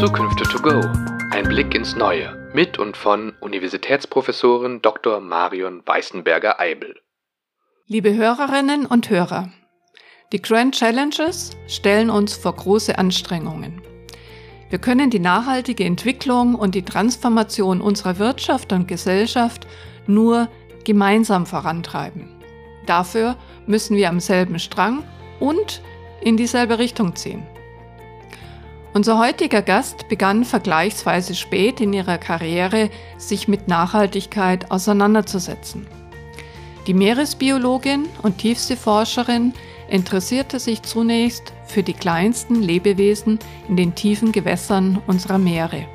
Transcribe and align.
Zukünfte 0.00 0.44
to 0.44 0.58
go. 0.62 0.80
Ein 1.30 1.44
Blick 1.44 1.74
ins 1.74 1.94
Neue 1.94 2.50
mit 2.54 2.78
und 2.78 2.96
von 2.96 3.34
Universitätsprofessorin 3.40 4.80
Dr. 4.80 5.20
Marion 5.20 5.82
Weißenberger-Eibel. 5.84 6.94
Liebe 7.86 8.14
Hörerinnen 8.14 8.86
und 8.86 9.10
Hörer, 9.10 9.50
die 10.32 10.40
Grand 10.40 10.74
Challenges 10.74 11.50
stellen 11.66 12.08
uns 12.08 12.34
vor 12.34 12.56
große 12.56 12.96
Anstrengungen. 12.96 13.82
Wir 14.70 14.78
können 14.78 15.10
die 15.10 15.18
nachhaltige 15.18 15.84
Entwicklung 15.84 16.54
und 16.54 16.74
die 16.74 16.86
Transformation 16.86 17.82
unserer 17.82 18.18
Wirtschaft 18.18 18.72
und 18.72 18.88
Gesellschaft 18.88 19.66
nur 20.06 20.48
gemeinsam 20.82 21.44
vorantreiben. 21.44 22.26
Dafür 22.86 23.36
müssen 23.66 23.98
wir 23.98 24.08
am 24.08 24.20
selben 24.20 24.58
Strang 24.60 25.04
und 25.40 25.82
in 26.22 26.38
dieselbe 26.38 26.78
Richtung 26.78 27.14
ziehen. 27.16 27.46
Unser 28.92 29.18
heutiger 29.18 29.62
Gast 29.62 30.08
begann 30.08 30.44
vergleichsweise 30.44 31.36
spät 31.36 31.80
in 31.80 31.92
ihrer 31.92 32.18
Karriere, 32.18 32.90
sich 33.18 33.46
mit 33.46 33.68
Nachhaltigkeit 33.68 34.70
auseinanderzusetzen. 34.72 35.86
Die 36.88 36.94
Meeresbiologin 36.94 38.08
und 38.22 38.38
Tiefseeforscherin 38.38 39.54
interessierte 39.88 40.58
sich 40.58 40.82
zunächst 40.82 41.52
für 41.66 41.84
die 41.84 41.92
kleinsten 41.92 42.56
Lebewesen 42.56 43.38
in 43.68 43.76
den 43.76 43.94
tiefen 43.94 44.32
Gewässern 44.32 45.00
unserer 45.06 45.38
Meere. 45.38 45.86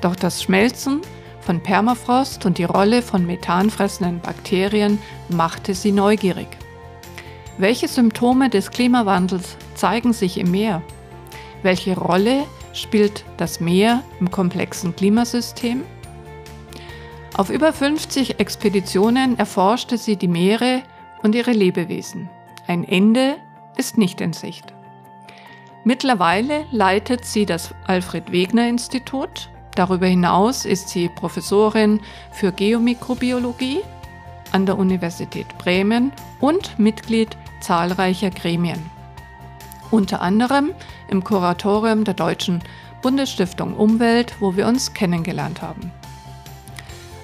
Doch 0.00 0.16
das 0.16 0.42
Schmelzen 0.42 1.02
von 1.40 1.62
Permafrost 1.62 2.46
und 2.46 2.56
die 2.56 2.64
Rolle 2.64 3.02
von 3.02 3.26
methanfressenden 3.26 4.20
Bakterien 4.20 4.98
machte 5.28 5.74
sie 5.74 5.92
neugierig. 5.92 6.48
Welche 7.58 7.86
Symptome 7.86 8.48
des 8.48 8.70
Klimawandels 8.70 9.56
zeigen 9.74 10.14
sich 10.14 10.38
im 10.38 10.50
Meer? 10.50 10.82
Welche 11.64 11.96
Rolle 11.96 12.44
spielt 12.74 13.24
das 13.38 13.58
Meer 13.58 14.02
im 14.20 14.30
komplexen 14.30 14.94
Klimasystem? 14.94 15.82
Auf 17.38 17.48
über 17.48 17.72
50 17.72 18.38
Expeditionen 18.38 19.38
erforschte 19.38 19.96
sie 19.96 20.16
die 20.16 20.28
Meere 20.28 20.82
und 21.22 21.34
ihre 21.34 21.52
Lebewesen. 21.52 22.28
Ein 22.66 22.84
Ende 22.84 23.36
ist 23.78 23.96
nicht 23.96 24.20
in 24.20 24.34
Sicht. 24.34 24.74
Mittlerweile 25.84 26.66
leitet 26.70 27.24
sie 27.24 27.46
das 27.46 27.74
Alfred 27.86 28.30
Wegener 28.30 28.68
Institut. 28.68 29.48
Darüber 29.74 30.06
hinaus 30.06 30.66
ist 30.66 30.90
sie 30.90 31.08
Professorin 31.08 32.00
für 32.30 32.52
Geomikrobiologie 32.52 33.80
an 34.52 34.66
der 34.66 34.78
Universität 34.78 35.56
Bremen 35.56 36.12
und 36.40 36.78
Mitglied 36.78 37.38
zahlreicher 37.60 38.28
Gremien. 38.28 38.93
Unter 39.94 40.22
anderem 40.22 40.72
im 41.06 41.22
Kuratorium 41.22 42.02
der 42.02 42.14
Deutschen 42.14 42.64
Bundesstiftung 43.00 43.76
Umwelt, 43.76 44.34
wo 44.40 44.56
wir 44.56 44.66
uns 44.66 44.92
kennengelernt 44.92 45.62
haben. 45.62 45.92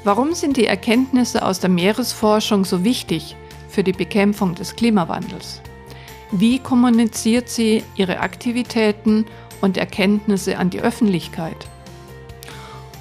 Warum 0.04 0.34
sind 0.34 0.56
die 0.56 0.66
Erkenntnisse 0.66 1.44
aus 1.44 1.58
der 1.58 1.68
Meeresforschung 1.68 2.64
so 2.64 2.84
wichtig 2.84 3.34
für 3.68 3.82
die 3.82 3.90
Bekämpfung 3.90 4.54
des 4.54 4.76
Klimawandels? 4.76 5.60
Wie 6.30 6.60
kommuniziert 6.60 7.48
sie 7.48 7.82
ihre 7.96 8.20
Aktivitäten 8.20 9.26
und 9.60 9.76
Erkenntnisse 9.76 10.56
an 10.56 10.70
die 10.70 10.80
Öffentlichkeit? 10.80 11.66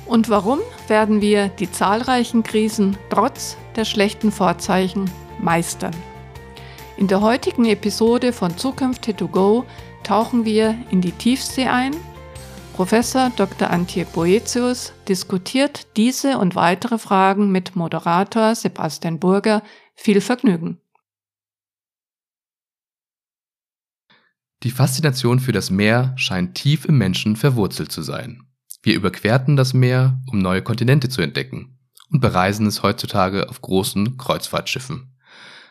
Und 0.07 0.29
warum 0.29 0.57
werden 0.87 1.21
wir 1.21 1.49
die 1.49 1.71
zahlreichen 1.71 2.41
Krisen 2.41 2.97
trotz 3.11 3.55
der 3.75 3.85
schlechten 3.85 4.31
Vorzeichen 4.31 5.11
meistern? 5.39 5.93
In 6.99 7.07
der 7.07 7.21
heutigen 7.21 7.63
Episode 7.63 8.33
von 8.33 8.57
Zukünfte 8.57 9.15
to 9.15 9.29
go 9.29 9.65
tauchen 10.03 10.43
wir 10.43 10.77
in 10.91 10.99
die 10.99 11.13
Tiefsee 11.13 11.67
ein. 11.67 11.95
Professor 12.73 13.31
Dr. 13.37 13.69
Antje 13.69 14.03
Boetius 14.03 14.91
diskutiert 15.07 15.95
diese 15.95 16.37
und 16.37 16.55
weitere 16.55 16.97
Fragen 16.97 17.53
mit 17.53 17.77
Moderator 17.77 18.53
Sebastian 18.53 19.17
Burger. 19.17 19.63
Viel 19.95 20.19
Vergnügen! 20.19 20.81
Die 24.63 24.71
Faszination 24.71 25.39
für 25.39 25.53
das 25.53 25.69
Meer 25.69 26.13
scheint 26.17 26.55
tief 26.55 26.83
im 26.83 26.97
Menschen 26.97 27.37
verwurzelt 27.37 27.93
zu 27.93 28.01
sein. 28.01 28.43
Wir 28.83 28.95
überquerten 28.95 29.55
das 29.55 29.73
Meer, 29.73 30.21
um 30.29 30.39
neue 30.39 30.61
Kontinente 30.61 31.07
zu 31.07 31.21
entdecken 31.21 31.79
und 32.11 32.19
bereisen 32.19 32.67
es 32.67 32.83
heutzutage 32.83 33.47
auf 33.47 33.61
großen 33.61 34.17
Kreuzfahrtschiffen. 34.17 35.15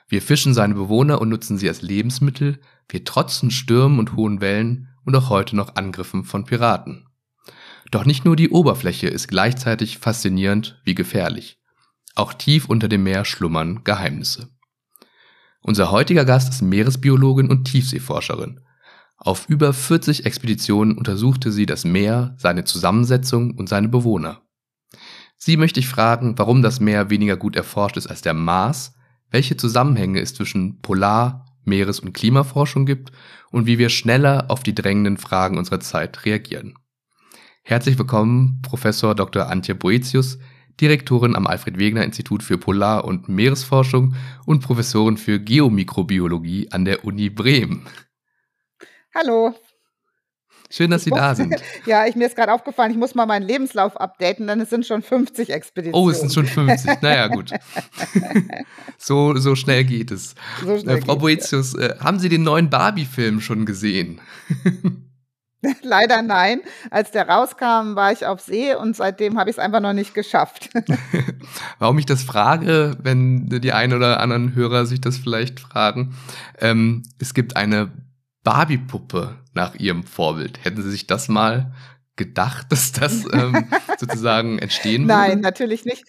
Wir 0.08 0.22
fischen 0.22 0.54
seine 0.54 0.74
Bewohner 0.74 1.20
und 1.20 1.28
nutzen 1.28 1.58
sie 1.58 1.68
als 1.68 1.82
Lebensmittel, 1.82 2.60
wir 2.88 3.04
trotzen 3.04 3.50
Stürmen 3.50 3.98
und 3.98 4.16
hohen 4.16 4.40
Wellen 4.40 4.88
und 5.04 5.14
auch 5.14 5.28
heute 5.28 5.54
noch 5.54 5.76
Angriffen 5.76 6.24
von 6.24 6.44
Piraten. 6.44 7.06
Doch 7.90 8.04
nicht 8.04 8.24
nur 8.24 8.36
die 8.36 8.50
Oberfläche 8.50 9.08
ist 9.08 9.28
gleichzeitig 9.28 9.98
faszinierend 9.98 10.80
wie 10.84 10.94
gefährlich. 10.94 11.60
Auch 12.14 12.32
tief 12.32 12.68
unter 12.68 12.88
dem 12.88 13.02
Meer 13.02 13.24
schlummern 13.24 13.84
Geheimnisse. 13.84 14.48
Unser 15.60 15.90
heutiger 15.90 16.24
Gast 16.24 16.50
ist 16.50 16.62
Meeresbiologin 16.62 17.50
und 17.50 17.64
Tiefseeforscherin. 17.64 18.60
Auf 19.18 19.48
über 19.48 19.72
40 19.72 20.24
Expeditionen 20.24 20.96
untersuchte 20.96 21.52
sie 21.52 21.66
das 21.66 21.84
Meer, 21.84 22.34
seine 22.38 22.64
Zusammensetzung 22.64 23.56
und 23.56 23.68
seine 23.68 23.88
Bewohner. 23.88 24.42
Sie 25.36 25.56
möchte 25.56 25.80
ich 25.80 25.88
fragen, 25.88 26.38
warum 26.38 26.62
das 26.62 26.80
Meer 26.80 27.10
weniger 27.10 27.36
gut 27.36 27.56
erforscht 27.56 27.96
ist 27.96 28.06
als 28.06 28.22
der 28.22 28.34
Mars, 28.34 28.94
welche 29.30 29.56
Zusammenhänge 29.56 30.20
es 30.20 30.34
zwischen 30.34 30.80
Polar-, 30.80 31.46
Meeres- 31.64 32.00
und 32.00 32.12
Klimaforschung 32.12 32.86
gibt 32.86 33.12
und 33.50 33.66
wie 33.66 33.78
wir 33.78 33.88
schneller 33.88 34.46
auf 34.48 34.62
die 34.62 34.74
drängenden 34.74 35.18
Fragen 35.18 35.58
unserer 35.58 35.80
Zeit 35.80 36.24
reagieren. 36.24 36.74
Herzlich 37.62 37.98
willkommen, 37.98 38.60
Professor 38.62 39.14
Dr. 39.14 39.48
Antje 39.48 39.74
Boetius, 39.74 40.38
Direktorin 40.80 41.36
am 41.36 41.46
Alfred 41.46 41.78
Wegener 41.78 42.04
Institut 42.04 42.42
für 42.42 42.56
Polar- 42.56 43.04
und 43.04 43.28
Meeresforschung 43.28 44.14
und 44.46 44.60
Professorin 44.60 45.16
für 45.16 45.40
Geomikrobiologie 45.40 46.70
an 46.70 46.84
der 46.84 47.04
Uni 47.04 47.30
Bremen. 47.30 47.86
Hallo. 49.14 49.54
Schön, 50.70 50.90
dass 50.90 51.04
Sie 51.04 51.10
da 51.10 51.34
sind. 51.34 51.54
ja, 51.86 52.06
ich, 52.06 52.14
mir 52.14 52.26
ist 52.26 52.36
gerade 52.36 52.52
aufgefallen, 52.52 52.90
ich 52.90 52.98
muss 52.98 53.14
mal 53.14 53.24
meinen 53.24 53.46
Lebenslauf 53.46 53.96
updaten, 53.96 54.46
denn 54.46 54.60
es 54.60 54.68
sind 54.68 54.86
schon 54.86 55.00
50 55.02 55.50
Expeditionen. 55.50 56.06
Oh, 56.06 56.10
es 56.10 56.20
sind 56.20 56.32
schon 56.32 56.46
50. 56.46 57.00
Naja, 57.00 57.28
gut. 57.28 57.52
so, 58.98 59.34
so 59.36 59.54
schnell 59.54 59.84
geht 59.84 60.10
es. 60.10 60.34
So 60.62 60.78
schnell 60.78 60.98
äh, 60.98 61.00
Frau 61.00 61.16
Boetius, 61.16 61.74
äh, 61.74 61.94
haben 62.00 62.18
Sie 62.18 62.28
den 62.28 62.42
neuen 62.42 62.68
Barbie-Film 62.68 63.40
schon 63.40 63.64
gesehen? 63.64 64.20
Leider 65.82 66.22
nein. 66.22 66.60
Als 66.90 67.10
der 67.12 67.28
rauskam, 67.28 67.96
war 67.96 68.12
ich 68.12 68.26
auf 68.26 68.40
See 68.40 68.74
und 68.74 68.94
seitdem 68.94 69.38
habe 69.38 69.50
ich 69.50 69.56
es 69.56 69.58
einfach 69.58 69.80
noch 69.80 69.94
nicht 69.94 70.14
geschafft. 70.14 70.70
Warum 71.78 71.98
ich 71.98 72.06
das 72.06 72.22
frage, 72.22 72.96
wenn 73.02 73.48
die 73.48 73.72
einen 73.72 73.94
oder 73.94 74.20
anderen 74.20 74.54
Hörer 74.54 74.86
sich 74.86 75.00
das 75.00 75.16
vielleicht 75.16 75.58
fragen. 75.58 76.14
Ähm, 76.60 77.02
es 77.18 77.34
gibt 77.34 77.56
eine 77.56 77.90
Barbie-Puppe 78.48 79.36
nach 79.52 79.74
ihrem 79.74 80.04
Vorbild. 80.04 80.64
Hätten 80.64 80.82
Sie 80.82 80.90
sich 80.90 81.06
das 81.06 81.28
mal 81.28 81.70
gedacht, 82.16 82.72
dass 82.72 82.92
das 82.92 83.26
ähm, 83.30 83.68
sozusagen 83.98 84.58
entstehen 84.58 85.02
würde? 85.02 85.12
Nein, 85.12 85.40
natürlich 85.40 85.84
nicht. 85.84 86.02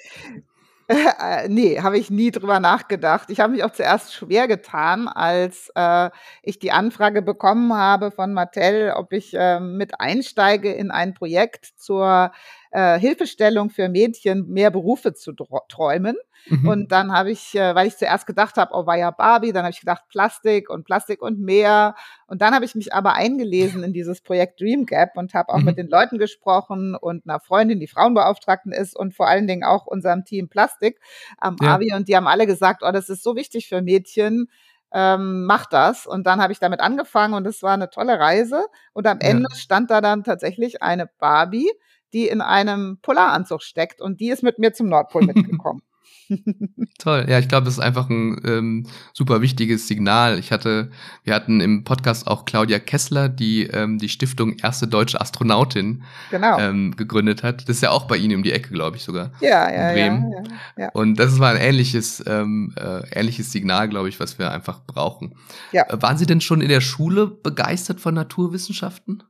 Äh, 0.88 1.50
nee, 1.50 1.82
habe 1.82 2.00
ich 2.00 2.10
nie 2.10 2.32
drüber 2.32 2.62
nachgedacht. 2.62 3.30
Ich 3.30 3.42
habe 3.42 3.52
mich 3.52 3.66
auch 3.66 3.74
zuerst 3.74 4.14
schwer 4.14 4.48
getan, 4.48 5.10
als 5.10 5.70
äh, 5.76 6.12
ich 6.42 6.60
die 6.60 6.72
Anfrage 6.72 7.22
bekommen 7.22 7.74
habe 7.74 8.10
von 8.10 8.34
Mattel, 8.34 8.94
ob 8.96 9.12
ich 9.12 9.34
äh, 9.34 9.60
mit 9.60 10.00
einsteige 10.00 10.72
in 10.72 10.92
ein 10.92 11.16
Projekt 11.16 11.66
zur 11.76 12.32
äh, 12.72 12.98
Hilfestellung 12.98 13.70
für 13.70 13.90
Mädchen, 13.90 14.48
mehr 14.48 14.72
Berufe 14.72 15.14
zu 15.14 15.34
träumen. 15.34 16.16
Mhm. 16.48 16.68
Und 16.68 16.92
dann 16.92 17.12
habe 17.12 17.32
ich, 17.32 17.56
äh, 17.56 17.76
weil 17.76 17.88
ich 17.88 17.98
zuerst 17.98 18.26
gedacht 18.26 18.58
habe, 18.58 18.74
oh, 18.74 18.86
war 18.86 18.98
ja 18.98 19.12
Barbie, 19.12 19.52
dann 19.52 19.64
habe 19.64 19.72
ich 19.72 19.80
gedacht 19.80 20.04
Plastik 20.10 20.70
und 20.70 20.84
Plastik 20.86 21.22
und 21.22 21.40
mehr. 21.40 21.96
Und 22.28 22.42
dann 22.42 22.54
habe 22.54 22.66
ich 22.66 22.76
mich 22.76 22.94
aber 22.94 23.14
eingelesen 23.14 23.84
in 23.84 23.94
dieses 23.94 24.22
Projekt 24.22 24.60
Dream 24.60 24.86
Gap 24.86 25.12
und 25.16 25.34
habe 25.34 25.50
auch 25.50 25.60
mhm. 25.60 25.66
mit 25.66 25.78
den 25.78 25.88
Leuten 25.88 26.18
gesprochen 26.18 26.96
und 26.96 27.28
einer 27.28 27.40
Freundin, 27.40 27.80
die 27.80 27.88
Frauenbeauftragten 27.88 28.72
ist 28.72 28.96
und 28.96 29.14
vor 29.14 29.28
allen 29.28 29.48
Dingen 29.48 29.64
auch 29.64 29.86
unserem 29.86 30.26
Team 30.26 30.50
Plastik 30.50 31.00
am 31.38 31.56
ja. 31.62 31.76
AVI. 31.76 31.94
Und 31.94 32.08
die 32.08 32.16
haben 32.16 32.28
alle 32.28 32.48
gesagt, 32.48 32.82
oh, 32.84 32.92
das 32.92 33.10
ist 33.10 33.24
so 33.24 33.36
wichtig 33.36 33.68
für 33.68 33.82
Mädchen. 33.82 34.48
Ähm, 34.92 35.46
mach 35.46 35.68
das. 35.68 36.08
Und 36.08 36.26
dann 36.26 36.42
habe 36.42 36.54
ich 36.54 36.60
damit 36.60 36.80
angefangen 36.80 37.34
und 37.34 37.46
es 37.46 37.62
war 37.62 37.74
eine 37.74 37.90
tolle 37.90 38.20
Reise. 38.20 38.66
Und 38.94 39.08
am 39.08 39.20
Ende 39.20 39.48
ja. 39.50 39.56
stand 39.56 39.92
da 39.92 40.02
dann 40.02 40.24
tatsächlich 40.24 40.82
eine 40.82 41.08
Barbie, 41.20 41.70
die 42.14 42.28
in 42.28 42.42
einem 42.42 42.98
Polaranzug 43.02 43.62
steckt 43.62 44.02
und 44.02 44.20
die 44.20 44.30
ist 44.30 44.44
mit 44.44 44.58
mir 44.58 44.74
zum 44.74 44.90
Nordpol 44.90 45.22
mitgekommen. 45.26 45.82
Toll, 47.00 47.26
ja, 47.28 47.40
ich 47.40 47.48
glaube, 47.48 47.66
das 47.66 47.76
ist 47.76 47.80
einfach 47.80 48.10
ein 48.10 48.40
ähm, 48.46 48.86
super 49.14 49.42
wichtiges 49.42 49.88
Signal. 49.88 50.38
Ich 50.38 50.52
hatte, 50.52 50.92
wir 51.24 51.34
hatten 51.34 51.62
im 51.62 51.84
Podcast 51.84 52.28
auch 52.28 52.46
Claudia 52.46 52.80
Kessler, 52.80 53.30
die 53.30 53.64
ähm, 53.64 53.98
die 53.98 54.10
Stiftung 54.10 54.58
Erste 54.58 54.88
Deutsche 54.88 55.20
Astronautin 55.20 56.04
genau. 56.30 56.60
ähm, 56.60 56.96
gegründet 56.96 57.44
hat. 57.44 57.68
Das 57.68 57.78
ist 57.78 57.82
ja 57.82 57.92
auch 57.92 58.06
bei 58.06 58.18
Ihnen 58.18 58.38
um 58.38 58.44
die 58.44 58.52
Ecke, 58.52 58.72
glaube 58.72 58.98
ich 58.98 59.04
sogar. 59.04 59.32
Ja, 59.42 59.72
ja, 59.72 59.94
Bremen. 59.94 60.32
Ja, 60.32 60.44
ja, 60.44 60.84
ja. 60.84 60.90
Und 60.94 61.20
das 61.20 61.40
war 61.40 61.52
ein 61.52 61.58
ähnliches, 61.58 62.24
ähm, 62.28 62.74
äh, 62.78 63.02
ähnliches 63.12 63.52
Signal, 63.52 63.90
glaube 63.90 64.10
ich, 64.10 64.20
was 64.20 64.38
wir 64.38 64.52
einfach 64.52 64.86
brauchen. 64.86 65.36
Ja. 65.72 65.86
Waren 65.90 66.18
Sie 66.18 66.26
denn 66.26 66.42
schon 66.42 66.62
in 66.62 66.70
der 66.70 66.82
Schule 66.82 67.28
begeistert 67.28 68.00
von 68.00 68.14
Naturwissenschaften? 68.14 69.24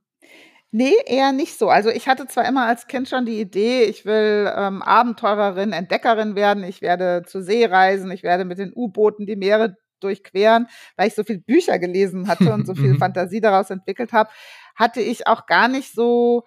Nee, 0.71 0.93
eher 1.05 1.31
nicht 1.31 1.57
so. 1.57 1.69
Also 1.69 1.89
ich 1.89 2.07
hatte 2.07 2.27
zwar 2.27 2.47
immer 2.47 2.67
als 2.67 2.85
Kind 2.87 3.09
schon 3.09 3.25
die 3.25 3.39
Idee, 3.39 3.83
ich 3.85 4.05
will 4.05 4.51
ähm, 4.55 4.83
Abenteurerin, 4.83 5.73
Entdeckerin 5.73 6.35
werden, 6.35 6.63
ich 6.63 6.81
werde 6.81 7.23
zur 7.25 7.41
See 7.41 7.65
reisen, 7.65 8.11
ich 8.11 8.21
werde 8.21 8.45
mit 8.45 8.59
den 8.59 8.71
U-Booten 8.75 9.25
die 9.25 9.35
Meere 9.35 9.77
durchqueren, 9.99 10.67
weil 10.95 11.07
ich 11.07 11.15
so 11.15 11.23
viel 11.23 11.39
Bücher 11.39 11.79
gelesen 11.79 12.27
hatte 12.27 12.53
und 12.53 12.67
so 12.67 12.75
viel 12.75 12.93
Mhm. 12.93 12.99
Fantasie 12.99 13.41
daraus 13.41 13.71
entwickelt 13.71 14.13
habe, 14.13 14.29
hatte 14.75 15.01
ich 15.01 15.25
auch 15.27 15.47
gar 15.47 15.67
nicht 15.67 15.91
so, 15.93 16.43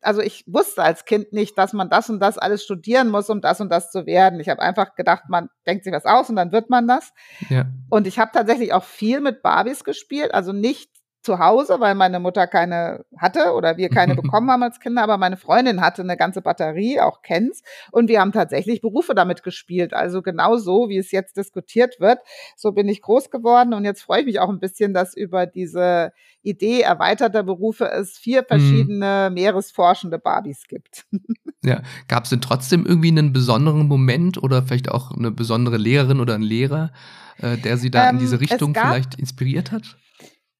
also 0.00 0.22
ich 0.22 0.44
wusste 0.46 0.82
als 0.82 1.04
Kind 1.04 1.32
nicht, 1.32 1.58
dass 1.58 1.72
man 1.72 1.90
das 1.90 2.08
und 2.08 2.20
das 2.20 2.38
alles 2.38 2.62
studieren 2.64 3.08
muss, 3.08 3.28
um 3.28 3.40
das 3.40 3.60
und 3.60 3.68
das 3.70 3.90
zu 3.90 4.06
werden. 4.06 4.40
Ich 4.40 4.48
habe 4.48 4.62
einfach 4.62 4.94
gedacht, 4.94 5.24
man 5.28 5.48
denkt 5.66 5.84
sich 5.84 5.92
was 5.92 6.06
aus 6.06 6.30
und 6.30 6.36
dann 6.36 6.52
wird 6.52 6.70
man 6.70 6.86
das. 6.88 7.12
Ja. 7.50 7.66
Und 7.90 8.06
ich 8.06 8.18
habe 8.18 8.30
tatsächlich 8.32 8.72
auch 8.72 8.84
viel 8.84 9.20
mit 9.20 9.42
Barbies 9.42 9.84
gespielt, 9.84 10.32
also 10.32 10.52
nicht 10.52 10.90
zu 11.26 11.38
Hause, 11.38 11.80
weil 11.80 11.94
meine 11.94 12.20
Mutter 12.20 12.46
keine 12.46 13.04
hatte 13.18 13.52
oder 13.52 13.76
wir 13.76 13.90
keine 13.90 14.14
bekommen 14.22 14.50
haben 14.50 14.62
als 14.62 14.80
Kinder, 14.80 15.02
aber 15.02 15.18
meine 15.18 15.36
Freundin 15.36 15.80
hatte 15.82 16.02
eine 16.02 16.16
ganze 16.16 16.40
Batterie, 16.40 17.00
auch 17.00 17.20
Kens, 17.20 17.62
und 17.90 18.08
wir 18.08 18.20
haben 18.20 18.32
tatsächlich 18.32 18.80
Berufe 18.80 19.14
damit 19.14 19.42
gespielt. 19.42 19.92
Also 19.92 20.22
genau 20.22 20.56
so, 20.56 20.88
wie 20.88 20.96
es 20.96 21.10
jetzt 21.10 21.36
diskutiert 21.36 21.96
wird. 22.00 22.20
So 22.56 22.72
bin 22.72 22.88
ich 22.88 23.02
groß 23.02 23.30
geworden 23.30 23.74
und 23.74 23.84
jetzt 23.84 24.02
freue 24.02 24.20
ich 24.20 24.26
mich 24.26 24.40
auch 24.40 24.48
ein 24.48 24.60
bisschen, 24.60 24.94
dass 24.94 25.14
über 25.14 25.46
diese 25.46 26.12
Idee 26.42 26.80
erweiterter 26.80 27.42
Berufe 27.42 27.90
es 27.90 28.16
vier 28.16 28.42
Mhm. 28.42 28.46
verschiedene 28.46 29.30
meeresforschende 29.32 30.18
Barbies 30.18 30.66
gibt. 30.68 31.04
Ja. 31.64 31.82
Gab 32.06 32.24
es 32.24 32.30
denn 32.30 32.40
trotzdem 32.40 32.86
irgendwie 32.86 33.08
einen 33.08 33.32
besonderen 33.32 33.88
Moment 33.88 34.40
oder 34.40 34.62
vielleicht 34.62 34.88
auch 34.88 35.10
eine 35.10 35.32
besondere 35.32 35.78
Lehrerin 35.78 36.20
oder 36.20 36.34
einen 36.34 36.44
Lehrer, 36.44 36.92
äh, 37.38 37.56
der 37.56 37.76
Sie 37.76 37.90
da 37.90 38.04
in 38.04 38.16
Ähm, 38.16 38.18
diese 38.20 38.36
es 38.36 38.40
Richtung 38.42 38.72
vielleicht 38.72 39.16
inspiriert 39.16 39.72
hat? 39.72 39.96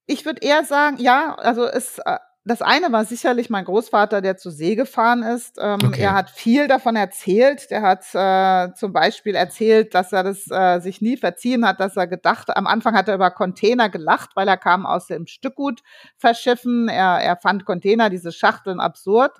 Ich 0.07 0.25
würde 0.25 0.41
eher 0.41 0.63
sagen, 0.63 0.97
ja, 0.99 1.35
also 1.35 1.65
es, 1.65 1.99
äh, 1.99 2.17
das 2.45 2.61
eine 2.61 2.93
war 2.93 3.03
sicherlich 3.03 3.49
mein 3.49 3.65
Großvater, 3.65 4.21
der 4.21 4.37
zur 4.37 4.53
See 4.53 4.75
gefahren 4.75 5.21
ist. 5.21 5.57
Ähm, 5.61 5.79
Okay. 5.83 6.01
Er 6.01 6.13
hat 6.13 6.29
viel 6.29 6.69
davon 6.69 6.95
erzählt. 6.95 7.69
Der 7.71 7.81
hat 7.81 8.05
äh, 8.15 8.73
zum 8.73 8.93
Beispiel 8.93 9.35
erzählt, 9.35 9.93
dass 9.93 10.13
er 10.13 10.23
das 10.23 10.49
äh, 10.49 10.79
sich 10.79 11.01
nie 11.01 11.17
verziehen 11.17 11.67
hat, 11.67 11.81
dass 11.81 11.97
er 11.97 12.07
gedacht, 12.07 12.55
am 12.55 12.65
Anfang 12.65 12.95
hat 12.95 13.09
er 13.09 13.15
über 13.15 13.31
Container 13.31 13.89
gelacht, 13.89 14.29
weil 14.35 14.47
er 14.47 14.55
kam 14.57 14.85
aus 14.85 15.07
dem 15.07 15.27
Stückgut 15.27 15.81
verschiffen. 16.17 16.87
Er, 16.87 17.19
er 17.21 17.35
fand 17.35 17.65
Container, 17.65 18.09
diese 18.09 18.31
Schachteln 18.31 18.79
absurd. 18.79 19.33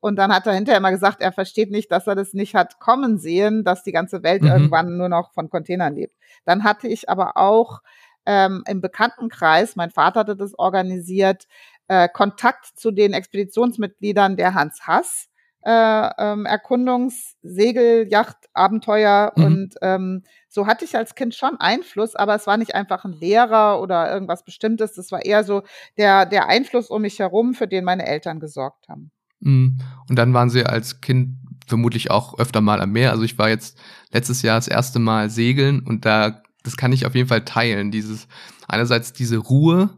Und 0.00 0.16
dann 0.16 0.34
hat 0.34 0.46
er 0.46 0.52
hinterher 0.52 0.78
immer 0.78 0.90
gesagt, 0.90 1.22
er 1.22 1.32
versteht 1.32 1.70
nicht, 1.70 1.90
dass 1.90 2.06
er 2.06 2.14
das 2.14 2.34
nicht 2.34 2.54
hat 2.54 2.78
kommen 2.78 3.18
sehen, 3.18 3.64
dass 3.64 3.82
die 3.82 3.92
ganze 3.92 4.22
Welt 4.22 4.42
Mhm. 4.42 4.48
irgendwann 4.48 4.96
nur 4.96 5.08
noch 5.08 5.32
von 5.32 5.48
Containern 5.50 5.94
lebt. 5.94 6.14
Dann 6.44 6.64
hatte 6.64 6.88
ich 6.88 7.08
aber 7.08 7.36
auch 7.36 7.80
ähm, 8.26 8.62
im 8.66 8.80
Bekanntenkreis, 8.80 9.76
mein 9.76 9.90
Vater 9.90 10.20
hatte 10.20 10.36
das 10.36 10.58
organisiert, 10.58 11.46
äh, 11.88 12.08
Kontakt 12.08 12.66
zu 12.78 12.90
den 12.90 13.12
Expeditionsmitgliedern 13.12 14.36
der 14.36 14.54
Hans 14.54 14.86
Hass 14.86 15.28
äh, 15.64 16.10
ähm, 16.18 16.46
Erkundungs-, 16.46 17.36
Segel-, 17.42 18.06
Yacht-, 18.08 18.48
Abenteuer 18.52 19.32
Mhm. 19.36 19.44
und 19.44 19.74
ähm, 19.82 20.22
so 20.48 20.66
hatte 20.66 20.84
ich 20.84 20.96
als 20.96 21.14
Kind 21.14 21.34
schon 21.34 21.58
Einfluss, 21.58 22.14
aber 22.14 22.34
es 22.34 22.46
war 22.46 22.56
nicht 22.56 22.74
einfach 22.74 23.04
ein 23.04 23.12
Lehrer 23.12 23.80
oder 23.80 24.12
irgendwas 24.12 24.44
Bestimmtes, 24.44 24.92
das 24.94 25.10
war 25.10 25.24
eher 25.24 25.42
so 25.42 25.62
der, 25.96 26.26
der 26.26 26.48
Einfluss 26.48 26.90
um 26.90 27.02
mich 27.02 27.18
herum, 27.18 27.54
für 27.54 27.66
den 27.66 27.84
meine 27.84 28.06
Eltern 28.06 28.40
gesorgt 28.40 28.88
haben. 28.88 29.10
Mhm. 29.40 29.78
Und 30.08 30.18
dann 30.18 30.34
waren 30.34 30.50
Sie 30.50 30.64
als 30.64 31.00
Kind 31.00 31.38
vermutlich 31.66 32.10
auch 32.10 32.38
öfter 32.38 32.60
mal 32.60 32.80
am 32.80 32.92
Meer. 32.92 33.12
Also 33.12 33.24
ich 33.24 33.38
war 33.38 33.48
jetzt 33.48 33.78
letztes 34.12 34.42
Jahr 34.42 34.56
das 34.56 34.68
erste 34.68 34.98
Mal 34.98 35.30
segeln 35.30 35.80
und 35.80 36.04
da, 36.04 36.42
das 36.64 36.76
kann 36.76 36.92
ich 36.92 37.06
auf 37.06 37.14
jeden 37.14 37.28
Fall 37.28 37.44
teilen. 37.44 37.92
Dieses, 37.92 38.26
einerseits 38.66 39.12
diese 39.12 39.38
Ruhe, 39.38 39.90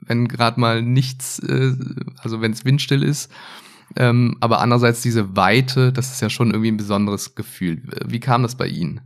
wenn 0.00 0.26
gerade 0.26 0.58
mal 0.58 0.82
nichts, 0.82 1.38
äh, 1.38 1.72
also 2.18 2.40
wenn 2.40 2.52
es 2.52 2.64
windstill 2.64 3.04
ist, 3.04 3.30
ähm, 3.96 4.36
aber 4.40 4.60
andererseits 4.60 5.02
diese 5.02 5.36
Weite, 5.36 5.92
das 5.92 6.10
ist 6.10 6.20
ja 6.20 6.28
schon 6.28 6.50
irgendwie 6.50 6.72
ein 6.72 6.76
besonderes 6.76 7.36
Gefühl. 7.36 7.82
Wie 8.04 8.20
kam 8.20 8.42
das 8.42 8.56
bei 8.56 8.66
Ihnen? 8.66 9.00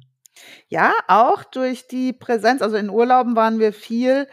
Ja, 0.68 0.92
auch 1.08 1.44
durch 1.44 1.86
die 1.86 2.12
Präsenz, 2.12 2.62
also 2.62 2.76
in 2.76 2.88
Urlauben 2.88 3.36
waren 3.36 3.58
wir 3.58 3.72
viel 3.72 4.26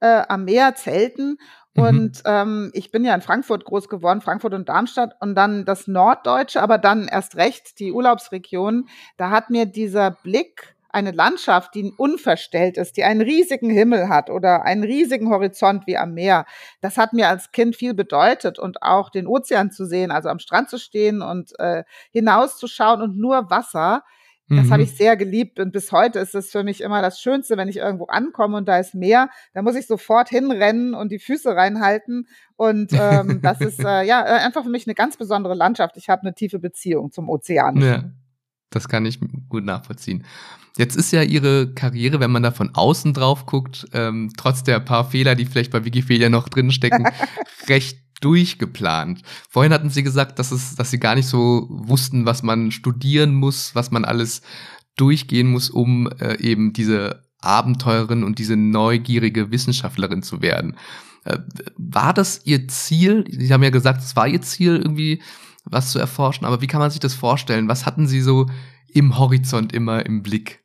äh, 0.00 0.22
am 0.28 0.44
Meer, 0.44 0.74
Zelten. 0.74 1.38
Mhm. 1.74 1.82
Und 1.82 2.22
ähm, 2.24 2.70
ich 2.74 2.90
bin 2.90 3.04
ja 3.04 3.14
in 3.14 3.22
Frankfurt 3.22 3.64
groß 3.64 3.88
geworden, 3.88 4.20
Frankfurt 4.20 4.54
und 4.54 4.68
Darmstadt 4.68 5.14
und 5.20 5.34
dann 5.34 5.64
das 5.64 5.86
Norddeutsche, 5.86 6.62
aber 6.62 6.78
dann 6.78 7.08
erst 7.08 7.36
recht 7.36 7.78
die 7.78 7.92
Urlaubsregion. 7.92 8.88
Da 9.16 9.30
hat 9.30 9.50
mir 9.50 9.66
dieser 9.66 10.10
Blick, 10.10 10.74
eine 10.92 11.10
Landschaft, 11.10 11.74
die 11.74 11.92
unverstellt 11.96 12.76
ist, 12.76 12.96
die 12.96 13.04
einen 13.04 13.22
riesigen 13.22 13.70
Himmel 13.70 14.08
hat 14.08 14.30
oder 14.30 14.64
einen 14.64 14.84
riesigen 14.84 15.30
Horizont 15.30 15.86
wie 15.86 15.96
am 15.96 16.14
Meer, 16.14 16.44
das 16.80 16.98
hat 16.98 17.12
mir 17.12 17.28
als 17.28 17.50
Kind 17.50 17.76
viel 17.76 17.94
bedeutet 17.94 18.58
und 18.58 18.82
auch 18.82 19.10
den 19.10 19.26
Ozean 19.26 19.70
zu 19.70 19.86
sehen, 19.86 20.10
also 20.10 20.28
am 20.28 20.38
Strand 20.38 20.70
zu 20.70 20.78
stehen 20.78 21.22
und 21.22 21.58
äh, 21.58 21.84
hinauszuschauen 22.12 23.02
und 23.02 23.18
nur 23.18 23.50
Wasser. 23.50 24.02
Das 24.48 24.66
Mhm. 24.66 24.70
habe 24.72 24.82
ich 24.82 24.96
sehr 24.96 25.16
geliebt 25.16 25.60
und 25.60 25.72
bis 25.72 25.92
heute 25.92 26.18
ist 26.18 26.34
es 26.34 26.50
für 26.50 26.62
mich 26.62 26.82
immer 26.82 27.00
das 27.00 27.20
Schönste, 27.20 27.56
wenn 27.56 27.68
ich 27.68 27.76
irgendwo 27.76 28.06
ankomme 28.06 28.58
und 28.58 28.68
da 28.68 28.76
ist 28.78 28.94
Meer, 28.94 29.30
da 29.54 29.62
muss 29.62 29.76
ich 29.76 29.86
sofort 29.86 30.28
hinrennen 30.28 30.94
und 30.94 31.10
die 31.10 31.20
Füße 31.20 31.54
reinhalten 31.54 32.26
und 32.56 32.92
ähm, 32.92 33.40
das 33.40 33.60
ist 33.60 33.78
äh, 33.84 34.02
ja 34.02 34.20
äh, 34.26 34.40
einfach 34.44 34.64
für 34.64 34.68
mich 34.68 34.86
eine 34.86 34.94
ganz 34.94 35.16
besondere 35.16 35.54
Landschaft. 35.54 35.96
Ich 35.96 36.10
habe 36.10 36.22
eine 36.22 36.34
tiefe 36.34 36.58
Beziehung 36.58 37.12
zum 37.12 37.30
Ozean. 37.30 37.80
Ja, 37.80 38.04
das 38.74 38.88
kann 38.88 39.06
ich 39.06 39.20
gut 39.48 39.64
nachvollziehen. 39.64 40.24
Jetzt 40.76 40.96
ist 40.96 41.12
ja 41.12 41.22
Ihre 41.22 41.72
Karriere, 41.74 42.18
wenn 42.20 42.30
man 42.30 42.42
da 42.42 42.50
von 42.50 42.74
außen 42.74 43.12
drauf 43.12 43.46
guckt, 43.46 43.86
ähm, 43.92 44.32
trotz 44.36 44.62
der 44.62 44.80
paar 44.80 45.08
Fehler, 45.10 45.34
die 45.34 45.44
vielleicht 45.44 45.70
bei 45.70 45.84
Wikipedia 45.84 46.30
noch 46.30 46.48
drin 46.48 46.70
stecken, 46.70 47.06
recht 47.68 47.98
durchgeplant. 48.22 49.22
Vorhin 49.50 49.72
hatten 49.72 49.90
Sie 49.90 50.02
gesagt, 50.02 50.38
dass, 50.38 50.50
es, 50.50 50.74
dass 50.74 50.90
Sie 50.90 50.98
gar 50.98 51.14
nicht 51.14 51.26
so 51.26 51.66
wussten, 51.68 52.24
was 52.24 52.42
man 52.42 52.70
studieren 52.70 53.34
muss, 53.34 53.74
was 53.74 53.90
man 53.90 54.04
alles 54.04 54.42
durchgehen 54.96 55.48
muss, 55.48 55.68
um 55.68 56.08
äh, 56.20 56.38
eben 56.40 56.72
diese 56.72 57.22
Abenteurerin 57.40 58.24
und 58.24 58.38
diese 58.38 58.56
neugierige 58.56 59.50
Wissenschaftlerin 59.50 60.22
zu 60.22 60.40
werden. 60.40 60.76
Äh, 61.24 61.38
war 61.76 62.14
das 62.14 62.42
Ihr 62.44 62.68
Ziel? 62.68 63.24
Sie 63.28 63.52
haben 63.52 63.62
ja 63.62 63.70
gesagt, 63.70 64.02
es 64.02 64.16
war 64.16 64.28
Ihr 64.28 64.40
Ziel, 64.42 64.76
irgendwie 64.76 65.20
was 65.64 65.90
zu 65.90 65.98
erforschen, 65.98 66.46
aber 66.46 66.60
wie 66.60 66.66
kann 66.66 66.80
man 66.80 66.90
sich 66.90 67.00
das 67.00 67.14
vorstellen? 67.14 67.68
Was 67.68 67.86
hatten 67.86 68.06
Sie 68.06 68.20
so 68.20 68.46
im 68.88 69.18
Horizont 69.18 69.72
immer 69.72 70.04
im 70.04 70.22
Blick? 70.22 70.62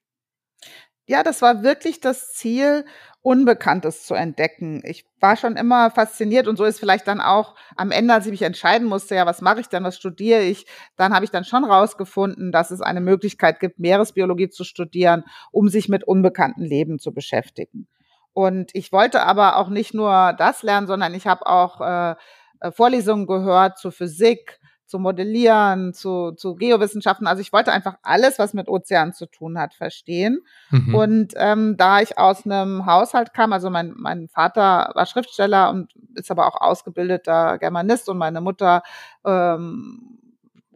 Ja, 1.05 1.23
das 1.23 1.41
war 1.41 1.63
wirklich 1.63 2.01
das 2.01 2.33
Ziel, 2.33 2.83
Unbekanntes 3.21 4.05
zu 4.05 4.13
entdecken. 4.13 4.81
Ich 4.85 5.05
war 5.19 5.35
schon 5.35 5.57
immer 5.57 5.91
fasziniert 5.91 6.47
und 6.47 6.55
so 6.55 6.63
ist 6.63 6.79
vielleicht 6.79 7.07
dann 7.07 7.19
auch 7.19 7.55
am 7.75 7.91
Ende, 7.91 8.13
als 8.13 8.25
ich 8.25 8.31
mich 8.31 8.41
entscheiden 8.41 8.87
musste, 8.87 9.15
ja, 9.15 9.25
was 9.25 9.41
mache 9.41 9.59
ich 9.59 9.67
denn, 9.67 9.83
was 9.83 9.97
studiere 9.97 10.43
ich, 10.43 10.65
dann 10.95 11.13
habe 11.13 11.25
ich 11.25 11.31
dann 11.31 11.43
schon 11.43 11.65
rausgefunden, 11.65 12.53
dass 12.53 12.71
es 12.71 12.79
eine 12.79 13.01
Möglichkeit 13.01 13.59
gibt, 13.59 13.79
Meeresbiologie 13.79 14.49
zu 14.49 14.63
studieren, 14.63 15.25
um 15.51 15.67
sich 15.67 15.89
mit 15.89 16.05
unbekannten 16.05 16.63
Leben 16.63 16.99
zu 16.99 17.13
beschäftigen. 17.13 17.87
Und 18.31 18.69
ich 18.73 18.93
wollte 18.93 19.23
aber 19.23 19.57
auch 19.57 19.67
nicht 19.67 19.93
nur 19.93 20.33
das 20.37 20.63
lernen, 20.63 20.87
sondern 20.87 21.13
ich 21.13 21.27
habe 21.27 21.47
auch 21.47 21.81
äh, 21.81 22.15
äh, 22.59 22.71
Vorlesungen 22.71 23.27
gehört 23.27 23.77
zur 23.77 23.91
Physik, 23.91 24.56
zu 24.87 24.99
Modellieren, 24.99 25.93
zu, 25.93 26.31
zu 26.31 26.55
Geowissenschaften. 26.55 27.27
Also 27.27 27.41
ich 27.41 27.53
wollte 27.53 27.71
einfach 27.71 27.97
alles, 28.01 28.39
was 28.39 28.53
mit 28.53 28.69
Ozean 28.69 29.13
zu 29.13 29.25
tun 29.25 29.59
hat, 29.59 29.73
verstehen. 29.73 30.39
Mhm. 30.71 30.95
Und 30.95 31.33
ähm, 31.35 31.75
da 31.77 32.01
ich 32.01 32.17
aus 32.17 32.45
einem 32.45 32.85
Haushalt 32.85 33.33
kam, 33.33 33.53
also 33.53 33.69
mein, 33.69 33.93
mein 33.97 34.29
Vater 34.29 34.91
war 34.95 35.05
Schriftsteller 35.05 35.69
und 35.69 35.93
ist 36.15 36.31
aber 36.31 36.47
auch 36.47 36.59
ausgebildeter 36.59 37.57
Germanist 37.57 38.09
und 38.09 38.17
meine 38.17 38.41
Mutter 38.41 38.81
ähm, 39.25 40.17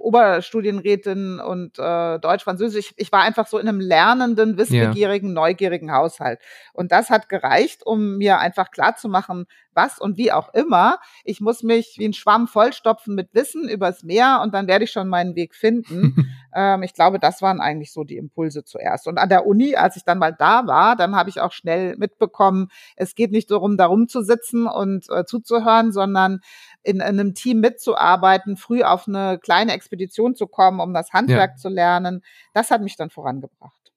Oberstudienrätin 0.02 1.40
und 1.40 1.78
äh, 1.80 2.20
Deutsch, 2.20 2.44
Französisch. 2.44 2.92
Ich, 2.92 2.94
ich 2.98 3.12
war 3.12 3.22
einfach 3.22 3.48
so 3.48 3.58
in 3.58 3.68
einem 3.68 3.80
lernenden, 3.80 4.58
wissbegierigen, 4.58 5.34
neugierigen 5.34 5.92
Haushalt. 5.92 6.40
Und 6.74 6.92
das 6.92 7.10
hat 7.10 7.30
gereicht, 7.30 7.86
um 7.86 8.18
mir 8.18 8.40
einfach 8.40 8.72
klarzumachen, 8.72 9.46
was 9.74 10.00
und 10.00 10.18
wie 10.18 10.32
auch 10.32 10.54
immer. 10.54 11.00
Ich 11.24 11.42
muss 11.42 11.64
mich 11.64 11.96
wie 11.98 12.08
ein 12.08 12.14
Schwamm 12.14 12.48
vollstopfen 12.48 13.16
mit 13.16 13.34
Wissen 13.34 13.70
übers 13.70 14.04
Meer 14.04 14.42
und 14.44 14.54
dann 14.54 14.68
werde 14.68 14.84
ich 14.84 14.92
schon 14.92 15.08
meinen 15.08 15.36
Weg 15.36 15.56
finden. 15.56 16.28
ähm, 16.54 16.84
ich 16.84 16.94
glaube, 16.94 17.20
das 17.20 17.42
waren 17.42 17.62
eigentlich 17.62 17.92
so 17.92 18.04
die 18.04 18.18
Impulse 18.18 18.64
zuerst. 18.64 19.08
Und 19.08 19.18
an 19.18 19.30
der 19.30 19.46
Uni, 19.46 19.76
als 19.76 19.96
ich 19.96 20.04
dann 20.04 20.20
mal 20.20 20.34
da 20.34 20.68
war, 20.68 20.96
dann 20.96 21.16
habe 21.16 21.30
ich 21.30 21.40
auch 21.42 21.52
schnell 21.52 21.96
mitbekommen, 21.98 22.68
es 22.96 23.16
geht 23.16 23.32
nicht 23.32 23.50
darum, 23.52 23.78
da 23.78 23.86
rumzusitzen 23.86 24.68
und 24.68 25.10
äh, 25.10 25.26
zuzuhören, 25.26 25.92
sondern 25.92 26.40
in, 26.84 26.96
in 26.98 27.02
einem 27.02 27.34
Team 27.34 27.60
mitzuarbeiten, 27.60 28.58
früh 28.58 28.84
auf 28.84 29.08
eine 29.08 29.40
kleine 29.40 29.74
Expedition 29.74 30.36
zu 30.36 30.48
kommen, 30.48 30.80
um 30.80 30.94
das 30.94 31.12
Handwerk 31.14 31.52
Ja. 31.52 31.56
zu 31.58 31.70
lernen. 31.70 32.24
Das 32.54 32.72
hat 32.72 32.82
mich 32.82 32.96
dann 32.98 33.10
vorangebracht. 33.10 33.92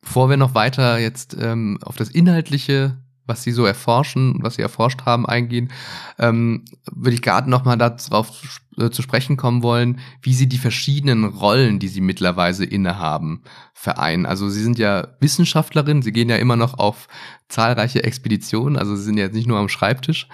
Bevor 0.00 0.30
wir 0.30 0.36
noch 0.36 0.54
weiter 0.54 0.98
jetzt 0.98 1.36
ähm, 1.40 1.78
auf 1.82 1.96
das 1.96 2.10
Inhaltliche, 2.10 2.98
was 3.26 3.42
Sie 3.42 3.52
so 3.52 3.64
erforschen, 3.64 4.38
was 4.40 4.54
Sie 4.54 4.62
erforscht 4.62 5.02
haben, 5.04 5.26
eingehen, 5.26 5.72
ähm, 6.18 6.64
würde 6.90 7.14
ich 7.14 7.22
gerade 7.22 7.50
noch 7.50 7.64
mal 7.64 7.76
darauf 7.76 8.60
äh, 8.78 8.90
zu 8.90 9.02
sprechen 9.02 9.36
kommen 9.36 9.62
wollen, 9.62 10.00
wie 10.22 10.34
Sie 10.34 10.48
die 10.48 10.58
verschiedenen 10.58 11.24
Rollen, 11.24 11.78
die 11.78 11.88
Sie 11.88 12.00
mittlerweile 12.00 12.64
innehaben, 12.64 13.42
vereinen. 13.74 14.26
Also 14.26 14.48
Sie 14.48 14.62
sind 14.62 14.78
ja 14.78 15.08
Wissenschaftlerin, 15.20 16.02
Sie 16.02 16.12
gehen 16.12 16.28
ja 16.28 16.36
immer 16.36 16.56
noch 16.56 16.78
auf 16.78 17.08
zahlreiche 17.48 18.04
Expeditionen, 18.04 18.76
also 18.76 18.96
Sie 18.96 19.04
sind 19.04 19.18
ja 19.18 19.24
jetzt 19.24 19.34
nicht 19.34 19.48
nur 19.48 19.58
am 19.58 19.68
Schreibtisch. 19.68 20.28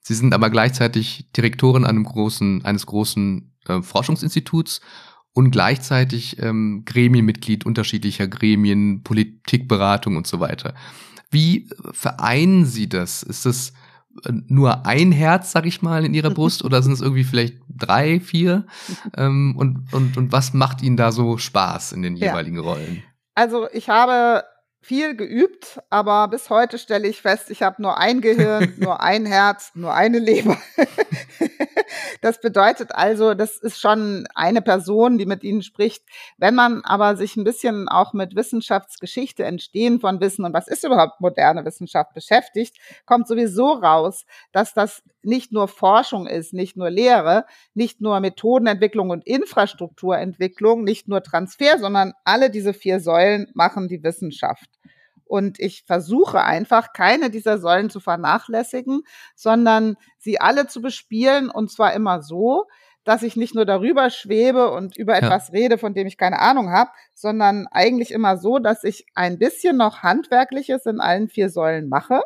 Sie 0.00 0.14
sind 0.14 0.32
aber 0.34 0.50
gleichzeitig 0.50 1.32
Direktorin 1.36 1.84
einem 1.84 2.04
großen, 2.04 2.64
eines 2.64 2.86
großen 2.86 3.52
äh, 3.66 3.82
Forschungsinstituts 3.82 4.80
und 5.32 5.50
gleichzeitig 5.50 6.40
ähm, 6.40 6.84
Gremienmitglied 6.86 7.66
unterschiedlicher 7.66 8.28
Gremien, 8.28 9.02
Politikberatung 9.02 10.16
und 10.16 10.26
so 10.26 10.40
weiter. 10.40 10.74
Wie 11.30 11.68
vereinen 11.92 12.64
Sie 12.64 12.88
das? 12.88 13.22
Ist 13.22 13.46
das 13.46 13.72
äh, 14.24 14.32
nur 14.48 14.86
ein 14.86 15.12
Herz, 15.12 15.52
sag 15.52 15.66
ich 15.66 15.82
mal, 15.82 16.04
in 16.04 16.14
Ihrer 16.14 16.30
Brust 16.30 16.64
oder 16.64 16.82
sind 16.82 16.92
es 16.92 17.00
irgendwie 17.00 17.24
vielleicht 17.24 17.56
drei, 17.68 18.20
vier? 18.20 18.66
Ähm, 19.16 19.54
und, 19.56 19.92
und, 19.92 20.16
und 20.16 20.32
was 20.32 20.52
macht 20.52 20.82
Ihnen 20.82 20.96
da 20.96 21.10
so 21.10 21.38
Spaß 21.38 21.92
in 21.92 22.02
den 22.02 22.16
jeweiligen 22.16 22.56
ja. 22.56 22.62
Rollen? 22.62 23.02
Also 23.34 23.68
ich 23.72 23.88
habe 23.88 24.44
viel 24.86 25.16
geübt, 25.16 25.80
aber 25.90 26.28
bis 26.28 26.48
heute 26.48 26.78
stelle 26.78 27.08
ich 27.08 27.20
fest, 27.20 27.50
ich 27.50 27.64
habe 27.64 27.82
nur 27.82 27.98
ein 27.98 28.20
Gehirn, 28.20 28.74
nur 28.78 29.00
ein 29.00 29.26
Herz, 29.26 29.72
nur 29.74 29.92
eine 29.92 30.20
Leber. 30.20 30.56
das 32.20 32.40
bedeutet 32.40 32.94
also, 32.94 33.34
das 33.34 33.56
ist 33.56 33.80
schon 33.80 34.28
eine 34.36 34.62
Person, 34.62 35.18
die 35.18 35.26
mit 35.26 35.42
Ihnen 35.42 35.62
spricht. 35.62 36.04
Wenn 36.38 36.54
man 36.54 36.82
aber 36.84 37.16
sich 37.16 37.34
ein 37.34 37.42
bisschen 37.42 37.88
auch 37.88 38.12
mit 38.12 38.36
Wissenschaftsgeschichte, 38.36 39.42
Entstehen 39.42 39.98
von 39.98 40.20
Wissen 40.20 40.44
und 40.44 40.54
was 40.54 40.68
ist 40.68 40.84
überhaupt 40.84 41.20
moderne 41.20 41.64
Wissenschaft 41.64 42.14
beschäftigt, 42.14 42.76
kommt 43.06 43.26
sowieso 43.26 43.72
raus, 43.72 44.24
dass 44.52 44.72
das 44.72 45.02
nicht 45.26 45.52
nur 45.52 45.68
Forschung 45.68 46.26
ist, 46.26 46.52
nicht 46.52 46.76
nur 46.76 46.90
Lehre, 46.90 47.44
nicht 47.74 48.00
nur 48.00 48.20
Methodenentwicklung 48.20 49.10
und 49.10 49.26
Infrastrukturentwicklung, 49.26 50.84
nicht 50.84 51.08
nur 51.08 51.22
Transfer, 51.22 51.78
sondern 51.78 52.12
alle 52.24 52.50
diese 52.50 52.72
vier 52.72 53.00
Säulen 53.00 53.50
machen 53.54 53.88
die 53.88 54.02
Wissenschaft. 54.02 54.70
Und 55.24 55.58
ich 55.58 55.82
versuche 55.84 56.42
einfach, 56.42 56.92
keine 56.92 57.30
dieser 57.30 57.58
Säulen 57.58 57.90
zu 57.90 57.98
vernachlässigen, 57.98 59.02
sondern 59.34 59.96
sie 60.18 60.40
alle 60.40 60.68
zu 60.68 60.80
bespielen 60.80 61.50
und 61.50 61.70
zwar 61.70 61.94
immer 61.94 62.22
so, 62.22 62.66
dass 63.02 63.22
ich 63.22 63.36
nicht 63.36 63.54
nur 63.54 63.64
darüber 63.64 64.10
schwebe 64.10 64.70
und 64.70 64.96
über 64.96 65.14
ja. 65.14 65.18
etwas 65.20 65.52
rede, 65.52 65.78
von 65.78 65.94
dem 65.94 66.06
ich 66.06 66.16
keine 66.16 66.40
Ahnung 66.40 66.70
habe, 66.70 66.90
sondern 67.14 67.66
eigentlich 67.70 68.10
immer 68.10 68.36
so, 68.36 68.58
dass 68.58 68.84
ich 68.84 69.06
ein 69.14 69.38
bisschen 69.38 69.76
noch 69.76 70.02
Handwerkliches 70.02 70.86
in 70.86 71.00
allen 71.00 71.28
vier 71.28 71.50
Säulen 71.50 71.88
mache 71.88 72.22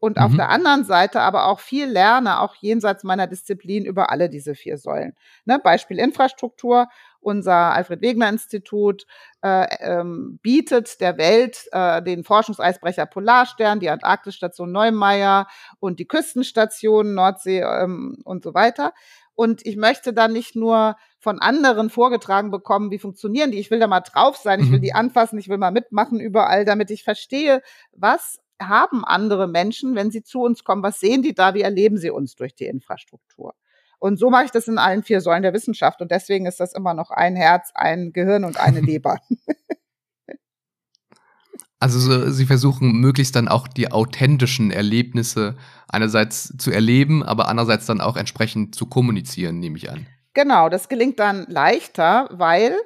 und 0.00 0.16
mhm. 0.16 0.22
auf 0.22 0.34
der 0.34 0.48
anderen 0.48 0.84
Seite 0.84 1.20
aber 1.20 1.46
auch 1.46 1.60
viel 1.60 1.86
lerne, 1.86 2.40
auch 2.40 2.56
jenseits 2.56 3.04
meiner 3.04 3.26
Disziplin 3.26 3.84
über 3.84 4.10
alle 4.10 4.28
diese 4.28 4.54
vier 4.54 4.78
Säulen. 4.78 5.14
Ne, 5.44 5.60
Beispiel 5.62 5.98
Infrastruktur. 5.98 6.88
Unser 7.22 7.52
Alfred 7.52 8.00
Wegener 8.00 8.30
Institut 8.30 9.06
äh, 9.42 9.66
ähm, 9.80 10.38
bietet 10.42 11.02
der 11.02 11.18
Welt 11.18 11.68
äh, 11.70 12.00
den 12.02 12.24
Forschungseisbrecher 12.24 13.04
Polarstern, 13.04 13.78
die 13.78 13.90
Antarktisstation 13.90 14.72
Neumeier 14.72 15.46
und 15.80 15.98
die 15.98 16.08
Küstenstation 16.08 17.12
Nordsee 17.12 17.60
ähm, 17.60 18.22
und 18.24 18.42
so 18.42 18.54
weiter. 18.54 18.94
Und 19.34 19.66
ich 19.66 19.76
möchte 19.76 20.14
dann 20.14 20.32
nicht 20.32 20.56
nur 20.56 20.96
von 21.18 21.40
anderen 21.40 21.90
vorgetragen 21.90 22.50
bekommen, 22.50 22.90
wie 22.90 22.98
funktionieren 22.98 23.50
die. 23.50 23.58
Ich 23.58 23.70
will 23.70 23.80
da 23.80 23.86
mal 23.86 24.00
drauf 24.00 24.38
sein, 24.38 24.60
ich 24.60 24.70
will 24.70 24.78
mhm. 24.78 24.82
die 24.82 24.94
anfassen, 24.94 25.38
ich 25.38 25.50
will 25.50 25.58
mal 25.58 25.72
mitmachen 25.72 26.20
überall, 26.20 26.64
damit 26.64 26.90
ich 26.90 27.04
verstehe, 27.04 27.62
was 27.92 28.40
haben 28.60 29.04
andere 29.04 29.48
Menschen, 29.48 29.94
wenn 29.94 30.10
sie 30.10 30.22
zu 30.22 30.42
uns 30.42 30.64
kommen? 30.64 30.82
Was 30.82 31.00
sehen 31.00 31.22
die 31.22 31.34
da? 31.34 31.54
Wie 31.54 31.62
erleben 31.62 31.96
sie 31.96 32.10
uns 32.10 32.34
durch 32.36 32.54
die 32.54 32.66
Infrastruktur? 32.66 33.54
Und 33.98 34.18
so 34.18 34.30
mache 34.30 34.46
ich 34.46 34.50
das 34.50 34.66
in 34.66 34.78
allen 34.78 35.02
vier 35.02 35.20
Säulen 35.20 35.42
der 35.42 35.52
Wissenschaft. 35.52 36.00
Und 36.00 36.10
deswegen 36.10 36.46
ist 36.46 36.60
das 36.60 36.72
immer 36.72 36.94
noch 36.94 37.10
ein 37.10 37.36
Herz, 37.36 37.70
ein 37.74 38.12
Gehirn 38.12 38.44
und 38.44 38.58
eine 38.58 38.80
Leber. 38.80 39.18
Also 41.78 41.98
so, 41.98 42.30
Sie 42.30 42.44
versuchen 42.44 43.00
möglichst 43.00 43.36
dann 43.36 43.48
auch 43.48 43.66
die 43.66 43.90
authentischen 43.90 44.70
Erlebnisse 44.70 45.56
einerseits 45.88 46.54
zu 46.58 46.70
erleben, 46.70 47.22
aber 47.22 47.48
andererseits 47.48 47.86
dann 47.86 48.02
auch 48.02 48.16
entsprechend 48.16 48.74
zu 48.74 48.86
kommunizieren, 48.86 49.58
nehme 49.58 49.78
ich 49.78 49.90
an. 49.90 50.06
Genau, 50.34 50.68
das 50.68 50.88
gelingt 50.88 51.18
dann 51.18 51.46
leichter, 51.48 52.28
weil 52.32 52.76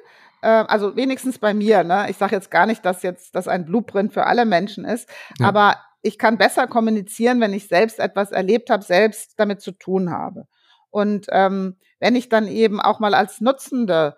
äh, 0.45 0.65
also 0.67 0.95
wenigstens 0.95 1.39
bei 1.39 1.53
mir, 1.53 1.83
ne? 1.83 2.05
Ich 2.09 2.17
sage 2.17 2.35
jetzt 2.35 2.51
gar 2.51 2.67
nicht, 2.67 2.85
dass 2.85 3.01
jetzt 3.01 3.35
das 3.35 3.47
ein 3.47 3.65
Blueprint 3.65 4.13
für 4.13 4.27
alle 4.27 4.45
Menschen 4.45 4.85
ist, 4.85 5.09
ja. 5.39 5.47
aber 5.47 5.77
ich 6.03 6.19
kann 6.19 6.37
besser 6.37 6.67
kommunizieren, 6.67 7.41
wenn 7.41 7.53
ich 7.53 7.67
selbst 7.67 7.99
etwas 7.99 8.31
erlebt 8.31 8.69
habe, 8.69 8.83
selbst 8.83 9.33
damit 9.37 9.61
zu 9.61 9.71
tun 9.71 10.11
habe. 10.11 10.45
Und 10.91 11.25
ähm, 11.31 11.77
wenn 11.99 12.15
ich 12.15 12.29
dann 12.29 12.47
eben 12.47 12.79
auch 12.79 12.99
mal 12.99 13.15
als 13.15 13.41
Nutzende 13.41 14.15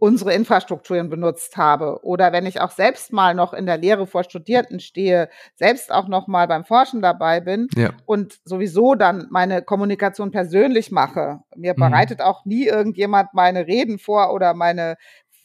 unsere 0.00 0.32
Infrastrukturen 0.32 1.10
benutzt 1.10 1.58
habe 1.58 2.02
oder 2.02 2.32
wenn 2.32 2.46
ich 2.46 2.60
auch 2.62 2.70
selbst 2.70 3.12
mal 3.12 3.34
noch 3.34 3.52
in 3.52 3.66
der 3.66 3.76
Lehre 3.76 4.06
vor 4.06 4.24
Studierenden 4.24 4.80
stehe, 4.80 5.28
selbst 5.56 5.92
auch 5.92 6.08
noch 6.08 6.26
mal 6.26 6.48
beim 6.48 6.64
Forschen 6.64 7.02
dabei 7.02 7.40
bin 7.40 7.68
ja. 7.76 7.90
und 8.06 8.40
sowieso 8.44 8.94
dann 8.94 9.26
meine 9.30 9.60
Kommunikation 9.62 10.30
persönlich 10.30 10.90
mache. 10.90 11.40
Mir 11.54 11.74
mhm. 11.74 11.80
bereitet 11.80 12.22
auch 12.22 12.46
nie 12.46 12.66
irgendjemand 12.66 13.34
meine 13.34 13.66
Reden 13.66 13.98
vor 13.98 14.32
oder 14.32 14.54
meine 14.54 14.96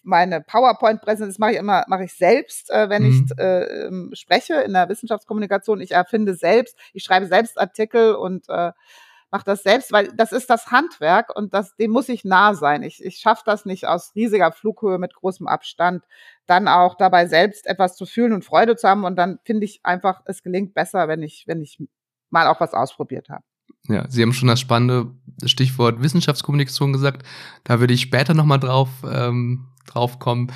meine 0.06 0.42
PowerPoint-Präsentation, 0.42 1.30
das 1.30 1.40
mache 1.40 1.52
ich 1.54 1.58
immer, 1.58 1.84
mache 1.88 2.06
ich 2.06 2.14
selbst, 2.14 2.70
äh, 2.70 2.90
wenn 2.90 3.04
mhm. 3.04 3.10
ich 3.10 3.40
äh, 3.40 3.88
ähm, 3.88 4.12
spreche 4.14 4.56
in 4.62 4.74
der 4.74 4.88
Wissenschaftskommunikation. 4.88 5.82
Ich 5.82 5.92
erfinde 5.92 6.36
selbst, 6.36 6.78
ich 6.94 7.04
schreibe 7.04 7.28
selbst 7.28 7.60
Artikel 7.60 8.16
und 8.16 8.48
äh, 8.50 8.72
mache 9.32 9.46
das 9.46 9.64
selbst, 9.64 9.92
weil 9.92 10.08
das 10.16 10.32
ist 10.32 10.50
das 10.50 10.72
Handwerk 10.72 11.36
und 11.36 11.54
das, 11.54 11.76
dem 11.76 11.92
muss 11.92 12.08
ich 12.08 12.24
nah 12.24 12.54
sein. 12.54 12.84
Ich, 12.84 13.04
ich 13.04 13.18
schaffe 13.18 13.44
das 13.46 13.66
nicht 13.66 13.86
aus 13.86 14.14
riesiger 14.16 14.52
Flughöhe 14.52 14.98
mit 14.98 15.14
großem 15.14 15.48
Abstand, 15.48 16.04
dann 16.46 16.68
auch 16.68 16.96
dabei 16.96 17.28
selbst 17.28 17.68
etwas 17.68 17.98
zu 17.98 18.06
fühlen 18.06 18.34
und 18.34 18.46
Freude 18.46 18.76
zu 18.76 18.88
haben. 18.88 19.04
Und 19.04 19.18
dann 19.18 19.40
finde 19.44 19.66
ich 19.66 19.82
einfach, 19.84 20.22
es 20.26 20.44
gelingt 20.44 20.74
besser, 20.74 21.08
wenn 21.08 21.22
ich, 21.22 21.46
wenn 21.48 21.62
ich 21.62 21.84
mal 22.30 22.48
auch 22.48 22.62
was 22.62 22.74
ausprobiert 22.74 23.30
habe. 23.30 23.44
Ja, 23.88 24.10
Sie 24.10 24.22
haben 24.22 24.34
schon 24.34 24.48
das 24.48 24.60
spannende 24.60 25.12
Stichwort 25.46 26.02
Wissenschaftskommunikation 26.02 26.94
gesagt. 26.94 27.26
Da 27.64 27.80
würde 27.80 27.94
ich 27.94 28.02
später 28.02 28.34
nochmal 28.34 28.60
drauf 28.60 28.90
ähm, 29.10 29.68
drauf 29.86 30.20
kommen. 30.20 30.52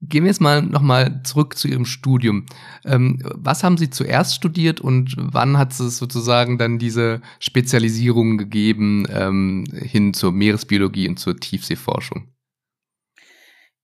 Gehen 0.00 0.22
wir 0.22 0.30
jetzt 0.30 0.40
mal 0.40 0.62
nochmal 0.62 1.22
zurück 1.24 1.58
zu 1.58 1.66
Ihrem 1.66 1.84
Studium. 1.84 2.46
Ähm, 2.84 3.20
was 3.34 3.64
haben 3.64 3.76
Sie 3.76 3.90
zuerst 3.90 4.36
studiert 4.36 4.80
und 4.80 5.16
wann 5.18 5.58
hat 5.58 5.72
es 5.72 5.98
sozusagen 5.98 6.56
dann 6.56 6.78
diese 6.78 7.20
Spezialisierung 7.40 8.38
gegeben 8.38 9.06
ähm, 9.10 9.64
hin 9.72 10.14
zur 10.14 10.30
Meeresbiologie 10.30 11.08
und 11.08 11.18
zur 11.18 11.36
Tiefseeforschung? 11.36 12.28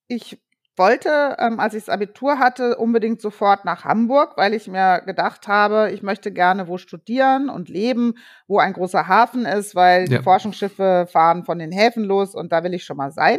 Ich 0.06 0.38
wollte, 0.76 1.37
ähm, 1.38 1.61
als 1.61 1.75
ich 1.75 1.85
das 1.85 1.95
Abitur 1.95 2.38
hatte, 2.38 2.76
unbedingt 2.76 3.21
sofort 3.21 3.64
nach 3.64 3.85
Hamburg, 3.85 4.37
weil 4.37 4.54
ich 4.54 4.66
mir 4.66 5.02
gedacht 5.07 5.47
habe, 5.47 5.90
ich 5.93 6.02
möchte 6.02 6.33
gerne 6.33 6.66
wo 6.69 6.78
studieren 6.78 7.49
und 7.49 7.69
leben, 7.69 8.14
wo 8.49 8.59
ein 8.59 8.73
großer 8.73 9.07
Hafen 9.07 9.47
ist, 9.47 9.75
weil 9.75 10.09
ja. 10.09 10.19
die 10.19 10.25
Forschungsschiffe 10.25 11.07
fahren 11.11 11.45
von 11.45 11.59
den 11.59 11.73
Häfen 11.73 12.04
los 12.04 12.35
und 12.35 12.52
da 12.52 12.64
will 12.64 12.75
ich 12.75 12.85
schon 12.85 12.97
mal 12.97 13.12
sein. 13.12 13.38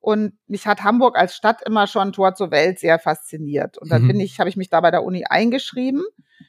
Und 0.00 0.32
mich 0.46 0.66
hat 0.66 0.82
Hamburg 0.82 1.18
als 1.18 1.36
Stadt 1.36 1.60
immer 1.66 1.86
schon 1.86 2.12
Tor 2.12 2.34
zur 2.34 2.50
Welt 2.50 2.78
sehr 2.78 2.98
fasziniert. 2.98 3.76
Und 3.76 3.92
dann 3.92 4.04
mhm. 4.04 4.08
bin 4.08 4.20
ich, 4.20 4.40
habe 4.40 4.48
ich 4.48 4.56
mich 4.56 4.70
da 4.70 4.80
bei 4.80 4.90
der 4.90 5.04
Uni 5.04 5.24
eingeschrieben. 5.28 6.02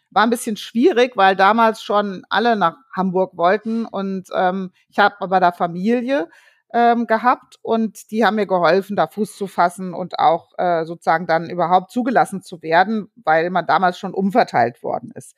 War 0.09 0.23
ein 0.23 0.29
bisschen 0.29 0.55
schwierig, 0.55 1.17
weil 1.17 1.35
damals 1.35 1.83
schon 1.83 2.23
alle 2.29 2.55
nach 2.55 2.77
Hamburg 2.95 3.35
wollten. 3.35 3.85
Und 3.85 4.29
ähm, 4.33 4.71
ich 4.89 4.99
habe 4.99 5.15
aber 5.19 5.41
da 5.41 5.51
Familie 5.51 6.29
ähm, 6.73 7.07
gehabt 7.07 7.57
und 7.61 8.11
die 8.11 8.25
haben 8.25 8.35
mir 8.35 8.45
geholfen, 8.45 8.95
da 8.95 9.07
Fuß 9.07 9.35
zu 9.35 9.47
fassen 9.47 9.93
und 9.93 10.19
auch 10.19 10.51
äh, 10.57 10.85
sozusagen 10.85 11.27
dann 11.27 11.49
überhaupt 11.49 11.91
zugelassen 11.91 12.41
zu 12.41 12.61
werden, 12.61 13.11
weil 13.15 13.49
man 13.49 13.65
damals 13.65 13.99
schon 13.99 14.13
umverteilt 14.13 14.81
worden 14.83 15.11
ist. 15.15 15.35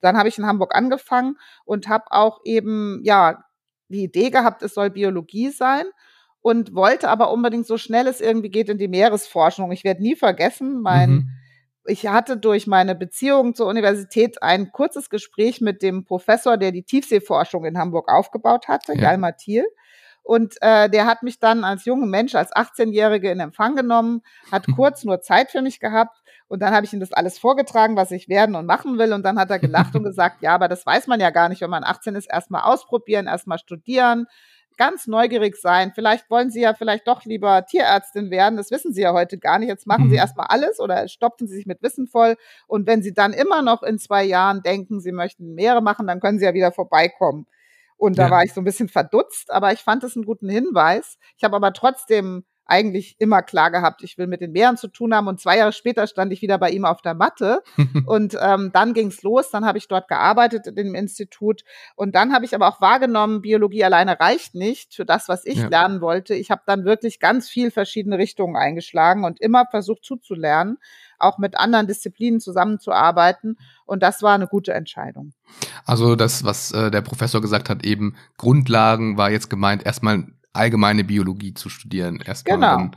Dann 0.00 0.16
habe 0.16 0.28
ich 0.28 0.38
in 0.38 0.46
Hamburg 0.46 0.74
angefangen 0.74 1.36
und 1.64 1.88
habe 1.88 2.04
auch 2.10 2.40
eben 2.44 3.00
ja 3.04 3.44
die 3.88 4.04
Idee 4.04 4.30
gehabt, 4.30 4.62
es 4.62 4.74
soll 4.74 4.90
Biologie 4.90 5.50
sein 5.50 5.84
und 6.40 6.74
wollte 6.74 7.08
aber 7.08 7.32
unbedingt 7.32 7.66
so 7.66 7.78
schnell 7.78 8.06
es 8.06 8.20
irgendwie 8.20 8.50
geht 8.50 8.68
in 8.68 8.78
die 8.78 8.88
Meeresforschung. 8.88 9.72
Ich 9.72 9.84
werde 9.84 10.02
nie 10.02 10.16
vergessen, 10.16 10.80
mein 10.80 11.10
mhm. 11.10 11.30
Ich 11.88 12.06
hatte 12.06 12.36
durch 12.36 12.66
meine 12.66 12.94
Beziehung 12.94 13.54
zur 13.54 13.68
Universität 13.68 14.42
ein 14.42 14.72
kurzes 14.72 15.08
Gespräch 15.08 15.60
mit 15.60 15.82
dem 15.82 16.04
Professor, 16.04 16.56
der 16.56 16.72
die 16.72 16.82
Tiefseeforschung 16.82 17.64
in 17.64 17.78
Hamburg 17.78 18.10
aufgebaut 18.10 18.68
hatte, 18.68 18.94
ja. 18.94 19.02
Jalmar 19.02 19.36
Thiel. 19.36 19.64
Und 20.26 20.56
äh, 20.60 20.90
der 20.90 21.06
hat 21.06 21.22
mich 21.22 21.38
dann 21.38 21.62
als 21.62 21.84
junger 21.84 22.06
Mensch, 22.06 22.34
als 22.34 22.52
18-Jährige 22.52 23.30
in 23.30 23.38
Empfang 23.38 23.76
genommen, 23.76 24.22
hat 24.50 24.66
kurz 24.74 25.04
nur 25.04 25.20
Zeit 25.20 25.52
für 25.52 25.62
mich 25.62 25.78
gehabt. 25.78 26.20
Und 26.48 26.62
dann 26.62 26.74
habe 26.74 26.84
ich 26.84 26.92
ihm 26.92 26.98
das 26.98 27.12
alles 27.12 27.38
vorgetragen, 27.38 27.96
was 27.96 28.10
ich 28.10 28.28
werden 28.28 28.56
und 28.56 28.66
machen 28.66 28.98
will. 28.98 29.12
Und 29.12 29.24
dann 29.24 29.38
hat 29.38 29.50
er 29.50 29.60
gelacht 29.60 29.94
und 29.94 30.02
gesagt, 30.04 30.42
ja, 30.42 30.52
aber 30.52 30.66
das 30.66 30.84
weiß 30.84 31.06
man 31.06 31.20
ja 31.20 31.30
gar 31.30 31.48
nicht, 31.48 31.60
wenn 31.60 31.70
man 31.70 31.84
18 31.84 32.16
ist, 32.16 32.26
erstmal 32.26 32.62
ausprobieren, 32.62 33.28
erstmal 33.28 33.60
studieren, 33.60 34.26
ganz 34.76 35.06
neugierig 35.06 35.54
sein. 35.54 35.92
Vielleicht 35.94 36.28
wollen 36.28 36.50
Sie 36.50 36.60
ja 36.60 36.74
vielleicht 36.74 37.06
doch 37.06 37.24
lieber 37.24 37.64
Tierärztin 37.64 38.32
werden. 38.32 38.56
Das 38.56 38.72
wissen 38.72 38.92
Sie 38.92 39.02
ja 39.02 39.12
heute 39.12 39.38
gar 39.38 39.60
nicht. 39.60 39.68
Jetzt 39.68 39.86
machen 39.86 40.06
mhm. 40.06 40.10
Sie 40.10 40.16
erstmal 40.16 40.48
alles 40.48 40.80
oder 40.80 41.06
stopfen 41.06 41.46
Sie 41.46 41.54
sich 41.54 41.66
mit 41.66 41.84
Wissen 41.84 42.08
voll. 42.08 42.34
Und 42.66 42.88
wenn 42.88 43.00
Sie 43.00 43.14
dann 43.14 43.32
immer 43.32 43.62
noch 43.62 43.84
in 43.84 44.00
zwei 44.00 44.24
Jahren 44.24 44.64
denken, 44.64 44.98
Sie 44.98 45.12
möchten 45.12 45.54
Meere 45.54 45.82
machen, 45.82 46.08
dann 46.08 46.18
können 46.18 46.40
Sie 46.40 46.44
ja 46.44 46.52
wieder 46.52 46.72
vorbeikommen. 46.72 47.46
Und 47.96 48.18
da 48.18 48.24
ja. 48.24 48.30
war 48.30 48.44
ich 48.44 48.52
so 48.52 48.60
ein 48.60 48.64
bisschen 48.64 48.88
verdutzt, 48.88 49.50
aber 49.50 49.72
ich 49.72 49.80
fand 49.80 50.04
es 50.04 50.16
einen 50.16 50.24
guten 50.24 50.48
Hinweis. 50.48 51.18
Ich 51.36 51.44
habe 51.44 51.56
aber 51.56 51.72
trotzdem 51.72 52.44
eigentlich 52.66 53.16
immer 53.18 53.42
klar 53.42 53.70
gehabt, 53.70 54.02
ich 54.02 54.18
will 54.18 54.26
mit 54.26 54.40
den 54.40 54.52
Meeren 54.52 54.76
zu 54.76 54.88
tun 54.88 55.14
haben. 55.14 55.28
Und 55.28 55.40
zwei 55.40 55.58
Jahre 55.58 55.72
später 55.72 56.06
stand 56.06 56.32
ich 56.32 56.42
wieder 56.42 56.58
bei 56.58 56.70
ihm 56.70 56.84
auf 56.84 57.00
der 57.00 57.14
Matte. 57.14 57.62
und 58.06 58.36
ähm, 58.40 58.70
dann 58.72 58.92
ging's 58.92 59.22
los. 59.22 59.50
Dann 59.50 59.64
habe 59.64 59.78
ich 59.78 59.88
dort 59.88 60.08
gearbeitet 60.08 60.66
in 60.66 60.74
dem 60.74 60.94
Institut. 60.94 61.62
Und 61.94 62.14
dann 62.14 62.32
habe 62.32 62.44
ich 62.44 62.54
aber 62.54 62.68
auch 62.68 62.80
wahrgenommen, 62.80 63.42
Biologie 63.42 63.84
alleine 63.84 64.18
reicht 64.18 64.54
nicht 64.54 64.94
für 64.94 65.04
das, 65.04 65.28
was 65.28 65.46
ich 65.46 65.58
ja. 65.58 65.68
lernen 65.68 66.00
wollte. 66.00 66.34
Ich 66.34 66.50
habe 66.50 66.62
dann 66.66 66.84
wirklich 66.84 67.20
ganz 67.20 67.48
viel 67.48 67.70
verschiedene 67.70 68.18
Richtungen 68.18 68.56
eingeschlagen 68.56 69.24
und 69.24 69.40
immer 69.40 69.66
versucht 69.70 70.04
zuzulernen, 70.04 70.78
auch 71.18 71.38
mit 71.38 71.56
anderen 71.56 71.86
Disziplinen 71.86 72.40
zusammenzuarbeiten. 72.40 73.58
Und 73.86 74.02
das 74.02 74.22
war 74.22 74.34
eine 74.34 74.48
gute 74.48 74.74
Entscheidung. 74.74 75.32
Also 75.84 76.16
das, 76.16 76.44
was 76.44 76.72
äh, 76.72 76.90
der 76.90 77.02
Professor 77.02 77.40
gesagt 77.40 77.70
hat, 77.70 77.84
eben 77.84 78.16
Grundlagen 78.36 79.16
war 79.16 79.30
jetzt 79.30 79.48
gemeint, 79.48 79.86
erstmal 79.86 80.26
allgemeine 80.56 81.04
Biologie 81.04 81.54
zu 81.54 81.68
studieren. 81.68 82.20
Erstmal 82.24 82.56
genau. 82.56 82.76
dann 82.76 82.96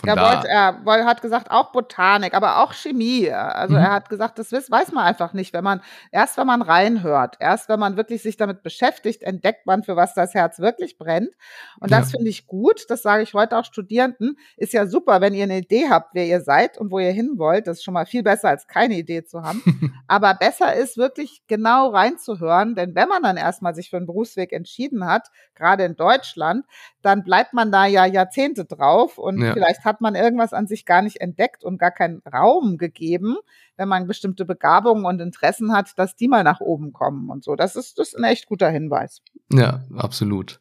von 0.00 0.08
er, 0.08 0.84
wollte, 0.84 1.02
er 1.02 1.06
hat 1.06 1.22
gesagt, 1.22 1.50
auch 1.50 1.72
Botanik, 1.72 2.34
aber 2.34 2.62
auch 2.62 2.72
Chemie. 2.72 3.30
Also 3.30 3.74
mhm. 3.74 3.80
er 3.80 3.92
hat 3.92 4.08
gesagt, 4.08 4.38
das 4.38 4.52
weiß 4.52 4.92
man 4.92 5.04
einfach 5.04 5.32
nicht, 5.32 5.52
wenn 5.52 5.64
man, 5.64 5.80
erst 6.10 6.36
wenn 6.36 6.46
man 6.46 6.62
reinhört, 6.62 7.36
erst 7.40 7.68
wenn 7.68 7.80
man 7.80 7.96
wirklich 7.96 8.22
sich 8.22 8.36
damit 8.36 8.62
beschäftigt, 8.62 9.22
entdeckt 9.22 9.66
man, 9.66 9.82
für 9.82 9.96
was 9.96 10.14
das 10.14 10.34
Herz 10.34 10.58
wirklich 10.58 10.98
brennt. 10.98 11.30
Und 11.78 11.90
das 11.90 12.12
ja. 12.12 12.18
finde 12.18 12.30
ich 12.30 12.46
gut, 12.46 12.86
das 12.88 13.02
sage 13.02 13.22
ich 13.22 13.34
heute 13.34 13.56
auch 13.56 13.64
Studierenden, 13.64 14.36
ist 14.56 14.72
ja 14.72 14.86
super, 14.86 15.20
wenn 15.20 15.34
ihr 15.34 15.44
eine 15.44 15.58
Idee 15.58 15.88
habt, 15.90 16.14
wer 16.14 16.26
ihr 16.26 16.40
seid 16.40 16.78
und 16.78 16.90
wo 16.90 16.98
ihr 16.98 17.12
hin 17.12 17.34
wollt. 17.36 17.66
Das 17.66 17.78
ist 17.78 17.84
schon 17.84 17.94
mal 17.94 18.06
viel 18.06 18.22
besser, 18.22 18.48
als 18.48 18.66
keine 18.66 18.94
Idee 18.94 19.24
zu 19.24 19.42
haben. 19.42 19.62
aber 20.08 20.34
besser 20.34 20.74
ist 20.74 20.96
wirklich 20.96 21.42
genau 21.46 21.88
reinzuhören, 21.88 22.74
denn 22.74 22.94
wenn 22.94 23.08
man 23.08 23.22
dann 23.22 23.36
erstmal 23.36 23.74
sich 23.74 23.90
für 23.90 23.96
einen 23.96 24.06
Berufsweg 24.06 24.52
entschieden 24.52 25.06
hat, 25.06 25.28
gerade 25.54 25.84
in 25.84 25.96
Deutschland, 25.96 26.64
dann 27.02 27.24
bleibt 27.24 27.54
man 27.54 27.72
da 27.72 27.86
ja 27.86 28.04
Jahrzehnte 28.04 28.64
drauf 28.64 29.18
und 29.18 29.40
ja. 29.40 29.52
vielleicht 29.52 29.84
hat 29.84 30.00
man 30.00 30.14
irgendwas 30.14 30.52
an 30.52 30.66
sich 30.66 30.84
gar 30.84 31.02
nicht 31.02 31.20
entdeckt 31.20 31.64
und 31.64 31.78
gar 31.78 31.90
keinen 31.90 32.22
Raum 32.30 32.78
gegeben, 32.78 33.36
wenn 33.76 33.88
man 33.88 34.06
bestimmte 34.06 34.44
Begabungen 34.44 35.04
und 35.06 35.20
Interessen 35.20 35.72
hat, 35.72 35.98
dass 35.98 36.16
die 36.16 36.28
mal 36.28 36.44
nach 36.44 36.60
oben 36.60 36.92
kommen 36.92 37.30
und 37.30 37.42
so. 37.42 37.56
Das 37.56 37.76
ist, 37.76 37.98
das 37.98 38.08
ist 38.08 38.18
ein 38.18 38.24
echt 38.24 38.46
guter 38.46 38.70
Hinweis. 38.70 39.22
Ja, 39.52 39.84
absolut. 39.96 40.60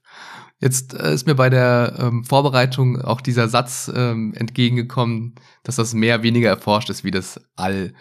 Jetzt 0.60 0.94
äh, 0.94 1.14
ist 1.14 1.28
mir 1.28 1.36
bei 1.36 1.50
der 1.50 1.96
ähm, 2.00 2.24
Vorbereitung 2.24 3.02
auch 3.02 3.22
dieser 3.22 3.48
Satz 3.48 3.92
ähm, 3.94 4.34
entgegengekommen, 4.36 5.36
dass 5.64 5.78
das 5.78 5.94
Meer 5.94 6.24
weniger 6.24 6.50
erforscht 6.50 6.90
ist 6.90 7.04
wie 7.04 7.12
das 7.12 7.42
All. 7.56 7.94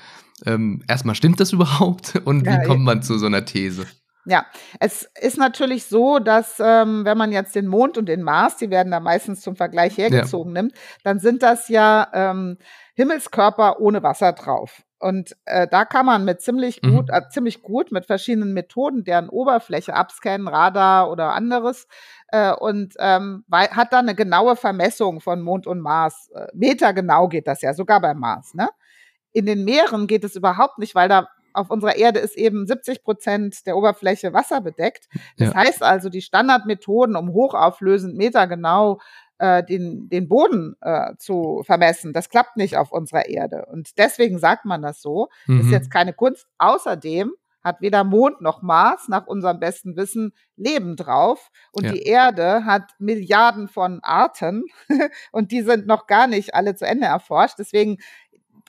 Ähm, 0.46 0.82
erstmal 0.88 1.14
stimmt 1.14 1.40
das 1.40 1.52
überhaupt 1.52 2.16
und 2.24 2.46
ja, 2.46 2.60
wie 2.60 2.66
kommt 2.66 2.84
man 2.84 3.02
zu 3.02 3.18
so 3.18 3.26
einer 3.26 3.44
These? 3.44 3.86
Ja, 4.28 4.44
es 4.78 5.08
ist 5.18 5.38
natürlich 5.38 5.86
so, 5.86 6.18
dass 6.18 6.60
ähm, 6.60 7.06
wenn 7.06 7.16
man 7.16 7.32
jetzt 7.32 7.54
den 7.54 7.66
Mond 7.66 7.96
und 7.96 8.06
den 8.06 8.22
Mars, 8.22 8.58
die 8.58 8.68
werden 8.68 8.90
da 8.90 9.00
meistens 9.00 9.40
zum 9.40 9.56
Vergleich 9.56 9.96
hergezogen 9.96 10.54
ja. 10.54 10.62
nimmt, 10.62 10.74
dann 11.02 11.18
sind 11.18 11.42
das 11.42 11.68
ja 11.70 12.06
ähm, 12.12 12.58
Himmelskörper 12.94 13.80
ohne 13.80 14.02
Wasser 14.02 14.34
drauf. 14.34 14.82
Und 14.98 15.34
äh, 15.46 15.66
da 15.66 15.86
kann 15.86 16.04
man 16.04 16.26
mit 16.26 16.42
ziemlich 16.42 16.82
mhm. 16.82 16.96
gut, 16.96 17.10
äh, 17.10 17.22
ziemlich 17.30 17.62
gut 17.62 17.90
mit 17.90 18.04
verschiedenen 18.04 18.52
Methoden 18.52 19.02
deren 19.02 19.30
Oberfläche 19.30 19.94
abscannen, 19.94 20.46
Radar 20.46 21.10
oder 21.10 21.32
anderes, 21.32 21.86
äh, 22.28 22.52
und 22.52 22.94
ähm, 22.98 23.44
hat 23.50 23.94
dann 23.94 24.06
eine 24.06 24.14
genaue 24.14 24.56
Vermessung 24.56 25.22
von 25.22 25.40
Mond 25.40 25.66
und 25.66 25.80
Mars. 25.80 26.28
Äh, 26.34 26.48
Meter 26.52 26.92
genau 26.92 27.28
geht 27.28 27.46
das 27.46 27.62
ja, 27.62 27.72
sogar 27.72 28.02
beim 28.02 28.18
Mars. 28.18 28.52
Ne? 28.52 28.68
In 29.32 29.46
den 29.46 29.64
Meeren 29.64 30.06
geht 30.06 30.24
es 30.24 30.36
überhaupt 30.36 30.78
nicht, 30.78 30.94
weil 30.94 31.08
da 31.08 31.28
auf 31.52 31.70
unserer 31.70 31.96
Erde 31.96 32.20
ist 32.20 32.36
eben 32.36 32.66
70 32.66 33.02
Prozent 33.02 33.66
der 33.66 33.76
Oberfläche 33.76 34.32
wasserbedeckt. 34.32 35.08
Das 35.36 35.48
ja. 35.48 35.54
heißt 35.54 35.82
also, 35.82 36.08
die 36.08 36.22
Standardmethoden, 36.22 37.16
um 37.16 37.32
hochauflösend 37.32 38.16
metergenau 38.16 39.00
äh, 39.38 39.62
den, 39.64 40.08
den 40.08 40.28
Boden 40.28 40.76
äh, 40.80 41.14
zu 41.18 41.62
vermessen, 41.64 42.12
das 42.12 42.28
klappt 42.28 42.56
nicht 42.56 42.76
auf 42.76 42.92
unserer 42.92 43.28
Erde. 43.28 43.66
Und 43.70 43.98
deswegen 43.98 44.38
sagt 44.38 44.64
man 44.64 44.82
das 44.82 45.00
so. 45.00 45.28
Mhm. 45.46 45.60
Ist 45.60 45.70
jetzt 45.70 45.90
keine 45.90 46.12
Kunst. 46.12 46.46
Außerdem 46.58 47.32
hat 47.62 47.80
weder 47.80 48.04
Mond 48.04 48.40
noch 48.40 48.62
Mars 48.62 49.08
nach 49.08 49.26
unserem 49.26 49.60
besten 49.60 49.96
Wissen 49.96 50.32
Leben 50.56 50.96
drauf. 50.96 51.50
Und 51.72 51.84
ja. 51.84 51.92
die 51.92 52.02
Erde 52.02 52.64
hat 52.64 52.92
Milliarden 52.98 53.68
von 53.68 54.00
Arten 54.02 54.64
und 55.32 55.52
die 55.52 55.62
sind 55.62 55.86
noch 55.86 56.06
gar 56.06 56.26
nicht 56.26 56.54
alle 56.54 56.74
zu 56.74 56.86
Ende 56.86 57.06
erforscht. 57.06 57.58
Deswegen 57.58 57.98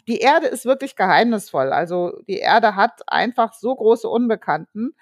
die 0.08 0.20
Erde 0.20 0.48
ist 0.48 0.66
wirklich 0.66 0.96
geheimnisvoll. 0.96 1.72
Also 1.72 2.20
die 2.28 2.38
Erde 2.38 2.76
hat 2.76 3.02
einfach 3.08 3.54
so 3.54 3.76
große 3.76 4.08
Unbekannten, 4.08 4.94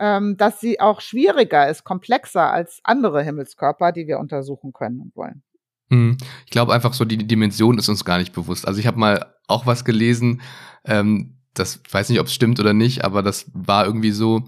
ähm, 0.00 0.36
dass 0.36 0.60
sie 0.60 0.80
auch 0.80 1.00
schwieriger 1.00 1.68
ist, 1.68 1.84
komplexer 1.84 2.50
als 2.50 2.80
andere 2.84 3.22
Himmelskörper, 3.22 3.92
die 3.92 4.06
wir 4.06 4.18
untersuchen 4.18 4.72
können 4.72 5.00
und 5.00 5.16
wollen. 5.16 5.42
Hm. 5.90 6.16
Ich 6.44 6.50
glaube 6.50 6.72
einfach 6.72 6.94
so, 6.94 7.04
die 7.04 7.18
Dimension 7.18 7.78
ist 7.78 7.88
uns 7.88 8.04
gar 8.04 8.18
nicht 8.18 8.32
bewusst. 8.32 8.66
Also 8.66 8.80
ich 8.80 8.86
habe 8.86 8.98
mal 8.98 9.34
auch 9.46 9.66
was 9.66 9.84
gelesen, 9.84 10.40
ähm, 10.84 11.38
das 11.54 11.80
weiß 11.90 12.08
nicht, 12.08 12.20
ob 12.20 12.26
es 12.26 12.34
stimmt 12.34 12.58
oder 12.60 12.72
nicht, 12.72 13.04
aber 13.04 13.22
das 13.22 13.50
war 13.52 13.84
irgendwie 13.84 14.10
so, 14.10 14.42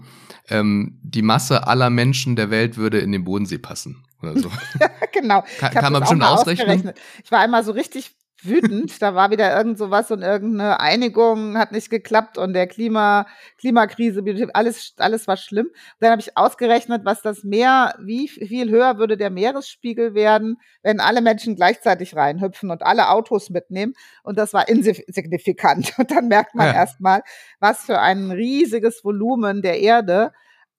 ähm, 0.49 0.99
die 1.03 1.21
Masse 1.21 1.67
aller 1.67 1.89
Menschen 1.89 2.35
der 2.35 2.49
Welt 2.49 2.77
würde 2.77 2.99
in 2.99 3.11
den 3.11 3.23
Bodensee 3.23 3.57
passen 3.57 4.03
oder 4.21 4.39
so. 4.39 4.51
genau. 5.11 5.43
Kann, 5.59 5.71
kann 5.71 5.93
man 5.93 6.01
bestimmt 6.01 6.23
ausrechnen. 6.23 6.93
Ich 7.23 7.31
war 7.31 7.39
einmal 7.39 7.63
so 7.63 7.71
richtig 7.71 8.15
wütend. 8.47 9.01
Da 9.01 9.15
war 9.15 9.31
wieder 9.31 9.55
irgend 9.55 9.77
sowas 9.77 10.11
und 10.11 10.21
irgendeine 10.21 10.79
Einigung 10.79 11.57
hat 11.57 11.71
nicht 11.71 11.89
geklappt 11.89 12.37
und 12.37 12.53
der 12.53 12.67
Klima, 12.67 13.25
Klimakrise, 13.59 14.23
alles, 14.53 14.93
alles 14.97 15.27
war 15.27 15.37
schlimm. 15.37 15.69
Dann 15.99 16.11
habe 16.11 16.21
ich 16.21 16.37
ausgerechnet, 16.37 17.05
was 17.05 17.21
das 17.21 17.43
Meer, 17.43 17.95
wie 17.99 18.27
viel 18.27 18.69
höher 18.69 18.97
würde 18.97 19.17
der 19.17 19.29
Meeresspiegel 19.29 20.13
werden, 20.13 20.57
wenn 20.83 20.99
alle 20.99 21.21
Menschen 21.21 21.55
gleichzeitig 21.55 22.15
reinhüpfen 22.15 22.71
und 22.71 22.83
alle 22.83 23.09
Autos 23.09 23.49
mitnehmen. 23.49 23.93
Und 24.23 24.37
das 24.37 24.53
war 24.53 24.67
insignifikant. 24.67 25.93
Und 25.97 26.11
dann 26.11 26.27
merkt 26.27 26.55
man 26.55 26.67
ja. 26.67 26.73
erstmal, 26.73 27.21
was 27.59 27.81
für 27.81 27.99
ein 27.99 28.31
riesiges 28.31 29.03
Volumen 29.03 29.61
der 29.61 29.79
Erde 29.79 30.31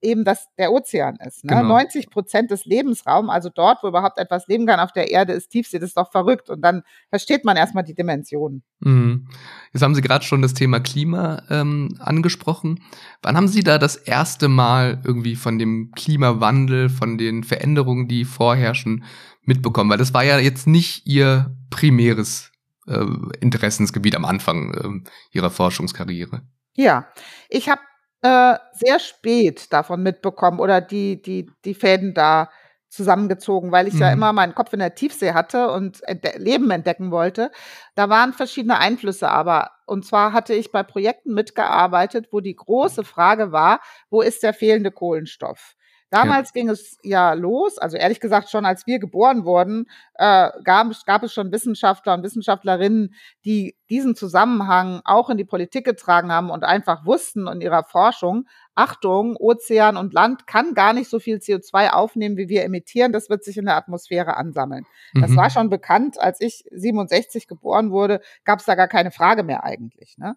eben 0.03 0.25
das, 0.25 0.47
der 0.59 0.73
Ozean 0.73 1.17
ist. 1.27 1.45
Ne? 1.45 1.57
Genau. 1.57 1.69
90 1.69 2.11
Prozent 2.11 2.51
des 2.51 2.65
Lebensraums, 2.65 3.31
also 3.31 3.49
dort, 3.49 3.83
wo 3.83 3.89
überhaupt 3.89 4.19
etwas 4.19 4.47
leben 4.47 4.67
kann 4.67 4.81
auf 4.81 4.93
der 4.93 5.11
Erde, 5.11 5.33
ist 5.33 5.49
Tiefsee. 5.49 5.79
Das 5.79 5.91
ist 5.91 5.97
doch 5.97 6.11
verrückt. 6.11 6.51
Und 6.51 6.61
dann 6.63 6.83
versteht 7.09 7.45
man 7.45 7.57
erstmal 7.57 7.85
die 7.85 7.95
Dimensionen. 7.95 8.63
Mhm. 8.81 9.29
Jetzt 9.73 9.83
haben 9.83 9.95
Sie 9.95 10.03
gerade 10.03 10.25
schon 10.25 10.43
das 10.43 10.55
Thema 10.55 10.81
Klima 10.81 11.43
ähm, 11.51 11.97
angesprochen. 11.99 12.81
Wann 13.23 13.37
haben 13.37 13.49
Sie 13.49 13.63
da 13.63 13.79
das 13.79 13.97
erste 13.97 14.49
Mal 14.49 15.01
irgendwie 15.05 15.37
von 15.37 15.59
dem 15.59 15.93
Klimawandel, 15.95 16.89
von 16.89 17.19
den 17.19 17.45
Veränderungen, 17.45 18.09
die 18.09 18.25
vorherrschen, 18.25 19.05
mitbekommen? 19.43 19.91
Weil 19.91 19.99
das 19.99 20.15
war 20.15 20.25
ja 20.25 20.39
jetzt 20.39 20.67
nicht 20.67 21.07
Ihr 21.07 21.57
primäres 21.71 22.53
äh, 22.87 23.05
Interessensgebiet 23.41 24.17
am 24.17 24.25
Anfang 24.25 24.75
äh, 24.75 25.11
Ihrer 25.33 25.51
Forschungskarriere. 25.51 26.43
Ja, 26.75 27.09
ich 27.49 27.71
habe 27.71 27.81
äh, 28.27 28.59
sehr 28.73 28.99
spät 28.99 29.73
davon 29.73 30.03
mitbekommen 30.03 30.59
oder 30.59 30.81
die, 30.81 31.23
die, 31.23 31.51
die 31.65 31.75
Fäden 31.75 32.13
da 32.13 32.51
zusammengezogen, 32.89 33.73
weil 33.73 33.87
ich 33.87 33.95
mhm. 33.95 34.01
ja 34.01 34.13
immer 34.13 34.33
meinen 34.33 34.55
Kopf 34.55 34.73
in 34.73 34.79
der 34.79 34.95
Tiefsee 34.95 35.33
hatte 35.33 35.71
und 35.71 36.03
entde 36.09 36.33
Leben 36.39 36.71
entdecken 36.71 37.11
wollte. 37.11 37.51
Da 37.95 38.09
waren 38.09 38.33
verschiedene 38.33 38.79
Einflüsse 38.79 39.29
aber. 39.29 39.71
Und 39.87 40.05
zwar 40.05 40.33
hatte 40.33 40.55
ich 40.55 40.73
bei 40.73 40.83
Projekten 40.83 41.35
mitgearbeitet, 41.35 42.29
wo 42.33 42.41
die 42.41 42.57
große 42.57 43.05
Frage 43.05 43.53
war, 43.53 43.81
wo 44.11 44.23
ist 44.23 44.43
der 44.43 44.55
fehlende 44.55 44.91
Kohlenstoff? 44.91 45.75
Damals 46.11 46.51
ja. 46.51 46.61
ging 46.61 46.69
es 46.69 46.99
ja 47.03 47.33
los, 47.33 47.79
also 47.79 47.97
ehrlich 47.97 48.21
gesagt 48.21 48.49
schon 48.49 48.65
als 48.65 48.87
wir 48.87 48.99
geboren 49.01 49.45
wurden, 49.45 49.87
äh, 50.15 50.51
gab, 50.63 50.87
gab 51.05 51.23
es 51.25 51.33
schon 51.33 51.51
Wissenschaftler 51.51 52.15
und 52.15 52.23
Wissenschaftlerinnen, 52.23 53.15
die 53.45 53.77
diesen 53.91 54.15
Zusammenhang 54.15 55.01
auch 55.05 55.31
in 55.31 55.37
die 55.37 55.45
Politik 55.45 55.85
getragen 55.85 56.31
haben 56.31 56.51
und 56.51 56.65
einfach 56.65 57.05
wussten 57.05 57.49
in 57.49 57.61
ihrer 57.61 57.83
Forschung, 57.83 58.47
Achtung, 58.77 59.37
Ozean 59.37 59.97
und 59.97 60.13
Land 60.13 60.47
kann 60.47 60.75
gar 60.75 60.93
nicht 60.93 61.11
so 61.11 61.19
viel 61.19 61.39
CO2 61.39 61.91
aufnehmen, 61.91 62.37
wie 62.37 62.49
wir 62.49 62.63
emittieren, 62.63 63.13
das 63.13 63.29
wird 63.29 63.43
sich 63.43 63.57
in 63.57 63.65
der 63.65 63.77
Atmosphäre 63.77 64.37
ansammeln. 64.37 64.85
Mhm. 65.13 65.23
Das 65.23 65.35
war 65.35 65.51
schon 65.51 65.71
bekannt, 65.71 66.21
als 66.21 66.41
ich 66.41 66.65
67 66.71 67.49
geboren 67.49 67.91
wurde, 67.91 68.21
gab 68.45 68.61
es 68.61 68.67
da 68.67 68.75
gar 68.75 68.89
keine 68.89 69.11
Frage 69.11 69.43
mehr 69.43 69.65
eigentlich. 69.65 70.19
Ne? 70.19 70.37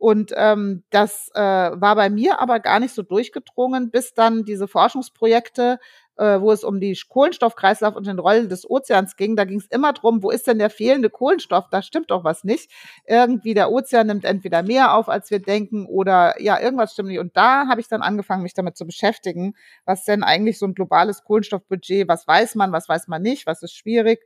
Und 0.00 0.32
ähm, 0.34 0.82
das 0.88 1.30
äh, 1.34 1.40
war 1.40 1.94
bei 1.94 2.08
mir 2.08 2.40
aber 2.40 2.58
gar 2.58 2.80
nicht 2.80 2.94
so 2.94 3.02
durchgedrungen, 3.02 3.90
bis 3.90 4.14
dann 4.14 4.46
diese 4.46 4.66
Forschungsprojekte, 4.66 5.78
äh, 6.16 6.40
wo 6.40 6.52
es 6.52 6.64
um 6.64 6.80
die 6.80 6.98
Kohlenstoffkreislauf 7.06 7.94
und 7.96 8.06
den 8.06 8.18
Rollen 8.18 8.48
des 8.48 8.68
Ozeans 8.68 9.16
ging, 9.16 9.36
da 9.36 9.44
ging 9.44 9.58
es 9.58 9.66
immer 9.66 9.92
drum, 9.92 10.22
wo 10.22 10.30
ist 10.30 10.46
denn 10.46 10.58
der 10.58 10.70
fehlende 10.70 11.10
Kohlenstoff? 11.10 11.66
Da 11.70 11.82
stimmt 11.82 12.10
doch 12.10 12.24
was 12.24 12.44
nicht. 12.44 12.70
Irgendwie 13.06 13.52
der 13.52 13.70
Ozean 13.70 14.06
nimmt 14.06 14.24
entweder 14.24 14.62
mehr 14.62 14.94
auf, 14.94 15.10
als 15.10 15.30
wir 15.30 15.38
denken, 15.38 15.84
oder 15.84 16.40
ja, 16.40 16.58
irgendwas 16.58 16.94
stimmt 16.94 17.10
nicht. 17.10 17.18
Und 17.18 17.36
da 17.36 17.66
habe 17.68 17.82
ich 17.82 17.88
dann 17.88 18.00
angefangen, 18.00 18.42
mich 18.42 18.54
damit 18.54 18.78
zu 18.78 18.86
beschäftigen, 18.86 19.54
was 19.84 20.04
denn 20.04 20.22
eigentlich 20.24 20.58
so 20.58 20.64
ein 20.64 20.74
globales 20.74 21.24
Kohlenstoffbudget, 21.24 22.08
was 22.08 22.26
weiß 22.26 22.54
man, 22.54 22.72
was 22.72 22.88
weiß 22.88 23.06
man 23.08 23.20
nicht, 23.20 23.46
was 23.46 23.62
ist 23.62 23.74
schwierig. 23.74 24.20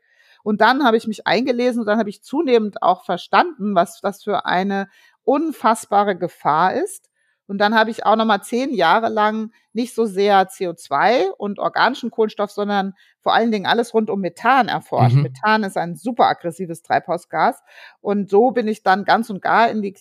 Und 0.44 0.60
dann 0.60 0.84
habe 0.84 0.96
ich 0.96 1.08
mich 1.08 1.26
eingelesen 1.26 1.80
und 1.80 1.86
dann 1.86 1.98
habe 1.98 2.10
ich 2.10 2.22
zunehmend 2.22 2.82
auch 2.82 3.04
verstanden, 3.04 3.74
was 3.74 4.00
das 4.00 4.22
für 4.22 4.46
eine 4.46 4.88
unfassbare 5.24 6.16
Gefahr 6.16 6.74
ist 6.74 7.10
Und 7.46 7.58
dann 7.58 7.74
habe 7.74 7.90
ich 7.90 8.06
auch 8.06 8.16
noch 8.16 8.24
mal 8.24 8.40
zehn 8.42 8.72
Jahre 8.72 9.08
lang 9.10 9.52
nicht 9.74 9.94
so 9.94 10.06
sehr 10.06 10.48
CO2 10.48 11.28
und 11.36 11.58
organischen 11.58 12.10
Kohlenstoff, 12.10 12.50
sondern 12.50 12.94
vor 13.20 13.34
allen 13.34 13.50
Dingen 13.52 13.66
alles 13.66 13.92
rund 13.92 14.08
um 14.08 14.20
Methan 14.20 14.68
erforscht. 14.68 15.16
Mhm. 15.16 15.22
Methan 15.22 15.62
ist 15.62 15.76
ein 15.76 15.94
super 15.94 16.24
aggressives 16.26 16.82
Treibhausgas. 16.82 17.62
Und 18.00 18.30
so 18.30 18.50
bin 18.50 18.66
ich 18.66 18.82
dann 18.82 19.04
ganz 19.04 19.28
und 19.28 19.42
gar 19.42 19.68
in 19.68 19.82
die 19.82 19.92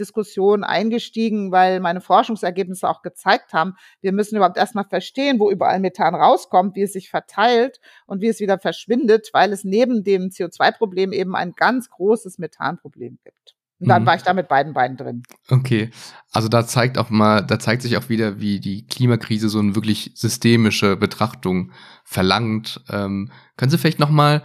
Klimadiskussion 0.00 0.64
eingestiegen, 0.64 1.52
weil 1.52 1.80
meine 1.80 2.00
Forschungsergebnisse 2.00 2.88
auch 2.88 3.02
gezeigt 3.02 3.52
haben, 3.52 3.74
wir 4.00 4.12
müssen 4.12 4.36
überhaupt 4.36 4.56
erstmal 4.56 4.86
verstehen, 4.86 5.38
wo 5.38 5.50
überall 5.50 5.80
Methan 5.80 6.14
rauskommt, 6.14 6.74
wie 6.76 6.82
es 6.82 6.92
sich 6.92 7.10
verteilt 7.10 7.80
und 8.06 8.20
wie 8.20 8.28
es 8.28 8.40
wieder 8.40 8.58
verschwindet, 8.58 9.30
weil 9.32 9.52
es 9.52 9.64
neben 9.64 10.02
dem 10.02 10.30
CO2-Problem 10.30 11.12
eben 11.12 11.36
ein 11.36 11.52
ganz 11.52 11.90
großes 11.90 12.38
Methanproblem 12.38 13.18
gibt. 13.22 13.56
Und 13.78 13.88
dann 13.88 14.02
mhm. 14.02 14.06
war 14.06 14.16
ich 14.16 14.22
da 14.22 14.34
mit 14.34 14.48
beiden 14.48 14.74
Beinen 14.74 14.96
drin. 14.96 15.22
Okay. 15.48 15.90
Also 16.32 16.48
da 16.48 16.66
zeigt 16.66 16.98
auch 16.98 17.08
mal, 17.08 17.40
da 17.40 17.58
zeigt 17.58 17.82
sich 17.82 17.96
auch 17.96 18.10
wieder, 18.10 18.38
wie 18.38 18.60
die 18.60 18.86
Klimakrise 18.86 19.48
so 19.48 19.58
eine 19.58 19.74
wirklich 19.74 20.12
systemische 20.14 20.96
Betrachtung 20.96 21.72
verlangt. 22.04 22.82
Ähm, 22.90 23.30
können 23.56 23.70
Sie 23.70 23.78
vielleicht 23.78 23.98
nochmal 23.98 24.42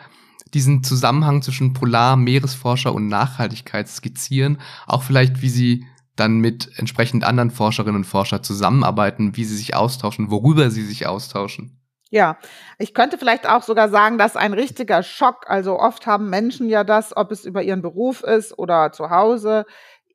diesen 0.56 0.84
Zusammenhang 0.84 1.44
zwischen 1.44 1.74
Polar-, 1.74 2.16
Meeresforscher 2.16 2.94
und 2.94 3.08
Nachhaltigkeit 3.08 3.88
skizzieren? 3.88 4.60
Auch 4.88 5.04
vielleicht, 5.04 5.44
wie 5.44 5.50
Sie 5.50 5.86
dann 6.16 6.38
mit 6.38 6.72
entsprechend 6.78 7.24
anderen 7.24 7.52
Forscherinnen 7.52 7.98
und 7.98 8.06
Forschern 8.06 8.44
zusammenarbeiten, 8.44 9.36
wie 9.36 9.44
sie 9.44 9.58
sich 9.58 9.76
austauschen, 9.76 10.32
worüber 10.32 10.70
sie 10.72 10.84
sich 10.84 11.08
austauschen. 11.08 11.80
Ja, 12.10 12.38
ich 12.78 12.94
könnte 12.94 13.18
vielleicht 13.18 13.50
auch 13.50 13.64
sogar 13.64 13.90
sagen, 13.90 14.18
dass 14.18 14.38
ein 14.38 14.54
richtiger 14.54 15.04
Schock, 15.04 15.50
also 15.50 15.80
oft 15.80 16.08
haben 16.08 16.30
Menschen 16.30 16.70
ja 16.70 16.84
das, 16.84 17.16
ob 17.18 17.32
es 17.32 17.44
über 17.46 17.64
ihren 17.64 17.82
Beruf 17.82 18.24
ist 18.24 18.58
oder 18.58 18.92
zu 18.92 19.10
Hause, 19.10 19.66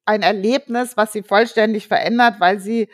ein 0.07 0.23
Erlebnis, 0.23 0.97
was 0.97 1.13
sie 1.13 1.23
vollständig 1.23 1.89
verändert, 1.89 2.37
weil 2.39 2.59
sie 2.59 2.89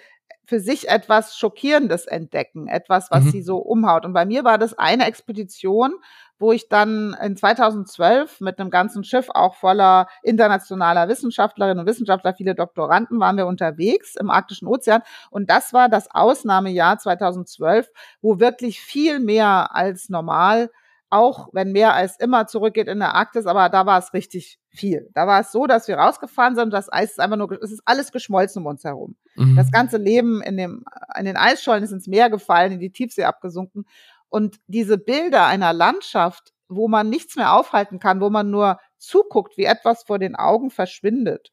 für 0.45 0.61
sich 0.61 0.89
etwas 0.89 1.37
Schockierendes 1.37 2.07
entdecken, 2.07 2.69
etwas, 2.69 3.11
was 3.11 3.25
mhm. 3.25 3.31
sie 3.31 3.43
so 3.43 3.59
umhaut. 3.59 4.05
Und 4.05 4.13
bei 4.13 4.25
mir 4.25 4.45
war 4.45 4.59
das 4.59 4.75
eine 4.75 5.07
Expedition, 5.07 5.95
wo 6.39 6.53
ich 6.53 6.69
dann 6.69 7.17
in 7.23 7.37
2012 7.37 8.41
mit 8.41 8.59
einem 8.59 8.71
ganzen 8.71 9.05
Schiff 9.05 9.29
auch 9.31 9.55
voller 9.55 10.09
internationaler 10.23 11.09
Wissenschaftlerinnen 11.09 11.81
und 11.81 11.87
Wissenschaftler, 11.87 12.35
viele 12.35 12.55
Doktoranden 12.55 13.19
waren 13.21 13.37
wir 13.37 13.47
unterwegs 13.47 14.17
im 14.17 14.31
Arktischen 14.31 14.69
Ozean. 14.69 15.03
Und 15.31 15.51
das 15.51 15.73
war 15.73 15.89
das 15.89 16.11
Ausnahmejahr 16.11 16.99
2012, 16.99 17.89
wo 18.21 18.41
wirklich 18.41 18.81
viel 18.81 19.21
mehr 19.21 19.75
als 19.75 20.09
normal 20.09 20.71
auch 21.09 21.49
wenn 21.53 21.73
mehr 21.73 21.95
als 21.95 22.19
immer 22.19 22.47
zurückgeht 22.47 22.89
in 22.89 22.99
der 22.99 23.15
Arktis, 23.15 23.47
aber 23.47 23.69
da 23.69 23.87
war 23.87 23.99
es 23.99 24.13
richtig 24.13 24.59
viel. 24.69 25.09
Da 25.15 25.27
war 25.27 25.41
es 25.41 25.53
so, 25.53 25.67
dass 25.67 25.87
wir 25.89 25.97
rausgefahren 25.97 26.57
sind, 26.57 26.73
das 26.73 26.93
Eis 26.93 27.13
ist 27.13 27.21
einfach 27.21 27.37
nur, 27.37 27.51
es 27.63 27.71
ist 27.71 27.83
alles 27.85 28.11
geschmolzen 28.11 28.63
um 28.63 28.67
uns 28.67 28.85
herum. 28.85 29.17
Mhm. 29.37 29.57
Das 29.57 29.71
ganze 29.71 29.99
Leben 29.99 30.43
in 30.43 30.57
dem, 30.57 30.85
in 31.19 31.25
den 31.25 31.37
Eisschollen 31.37 31.85
ist 31.85 31.93
ins 31.93 32.09
Meer 32.09 32.29
gefallen, 32.29 32.73
in 32.73 32.81
die 32.81 32.91
Tiefsee 32.91 33.25
abgesunken. 33.25 33.87
Und 34.29 34.57
diese 34.67 34.99
Bilder 34.99 35.47
einer 35.47 35.73
Landschaft, 35.73 36.53
wo 36.69 36.89
man 36.89 37.09
nichts 37.09 37.37
mehr 37.37 37.53
aufhalten 37.53 37.99
kann, 37.99 38.21
wo 38.21 38.31
man 38.31 38.51
nur 38.51 38.79
zuguckt, 38.99 39.57
wie 39.57 39.65
etwas 39.65 40.05
vor 40.05 40.19
den 40.19 40.35
Augen 40.35 40.71
verschwindet. 40.71 41.53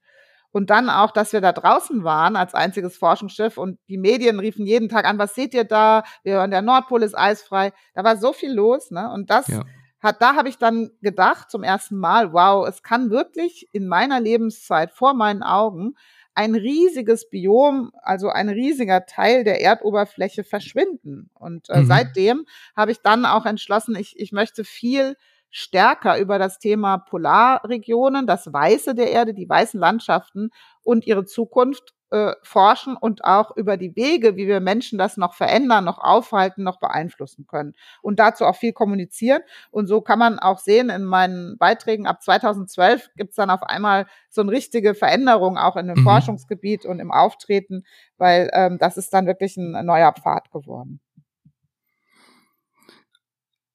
Und 0.52 0.70
dann 0.70 0.90
auch, 0.90 1.12
dass 1.12 1.34
wir 1.34 1.42
da 1.42 1.52
draußen 1.52 2.04
waren 2.04 2.36
als 2.36 2.54
einziges 2.54 2.96
Forschungsschiff 2.96 3.58
und 3.58 3.80
die 3.90 3.98
Medien 3.98 4.40
riefen 4.40 4.68
jeden 4.68 4.88
Tag 4.88 5.06
an, 5.06 5.18
was 5.18 5.34
seht 5.34 5.54
ihr 5.56 5.64
da? 5.64 6.04
Wir 6.24 6.36
hören, 6.36 6.52
der 6.52 6.62
Nordpol 6.62 7.02
ist 7.02 7.18
eisfrei. 7.18 7.74
Da 7.96 8.04
war 8.04 8.18
so 8.18 8.34
viel 8.34 8.54
los, 8.54 8.92
ne? 8.92 9.12
Und 9.12 9.32
das 9.32 9.48
ja. 9.48 9.64
hat, 10.00 10.22
da 10.22 10.36
habe 10.36 10.50
ich 10.50 10.60
dann 10.60 10.92
gedacht 11.02 11.50
zum 11.50 11.64
ersten 11.64 11.98
Mal, 11.98 12.34
wow, 12.34 12.68
es 12.68 12.84
kann 12.84 13.10
wirklich 13.10 13.68
in 13.72 13.88
meiner 13.88 14.20
Lebenszeit 14.20 14.92
vor 14.92 15.16
meinen 15.16 15.42
Augen 15.42 15.96
ein 16.36 16.56
riesiges 16.56 17.30
Biom, 17.30 17.92
also 18.02 18.30
ein 18.30 18.50
riesiger 18.50 19.06
Teil 19.06 19.44
der 19.44 19.62
Erdoberfläche 19.62 20.44
verschwinden. 20.44 21.30
Und 21.34 21.70
äh, 21.70 21.82
mhm. 21.82 21.86
seitdem 21.86 22.46
habe 22.76 22.92
ich 22.92 23.02
dann 23.02 23.26
auch 23.26 23.46
entschlossen, 23.46 23.96
ich, 23.96 24.20
ich 24.20 24.32
möchte 24.32 24.64
viel 24.64 25.16
stärker 25.50 26.18
über 26.18 26.40
das 26.40 26.58
Thema 26.58 26.98
Polarregionen, 26.98 28.26
das 28.26 28.52
Weiße 28.52 28.96
der 28.96 29.12
Erde, 29.12 29.36
die 29.36 29.48
weißen 29.48 29.80
Landschaften 29.80 30.50
und 30.84 31.06
ihre 31.06 31.26
Zukunft 31.26 31.94
äh, 32.14 32.36
forschen 32.44 32.96
und 32.96 33.26
auch 33.26 33.58
über 33.58 33.76
die 33.76 33.96
Wege, 33.96 34.36
wie 34.36 34.48
wir 34.48 34.60
Menschen 34.60 35.00
das 35.00 35.18
noch 35.18 35.34
verändern, 35.34 35.84
noch 35.84 35.98
aufhalten, 35.98 36.62
noch 36.62 36.80
beeinflussen 36.80 37.48
können. 37.48 37.74
Und 38.04 38.20
dazu 38.20 38.46
auch 38.46 38.56
viel 38.56 38.72
kommunizieren. 38.72 39.42
Und 39.72 39.88
so 39.88 40.00
kann 40.00 40.20
man 40.20 40.38
auch 40.38 40.60
sehen, 40.60 40.92
in 40.92 41.06
meinen 41.06 41.58
Beiträgen 41.58 42.06
ab 42.06 42.22
2012 42.22 43.10
gibt 43.16 43.32
es 43.32 43.36
dann 43.36 43.50
auf 43.50 43.64
einmal 43.64 44.06
so 44.30 44.42
eine 44.42 44.52
richtige 44.52 44.94
Veränderung 44.94 45.58
auch 45.58 45.76
in 45.76 45.88
dem 45.88 46.02
mhm. 46.02 46.04
Forschungsgebiet 46.04 46.86
und 46.86 47.00
im 47.00 47.12
Auftreten, 47.12 47.84
weil 48.18 48.52
ähm, 48.54 48.78
das 48.78 48.98
ist 48.98 49.12
dann 49.12 49.26
wirklich 49.26 49.58
ein 49.58 49.84
neuer 49.84 50.14
Pfad 50.14 50.52
geworden. 50.52 51.00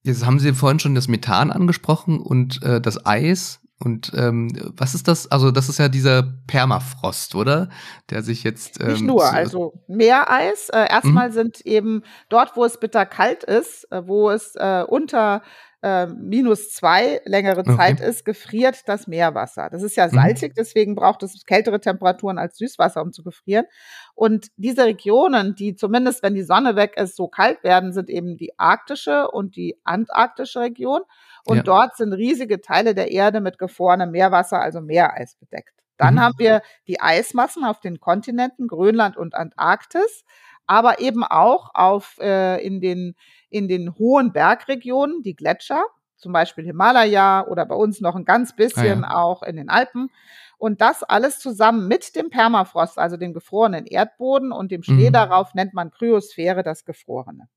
Jetzt 0.02 0.24
haben 0.24 0.38
Sie 0.38 0.52
vorhin 0.52 0.78
schon 0.78 0.94
das 0.94 1.08
Methan 1.08 1.50
angesprochen 1.50 2.20
und 2.20 2.62
äh, 2.62 2.80
das 2.80 3.04
Eis. 3.04 3.60
Und 3.80 4.12
ähm, 4.16 4.50
was 4.76 4.94
ist 4.94 5.06
das? 5.06 5.30
Also 5.30 5.52
das 5.52 5.68
ist 5.68 5.78
ja 5.78 5.88
dieser 5.88 6.24
Permafrost, 6.48 7.36
oder? 7.36 7.68
Der 8.10 8.22
sich 8.22 8.42
jetzt 8.42 8.80
ähm, 8.80 8.88
nicht 8.88 9.02
nur, 9.02 9.24
also 9.24 9.72
Meereis. 9.86 10.68
Äh, 10.70 10.88
erstmal 10.90 11.28
mhm. 11.28 11.34
sind 11.34 11.60
eben 11.66 12.02
dort, 12.28 12.56
wo 12.56 12.64
es 12.64 12.80
bitter 12.80 13.06
kalt 13.06 13.44
ist, 13.44 13.90
äh, 13.92 14.06
wo 14.06 14.30
es 14.30 14.56
äh, 14.56 14.84
unter 14.86 15.42
äh, 15.80 16.06
minus 16.06 16.70
zwei 16.70 17.20
längere 17.24 17.62
Zeit 17.62 18.00
okay. 18.00 18.10
ist, 18.10 18.24
gefriert 18.24 18.88
das 18.88 19.06
Meerwasser. 19.06 19.68
Das 19.70 19.82
ist 19.82 19.96
ja 19.96 20.06
mhm. 20.06 20.10
salzig, 20.12 20.50
mhm. 20.50 20.54
deswegen 20.56 20.94
braucht 20.96 21.22
es 21.22 21.44
kältere 21.46 21.80
Temperaturen 21.80 22.38
als 22.38 22.58
Süßwasser, 22.58 23.00
um 23.00 23.12
zu 23.12 23.22
gefrieren. 23.22 23.66
Und 24.14 24.48
diese 24.56 24.84
Regionen, 24.84 25.54
die 25.54 25.76
zumindest, 25.76 26.24
wenn 26.24 26.34
die 26.34 26.42
Sonne 26.42 26.74
weg 26.74 26.96
ist, 26.96 27.14
so 27.14 27.28
kalt 27.28 27.62
werden, 27.62 27.92
sind 27.92 28.10
eben 28.10 28.36
die 28.36 28.58
arktische 28.58 29.30
und 29.30 29.54
die 29.54 29.76
antarktische 29.84 30.60
Region. 30.60 31.02
Und 31.44 31.58
ja. 31.58 31.62
dort 31.62 31.96
sind 31.96 32.12
riesige 32.12 32.60
Teile 32.60 32.94
der 32.94 33.10
Erde 33.10 33.40
mit 33.40 33.58
gefrorenem 33.58 34.10
Meerwasser, 34.10 34.60
also 34.60 34.80
Meereis 34.80 35.36
bedeckt. 35.36 35.74
Dann 35.96 36.14
mhm. 36.14 36.20
haben 36.20 36.38
wir 36.38 36.62
die 36.86 37.00
Eismassen 37.00 37.64
auf 37.64 37.80
den 37.80 38.00
Kontinenten 38.00 38.68
Grönland 38.68 39.16
und 39.16 39.34
Antarktis, 39.34 40.24
aber 40.66 41.00
eben 41.00 41.24
auch 41.24 41.74
auf 41.74 42.16
äh, 42.20 42.64
in 42.64 42.80
den 42.80 43.14
in 43.50 43.68
den 43.68 43.94
hohen 43.98 44.32
Bergregionen, 44.32 45.22
die 45.22 45.34
Gletscher, 45.34 45.82
zum 46.16 46.32
Beispiel 46.32 46.64
Himalaya 46.64 47.46
oder 47.46 47.64
bei 47.64 47.74
uns 47.74 48.00
noch 48.00 48.14
ein 48.14 48.24
ganz 48.24 48.54
bisschen 48.54 49.04
ah, 49.04 49.12
ja. 49.12 49.16
auch 49.16 49.42
in 49.42 49.56
den 49.56 49.68
Alpen. 49.68 50.10
Und 50.58 50.80
das 50.80 51.04
alles 51.04 51.38
zusammen 51.38 51.86
mit 51.86 52.16
dem 52.16 52.30
Permafrost, 52.30 52.98
also 52.98 53.16
dem 53.16 53.32
gefrorenen 53.32 53.86
Erdboden 53.86 54.50
und 54.50 54.72
dem 54.72 54.82
Schnee 54.82 55.08
mhm. 55.08 55.12
darauf, 55.12 55.54
nennt 55.54 55.72
man 55.72 55.92
Kryosphäre, 55.92 56.64
das 56.64 56.84
Gefrorene. 56.84 57.48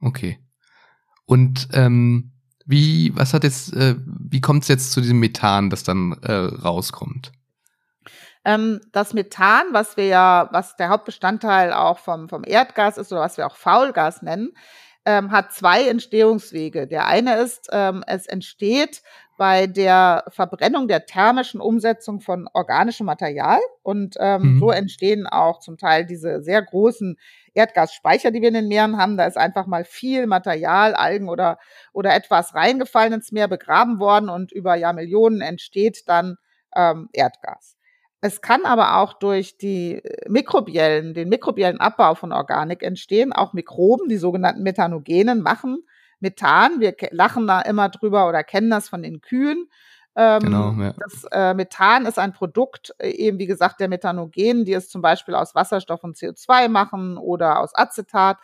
Okay. 0.00 0.38
Und 1.26 1.68
ähm, 1.72 2.32
wie, 2.70 3.12
was 3.14 3.34
hat 3.34 3.44
jetzt, 3.44 3.74
äh, 3.74 3.96
wie 4.06 4.40
kommt 4.40 4.62
es 4.62 4.68
jetzt 4.68 4.92
zu 4.92 5.00
diesem 5.00 5.18
Methan, 5.18 5.70
das 5.70 5.82
dann 5.82 6.16
äh, 6.22 6.32
rauskommt? 6.32 7.32
Ähm, 8.44 8.80
das 8.92 9.12
Methan, 9.12 9.66
was 9.72 9.96
wir 9.96 10.06
ja, 10.06 10.48
was 10.52 10.76
der 10.76 10.88
Hauptbestandteil 10.88 11.72
auch 11.72 11.98
vom, 11.98 12.28
vom 12.28 12.42
Erdgas 12.46 12.96
ist 12.96 13.12
oder 13.12 13.20
was 13.20 13.36
wir 13.36 13.46
auch 13.46 13.56
Faulgas 13.56 14.22
nennen, 14.22 14.52
ähm, 15.04 15.30
hat 15.30 15.52
zwei 15.52 15.88
Entstehungswege. 15.88 16.86
Der 16.86 17.06
eine 17.06 17.36
ist, 17.36 17.68
ähm, 17.72 18.02
es 18.06 18.26
entsteht 18.26 19.02
bei 19.36 19.66
der 19.66 20.24
Verbrennung 20.28 20.86
der 20.86 21.06
thermischen 21.06 21.60
Umsetzung 21.60 22.20
von 22.20 22.46
organischem 22.52 23.06
Material. 23.06 23.58
Und 23.82 24.16
ähm, 24.18 24.54
mhm. 24.54 24.60
so 24.60 24.70
entstehen 24.70 25.26
auch 25.26 25.60
zum 25.60 25.78
Teil 25.78 26.04
diese 26.04 26.42
sehr 26.42 26.62
großen 26.62 27.16
Erdgasspeicher, 27.54 28.30
die 28.30 28.40
wir 28.40 28.48
in 28.48 28.54
den 28.54 28.68
Meeren 28.68 28.96
haben. 28.96 29.16
Da 29.16 29.26
ist 29.26 29.36
einfach 29.36 29.66
mal 29.66 29.84
viel 29.84 30.26
Material, 30.26 30.94
Algen 30.94 31.28
oder, 31.28 31.58
oder 31.92 32.14
etwas 32.14 32.54
reingefallen 32.54 33.14
ins 33.14 33.32
Meer, 33.32 33.48
begraben 33.48 33.98
worden 33.98 34.28
und 34.28 34.52
über 34.52 34.74
Jahrmillionen 34.74 35.40
entsteht 35.40 36.08
dann 36.08 36.36
ähm, 36.74 37.08
Erdgas. 37.12 37.76
Es 38.22 38.42
kann 38.42 38.64
aber 38.64 38.98
auch 38.98 39.14
durch 39.14 39.56
die 39.56 39.94
äh, 39.94 40.28
mikrobiellen, 40.28 41.14
den 41.14 41.28
mikrobiellen 41.28 41.80
Abbau 41.80 42.14
von 42.14 42.32
Organik 42.32 42.82
entstehen. 42.82 43.32
Auch 43.32 43.52
Mikroben, 43.54 44.08
die 44.08 44.18
sogenannten 44.18 44.62
Methanogenen, 44.62 45.40
machen 45.40 45.82
Methan. 46.20 46.80
Wir 46.80 46.94
lachen 47.12 47.46
da 47.46 47.62
immer 47.62 47.88
drüber 47.88 48.28
oder 48.28 48.44
kennen 48.44 48.70
das 48.70 48.88
von 48.88 49.02
den 49.02 49.22
Kühen. 49.22 49.68
Ähm, 50.16 50.40
genau, 50.40 50.72
ja. 50.72 50.94
Das 50.98 51.24
äh, 51.30 51.54
Methan 51.54 52.04
ist 52.06 52.18
ein 52.18 52.32
Produkt, 52.32 52.92
äh, 52.98 53.10
eben 53.10 53.38
wie 53.38 53.46
gesagt, 53.46 53.80
der 53.80 53.88
Methanogenen, 53.88 54.64
die 54.64 54.72
es 54.72 54.88
zum 54.88 55.02
Beispiel 55.02 55.34
aus 55.34 55.54
Wasserstoff 55.54 56.02
und 56.02 56.16
CO2 56.16 56.68
machen 56.68 57.16
oder 57.16 57.60
aus 57.60 57.74
Acetat. 57.74 58.38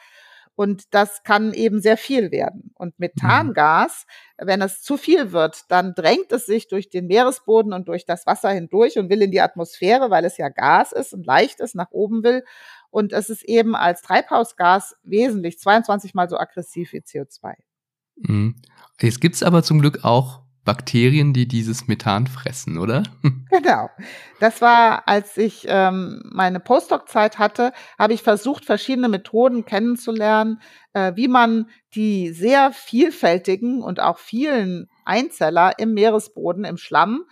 Und 0.54 0.94
das 0.94 1.22
kann 1.22 1.52
eben 1.52 1.82
sehr 1.82 1.98
viel 1.98 2.30
werden. 2.30 2.70
Und 2.76 2.98
Methangas, 2.98 4.06
wenn 4.38 4.62
es 4.62 4.80
zu 4.80 4.96
viel 4.96 5.32
wird, 5.32 5.70
dann 5.70 5.92
drängt 5.94 6.32
es 6.32 6.46
sich 6.46 6.66
durch 6.66 6.88
den 6.88 7.08
Meeresboden 7.08 7.74
und 7.74 7.88
durch 7.88 8.06
das 8.06 8.26
Wasser 8.26 8.48
hindurch 8.48 8.98
und 8.98 9.10
will 9.10 9.20
in 9.20 9.30
die 9.30 9.42
Atmosphäre, 9.42 10.10
weil 10.10 10.24
es 10.24 10.38
ja 10.38 10.48
Gas 10.48 10.92
ist 10.92 11.12
und 11.12 11.26
leicht 11.26 11.60
ist, 11.60 11.74
nach 11.74 11.90
oben 11.90 12.24
will. 12.24 12.42
Und 12.88 13.12
es 13.12 13.28
ist 13.28 13.44
eben 13.44 13.76
als 13.76 14.00
Treibhausgas 14.00 14.96
wesentlich 15.02 15.58
22 15.58 16.14
mal 16.14 16.30
so 16.30 16.38
aggressiv 16.38 16.94
wie 16.94 17.00
CO2. 17.00 17.52
Mhm. 18.16 18.56
Jetzt 18.98 19.20
gibt's 19.20 19.42
aber 19.42 19.62
zum 19.62 19.78
Glück 19.80 20.06
auch 20.06 20.45
Bakterien, 20.66 21.32
die 21.32 21.48
dieses 21.48 21.88
Methan 21.88 22.26
fressen, 22.26 22.76
oder? 22.76 23.04
Genau. 23.50 23.88
Das 24.40 24.60
war, 24.60 25.08
als 25.08 25.38
ich 25.38 25.64
ähm, 25.68 26.20
meine 26.30 26.60
Postdoc-Zeit 26.60 27.38
hatte, 27.38 27.72
habe 27.98 28.12
ich 28.12 28.22
versucht, 28.22 28.66
verschiedene 28.66 29.08
Methoden 29.08 29.64
kennenzulernen, 29.64 30.60
äh, 30.92 31.12
wie 31.14 31.28
man 31.28 31.70
die 31.94 32.32
sehr 32.32 32.72
vielfältigen 32.72 33.82
und 33.82 34.00
auch 34.00 34.18
vielen 34.18 34.88
Einzeller 35.06 35.78
im 35.78 35.94
Meeresboden, 35.94 36.64
im 36.64 36.76
Schlamm, 36.76 37.24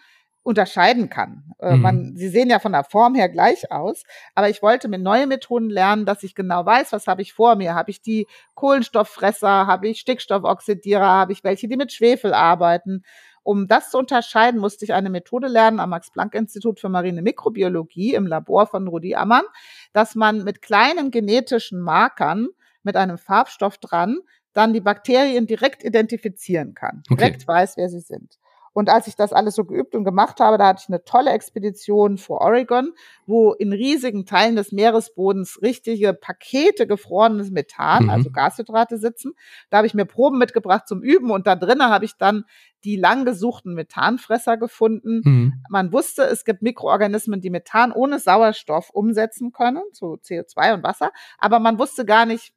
unterscheiden 0.45 1.09
kann. 1.09 1.43
Äh, 1.59 1.75
mhm. 1.75 1.83
man, 1.83 2.17
sie 2.17 2.29
sehen 2.29 2.51
ja 2.51 2.61
von 2.61 2.73
der 2.73 2.85
Form 2.85 3.15
her 3.15 3.29
gleich 3.29 3.73
aus, 3.73 4.05
aber 4.35 4.51
ich 4.51 4.63
wollte 4.63 4.89
mit 4.89 5.03
neue 5.03 5.27
Methoden 5.27 5.71
lernen, 5.71 6.05
dass 6.05 6.23
ich 6.23 6.35
genau 6.35 6.65
weiß, 6.65 6.93
was 6.93 7.07
habe 7.07 7.23
ich 7.23 7.33
vor 7.33 7.57
mir. 7.57 7.75
Habe 7.75 7.91
ich 7.91 8.03
die 8.03 8.29
Kohlenstofffresser, 8.55 9.67
habe 9.67 9.89
ich 9.89 10.01
Stickstoffoxidierer, 10.01 11.05
habe 11.05 11.33
ich 11.33 11.43
welche, 11.43 11.67
die 11.67 11.77
mit 11.77 11.93
Schwefel 11.93 12.35
arbeiten. 12.35 13.03
Um 13.43 13.69
das 13.69 13.91
zu 13.91 13.99
unterscheiden, 13.99 14.61
musste 14.61 14.85
ich 14.85 14.93
eine 14.93 15.11
Methode 15.11 15.49
lernen 15.49 15.81
am 15.81 15.91
Max-Planck-Institut 15.91 16.79
für 16.79 16.91
marine 16.91 17.23
Mikrobiologie 17.23 18.15
im 18.15 18.27
Labor 18.27 18.67
von 18.67 18.87
Rudi 18.87 19.15
Ammann, 19.15 19.45
dass 19.93 20.15
man 20.15 20.45
mit 20.45 20.63
kleinen 20.63 21.11
genetischen 21.11 21.81
Markern 21.81 22.49
mit 22.83 22.97
einem 22.97 23.17
Farbstoff 23.19 23.79
dran 23.79 24.19
dann 24.53 24.73
die 24.73 24.81
Bakterien 24.81 25.47
direkt 25.47 25.85
identifizieren 25.85 26.75
kann, 26.75 27.03
direkt 27.11 27.43
okay. 27.43 27.49
weiß, 27.49 27.77
wer 27.77 27.89
sie 27.89 28.01
sind. 28.01 28.39
Und 28.75 28.91
als 28.91 29.07
ich 29.07 29.15
das 29.15 29.33
alles 29.33 29.55
so 29.55 29.65
geübt 29.65 29.95
und 29.95 30.05
gemacht 30.05 30.41
habe, 30.41 30.59
da 30.59 30.67
hatte 30.67 30.83
ich 30.83 30.89
eine 30.89 31.05
tolle 31.05 31.31
Expedition 31.31 32.19
vor 32.19 32.41
Oregon, 32.41 32.93
wo 33.25 33.53
in 33.53 33.73
riesigen 33.73 34.27
Teilen 34.27 34.57
des 34.57 34.73
Meeresbodens 34.73 35.63
richtige 35.63 36.13
Pakete 36.13 36.87
gefrorenes 36.87 37.51
Methan, 37.51 38.05
mhm. 38.05 38.11
also 38.11 38.31
Gashydrate 38.31 38.99
sitzen. 38.99 39.33
Da 39.71 39.79
habe 39.79 39.87
ich 39.87 39.95
mir 39.95 40.05
Proben 40.05 40.39
mitgebracht 40.39 40.89
zum 40.89 41.03
Üben 41.03 41.31
und 41.31 41.47
da 41.47 41.55
drinnen 41.55 41.89
habe 41.89 42.05
ich 42.05 42.17
dann 42.17 42.45
die 42.83 42.97
lang 42.97 43.25
gesuchten 43.25 43.75
Methanfresser 43.75 44.57
gefunden. 44.57 45.23
Mhm. 45.25 45.63
Man 45.71 45.93
wusste, 45.93 46.25
es 46.25 46.45
gibt 46.45 46.61
Mikroorganismen, 46.61 47.41
die 47.41 47.51
Methan 47.51 47.93
ohne 47.93 48.19
Sauerstoff 48.19 48.91
umsetzen 48.91 49.53
können, 49.53 49.85
so 49.93 50.15
CO2 50.15 50.75
und 50.75 50.83
Wasser, 50.83 51.13
aber 51.39 51.61
man 51.61 51.79
wusste 51.79 52.05
gar 52.05 52.27
nicht, 52.27 52.53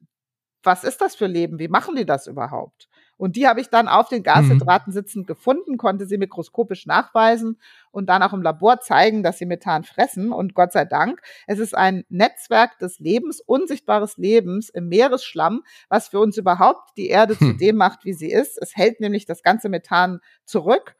was 0.64 0.82
ist 0.82 1.00
das 1.00 1.14
für 1.14 1.26
Leben? 1.26 1.58
Wie 1.60 1.68
machen 1.68 1.94
die 1.94 2.04
das 2.04 2.26
überhaupt? 2.26 2.88
Und 3.18 3.36
die 3.36 3.46
habe 3.46 3.60
ich 3.60 3.68
dann 3.68 3.88
auf 3.88 4.08
den 4.08 4.22
Gashydraten 4.22 4.92
mhm. 4.92 4.94
sitzend 4.94 5.26
gefunden, 5.26 5.76
konnte 5.76 6.06
sie 6.06 6.16
mikroskopisch 6.16 6.86
nachweisen 6.86 7.58
und 7.90 8.08
dann 8.08 8.22
auch 8.22 8.32
im 8.32 8.42
Labor 8.42 8.80
zeigen, 8.80 9.22
dass 9.22 9.38
sie 9.38 9.44
Methan 9.44 9.84
fressen. 9.84 10.32
Und 10.32 10.54
Gott 10.54 10.72
sei 10.72 10.84
Dank, 10.84 11.20
es 11.46 11.58
ist 11.58 11.76
ein 11.76 12.04
Netzwerk 12.08 12.78
des 12.78 13.00
Lebens, 13.00 13.40
unsichtbares 13.40 14.16
Lebens 14.16 14.70
im 14.70 14.88
Meeresschlamm, 14.88 15.64
was 15.88 16.08
für 16.08 16.20
uns 16.20 16.38
überhaupt 16.38 16.96
die 16.96 17.08
Erde 17.08 17.38
hm. 17.38 17.52
zu 17.52 17.56
dem 17.58 17.76
macht, 17.76 18.04
wie 18.04 18.14
sie 18.14 18.30
ist. 18.30 18.56
Es 18.62 18.76
hält 18.76 19.00
nämlich 19.00 19.26
das 19.26 19.42
ganze 19.42 19.68
Methan 19.68 20.20
zurück, 20.44 20.94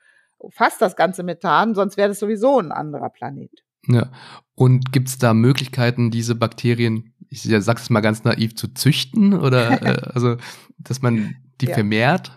fast 0.50 0.82
das 0.82 0.96
ganze 0.96 1.22
Methan, 1.22 1.74
sonst 1.74 1.96
wäre 1.96 2.10
es 2.10 2.18
sowieso 2.18 2.58
ein 2.58 2.72
anderer 2.72 3.10
Planet. 3.10 3.64
Ja. 3.86 4.10
Und 4.54 4.92
gibt 4.92 5.08
es 5.08 5.18
da 5.18 5.34
Möglichkeiten, 5.34 6.10
diese 6.10 6.34
Bakterien, 6.34 7.14
ich 7.28 7.42
sag's 7.42 7.90
mal 7.90 8.00
ganz 8.00 8.24
naiv, 8.24 8.56
zu 8.56 8.68
züchten? 8.74 9.34
Oder 9.34 9.82
äh, 9.82 10.10
also, 10.12 10.36
dass 10.78 11.00
man 11.00 11.36
die 11.60 11.66
ja. 11.66 11.74
vermehrt? 11.74 12.32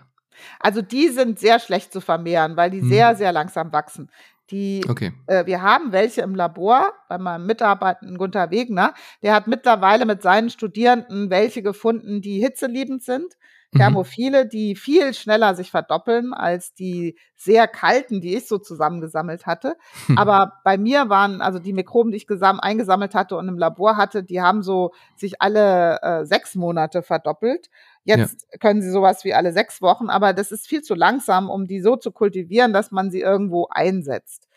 Also 0.60 0.82
die 0.82 1.08
sind 1.08 1.38
sehr 1.38 1.58
schlecht 1.60 1.92
zu 1.92 2.00
vermehren, 2.00 2.56
weil 2.56 2.70
die 2.70 2.80
hm. 2.80 2.88
sehr, 2.88 3.16
sehr 3.16 3.32
langsam 3.32 3.72
wachsen. 3.72 4.10
Die, 4.50 4.84
okay. 4.88 5.12
äh, 5.28 5.46
wir 5.46 5.62
haben 5.62 5.92
welche 5.92 6.20
im 6.20 6.34
Labor 6.34 6.92
bei 7.08 7.16
meinem 7.16 7.46
Mitarbeitenden 7.46 8.18
Gunther 8.18 8.50
Wegner. 8.50 8.92
Der 9.22 9.34
hat 9.34 9.46
mittlerweile 9.46 10.04
mit 10.04 10.20
seinen 10.20 10.50
Studierenden 10.50 11.30
welche 11.30 11.62
gefunden, 11.62 12.20
die 12.20 12.40
hitzeliebend 12.40 13.02
sind. 13.02 13.34
Mhm. 13.72 13.78
Thermophile, 13.78 14.46
die 14.46 14.76
viel 14.76 15.14
schneller 15.14 15.54
sich 15.54 15.70
verdoppeln 15.70 16.34
als 16.34 16.74
die 16.74 17.16
sehr 17.34 17.66
kalten, 17.66 18.20
die 18.20 18.36
ich 18.36 18.46
so 18.46 18.58
zusammengesammelt 18.58 19.46
hatte. 19.46 19.76
Hm. 20.06 20.18
Aber 20.18 20.52
bei 20.64 20.76
mir 20.76 21.08
waren 21.08 21.40
also 21.40 21.58
die 21.58 21.72
Mikroben, 21.72 22.12
die 22.12 22.18
ich 22.18 22.26
eingesammelt 22.28 23.14
hatte 23.14 23.36
und 23.36 23.48
im 23.48 23.58
Labor 23.58 23.96
hatte, 23.96 24.22
die 24.22 24.42
haben 24.42 24.62
so 24.62 24.92
sich 25.16 25.40
alle 25.40 26.00
äh, 26.02 26.24
sechs 26.26 26.54
Monate 26.54 27.02
verdoppelt. 27.02 27.70
Jetzt 28.04 28.46
ja. 28.50 28.58
können 28.58 28.82
sie 28.82 28.90
sowas 28.90 29.24
wie 29.24 29.34
alle 29.34 29.52
sechs 29.52 29.80
Wochen, 29.80 30.10
aber 30.10 30.32
das 30.32 30.50
ist 30.50 30.66
viel 30.66 30.82
zu 30.82 30.94
langsam, 30.94 31.48
um 31.48 31.66
die 31.66 31.80
so 31.80 31.96
zu 31.96 32.10
kultivieren, 32.10 32.72
dass 32.72 32.90
man 32.90 33.10
sie 33.10 33.20
irgendwo 33.20 33.68
einsetzt. 33.70 34.48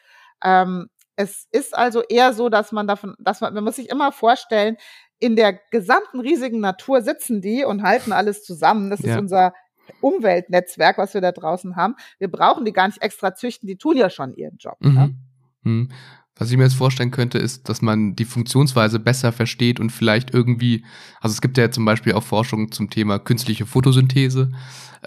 Ähm, 0.44 0.90
es 1.16 1.48
ist 1.52 1.78
also 1.78 2.02
eher 2.04 2.34
so, 2.34 2.50
dass 2.50 2.72
man 2.72 2.88
davon, 2.88 3.16
dass 3.20 3.42
man, 3.42 3.54
man 3.54 3.64
muss 3.64 3.78
sich 3.78 3.90
immer 3.90 4.12
vorstellen, 4.12 4.78
in 5.20 5.36
der 5.36 5.54
gesamten 5.72 6.20
riesigen 6.20 6.60
Natur 6.60 7.02
sitzen 7.02 7.42
die 7.42 7.64
und 7.64 7.84
halten 7.84 8.12
alles 8.12 8.44
zusammen. 8.44 8.90
Das 8.90 9.02
ja. 9.02 9.14
ist 9.14 9.20
unser 9.20 9.54
Umweltnetzwerk, 10.02 10.98
was 10.98 11.14
wir 11.14 11.22
da 11.22 11.32
draußen 11.32 11.76
haben. 11.76 11.96
Wir 12.18 12.30
brauchen 12.30 12.66
die 12.66 12.74
gar 12.74 12.88
nicht 12.88 13.02
extra 13.02 13.34
züchten, 13.34 13.68
die 13.68 13.78
tun 13.78 13.98
ja 13.98 14.10
schon 14.10 14.34
ihren 14.34 14.58
Job. 14.58 14.78
Mhm. 14.80 14.94
Ne? 14.94 15.16
Mhm. 15.62 15.90
Was 16.38 16.52
ich 16.52 16.58
mir 16.58 16.64
jetzt 16.64 16.76
vorstellen 16.76 17.12
könnte, 17.12 17.38
ist, 17.38 17.70
dass 17.70 17.82
man 17.82 18.16
die 18.16 18.26
Funktionsweise 18.26 19.00
besser 19.00 19.32
versteht 19.32 19.80
und 19.80 19.92
vielleicht 19.92 20.34
irgendwie, 20.34 20.84
also 21.22 21.34
es 21.34 21.42
gibt 21.42 21.58
ja 21.58 21.72
zum 21.72 21.86
Beispiel 21.86 22.14
auch 22.14 22.24
Forschung 22.24 22.72
zum 22.74 22.90
Thema 22.90 23.20
künstliche 23.20 23.66
Photosynthese. 23.66 24.52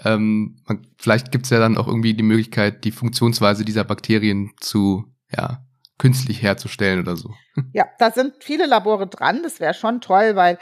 Ähm, 0.03 0.57
man, 0.67 0.87
vielleicht 0.97 1.31
gibt 1.31 1.45
es 1.45 1.51
ja 1.51 1.59
dann 1.59 1.77
auch 1.77 1.87
irgendwie 1.87 2.15
die 2.15 2.23
Möglichkeit, 2.23 2.83
die 2.83 2.91
Funktionsweise 2.91 3.63
dieser 3.63 3.83
Bakterien 3.83 4.51
zu, 4.59 5.05
ja, 5.31 5.63
künstlich 5.99 6.41
herzustellen 6.41 6.99
oder 7.01 7.15
so. 7.15 7.35
Ja, 7.73 7.85
da 7.99 8.09
sind 8.09 8.35
viele 8.39 8.65
Labore 8.67 9.05
dran. 9.05 9.43
Das 9.43 9.59
wäre 9.59 9.73
schon 9.73 9.99
toll, 9.99 10.37
weil 10.37 10.57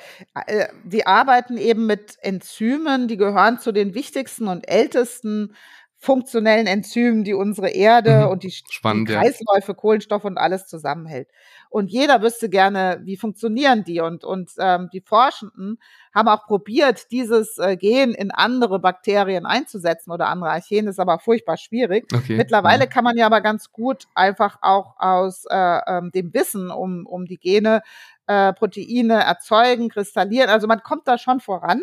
äh, 0.48 0.68
die 0.84 1.06
arbeiten 1.06 1.56
eben 1.58 1.86
mit 1.86 2.18
Enzymen, 2.22 3.08
die 3.08 3.18
gehören 3.18 3.60
zu 3.60 3.72
den 3.72 3.94
wichtigsten 3.94 4.48
und 4.48 4.68
ältesten 4.68 5.54
funktionellen 6.00 6.68
Enzymen, 6.68 7.24
die 7.24 7.34
unsere 7.34 7.70
Erde 7.70 8.26
mhm. 8.26 8.32
und 8.32 8.44
die, 8.44 8.52
Spannend, 8.52 9.10
die 9.10 9.14
Kreisläufe, 9.14 9.72
ja. 9.72 9.74
Kohlenstoff 9.74 10.26
und 10.26 10.38
alles 10.38 10.68
zusammenhält. 10.68 11.28
Und 11.70 11.92
jeder 11.92 12.22
wüsste 12.22 12.50
gerne, 12.50 13.00
wie 13.04 13.18
funktionieren 13.18 13.84
die. 13.84 14.00
Und, 14.02 14.24
und 14.24 14.52
ähm, 14.58 14.90
die 14.92 15.02
Forschenden 15.02 15.80
haben 16.14 16.28
auch 16.28 16.46
probiert, 16.46 17.12
dieses 17.12 17.58
äh, 17.58 17.78
Gen 17.78 18.14
in 18.14 18.32
andere 18.32 18.80
Bakterien 18.80 19.46
einzusetzen 19.46 20.12
oder 20.12 20.28
andere 20.28 20.52
Archeen. 20.52 20.86
Das 20.86 20.96
ist 20.96 21.00
aber 21.00 21.20
furchtbar 21.20 21.58
schwierig. 21.58 22.08
Okay. 22.14 22.38
Mittlerweile 22.38 22.86
ja. 22.86 22.90
kann 22.90 23.04
man 23.04 23.18
ja 23.18 23.26
aber 23.26 23.42
ganz 23.42 23.72
gut 23.72 24.06
einfach 24.16 24.58
auch 24.62 24.96
aus 24.98 25.46
äh, 25.50 25.80
ähm, 25.88 26.12
dem 26.12 26.34
Wissen 26.34 26.72
um, 26.72 27.06
um 27.06 27.26
die 27.26 27.38
Gene 27.38 27.82
äh, 28.28 28.54
Proteine 28.54 29.24
erzeugen, 29.24 29.90
kristallieren. 29.90 30.50
Also 30.50 30.68
man 30.68 30.84
kommt 30.84 31.08
da 31.08 31.18
schon 31.18 31.40
voran. 31.40 31.82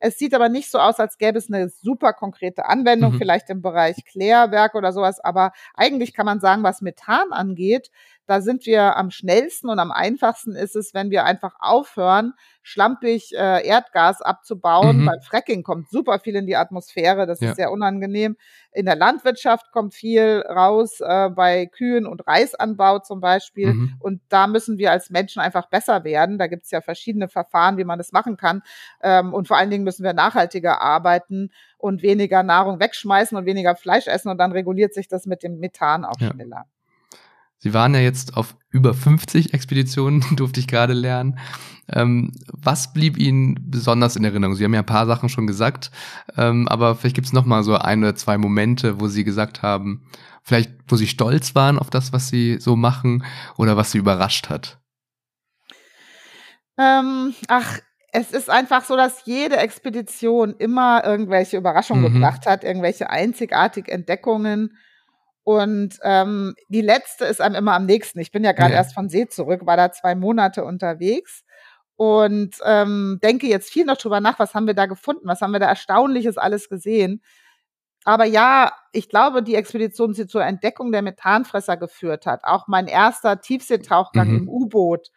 Es 0.00 0.18
sieht 0.18 0.34
aber 0.34 0.48
nicht 0.48 0.70
so 0.70 0.78
aus, 0.78 0.98
als 0.98 1.18
gäbe 1.18 1.38
es 1.38 1.48
eine 1.48 1.68
super 1.68 2.12
konkrete 2.12 2.66
Anwendung, 2.66 3.12
mhm. 3.12 3.18
vielleicht 3.18 3.48
im 3.48 3.62
Bereich 3.62 4.04
Klärwerk 4.04 4.74
oder 4.74 4.92
sowas. 4.92 5.20
Aber 5.20 5.52
eigentlich 5.74 6.12
kann 6.12 6.26
man 6.26 6.40
sagen, 6.40 6.62
was 6.62 6.82
Methan 6.82 7.32
angeht, 7.32 7.90
da 8.26 8.40
sind 8.40 8.66
wir 8.66 8.96
am 8.96 9.10
schnellsten 9.10 9.68
und 9.68 9.78
am 9.78 9.90
einfachsten 9.90 10.54
ist 10.54 10.76
es, 10.76 10.94
wenn 10.94 11.10
wir 11.10 11.24
einfach 11.24 11.54
aufhören, 11.58 12.34
schlampig 12.62 13.34
äh, 13.34 13.66
Erdgas 13.66 14.22
abzubauen. 14.22 15.02
Mhm. 15.02 15.06
Beim 15.06 15.20
Fracking 15.20 15.62
kommt 15.62 15.90
super 15.90 16.18
viel 16.18 16.34
in 16.34 16.46
die 16.46 16.56
Atmosphäre, 16.56 17.26
das 17.26 17.40
ja. 17.40 17.50
ist 17.50 17.56
sehr 17.56 17.70
unangenehm. 17.70 18.36
In 18.72 18.86
der 18.86 18.96
Landwirtschaft 18.96 19.70
kommt 19.70 19.94
viel 19.94 20.42
raus, 20.48 21.00
äh, 21.00 21.28
bei 21.28 21.66
Kühen 21.66 22.06
und 22.06 22.26
Reisanbau 22.26 23.00
zum 23.00 23.20
Beispiel. 23.20 23.74
Mhm. 23.74 23.94
Und 24.00 24.22
da 24.30 24.46
müssen 24.46 24.78
wir 24.78 24.90
als 24.90 25.10
Menschen 25.10 25.40
einfach 25.40 25.68
besser 25.68 26.04
werden. 26.04 26.38
Da 26.38 26.46
gibt 26.46 26.64
es 26.64 26.70
ja 26.70 26.80
verschiedene 26.80 27.28
Verfahren, 27.28 27.76
wie 27.76 27.84
man 27.84 27.98
das 27.98 28.12
machen 28.12 28.36
kann. 28.36 28.62
Ähm, 29.02 29.34
und 29.34 29.46
vor 29.46 29.58
allen 29.58 29.70
Dingen 29.70 29.84
müssen 29.84 30.02
wir 30.02 30.14
nachhaltiger 30.14 30.80
arbeiten 30.80 31.50
und 31.76 32.02
weniger 32.02 32.42
Nahrung 32.42 32.80
wegschmeißen 32.80 33.36
und 33.36 33.44
weniger 33.44 33.76
Fleisch 33.76 34.06
essen. 34.06 34.30
Und 34.30 34.38
dann 34.38 34.52
reguliert 34.52 34.94
sich 34.94 35.06
das 35.06 35.26
mit 35.26 35.42
dem 35.42 35.58
Methan 35.58 36.04
auch 36.04 36.18
ja. 36.18 36.32
schneller. 36.32 36.64
Sie 37.58 37.72
waren 37.72 37.94
ja 37.94 38.00
jetzt 38.00 38.36
auf 38.36 38.56
über 38.70 38.92
50 38.92 39.54
Expeditionen, 39.54 40.24
durfte 40.36 40.60
ich 40.60 40.66
gerade 40.66 40.92
lernen. 40.92 41.38
Ähm, 41.88 42.32
was 42.46 42.92
blieb 42.92 43.18
Ihnen 43.18 43.56
besonders 43.70 44.16
in 44.16 44.24
Erinnerung? 44.24 44.54
Sie 44.54 44.64
haben 44.64 44.74
ja 44.74 44.80
ein 44.80 44.86
paar 44.86 45.06
Sachen 45.06 45.28
schon 45.28 45.46
gesagt, 45.46 45.90
ähm, 46.36 46.66
aber 46.68 46.94
vielleicht 46.94 47.14
gibt 47.14 47.26
es 47.26 47.32
noch 47.32 47.44
mal 47.44 47.62
so 47.62 47.76
ein 47.76 48.02
oder 48.02 48.14
zwei 48.14 48.38
Momente, 48.38 49.00
wo 49.00 49.08
Sie 49.08 49.24
gesagt 49.24 49.62
haben, 49.62 50.06
vielleicht 50.42 50.72
wo 50.88 50.96
Sie 50.96 51.06
stolz 51.06 51.54
waren 51.54 51.78
auf 51.78 51.90
das, 51.90 52.12
was 52.12 52.28
Sie 52.28 52.58
so 52.58 52.74
machen 52.76 53.24
oder 53.58 53.76
was 53.76 53.92
Sie 53.92 53.98
überrascht 53.98 54.48
hat. 54.48 54.78
Ähm, 56.78 57.34
ach, 57.48 57.78
es 58.12 58.30
ist 58.30 58.48
einfach 58.48 58.84
so, 58.84 58.96
dass 58.96 59.26
jede 59.26 59.56
Expedition 59.56 60.54
immer 60.56 61.04
irgendwelche 61.04 61.56
Überraschungen 61.56 62.04
mhm. 62.04 62.14
gebracht 62.14 62.46
hat, 62.46 62.64
irgendwelche 62.64 63.10
einzigartigen 63.10 63.90
Entdeckungen 63.90 64.76
und 65.44 65.98
ähm, 66.02 66.54
die 66.68 66.80
letzte 66.80 67.26
ist 67.26 67.40
einem 67.40 67.54
immer 67.54 67.74
am 67.74 67.84
nächsten. 67.84 68.18
Ich 68.18 68.32
bin 68.32 68.44
ja 68.44 68.52
gerade 68.52 68.72
ja. 68.72 68.78
erst 68.78 68.94
von 68.94 69.10
See 69.10 69.28
zurück, 69.28 69.66
war 69.66 69.76
da 69.76 69.92
zwei 69.92 70.14
Monate 70.14 70.64
unterwegs 70.64 71.44
und 71.96 72.56
ähm, 72.64 73.18
denke 73.22 73.46
jetzt 73.46 73.70
viel 73.70 73.84
noch 73.84 73.98
drüber 73.98 74.20
nach, 74.20 74.38
was 74.38 74.54
haben 74.54 74.66
wir 74.66 74.74
da 74.74 74.86
gefunden, 74.86 75.28
was 75.28 75.42
haben 75.42 75.52
wir 75.52 75.60
da 75.60 75.68
Erstaunliches 75.68 76.38
alles 76.38 76.68
gesehen. 76.68 77.22
Aber 78.04 78.24
ja, 78.24 78.72
ich 78.92 79.08
glaube, 79.08 79.42
die 79.42 79.54
Expedition, 79.54 80.12
die 80.12 80.26
zur 80.26 80.44
Entdeckung 80.44 80.92
der 80.92 81.02
Methanfresser 81.02 81.76
geführt 81.76 82.26
hat, 82.26 82.44
auch 82.44 82.66
mein 82.66 82.86
erster 82.86 83.40
Tiefseetauchgang 83.40 84.28
mhm. 84.28 84.36
im 84.36 84.48
U-Boot, 84.48 85.10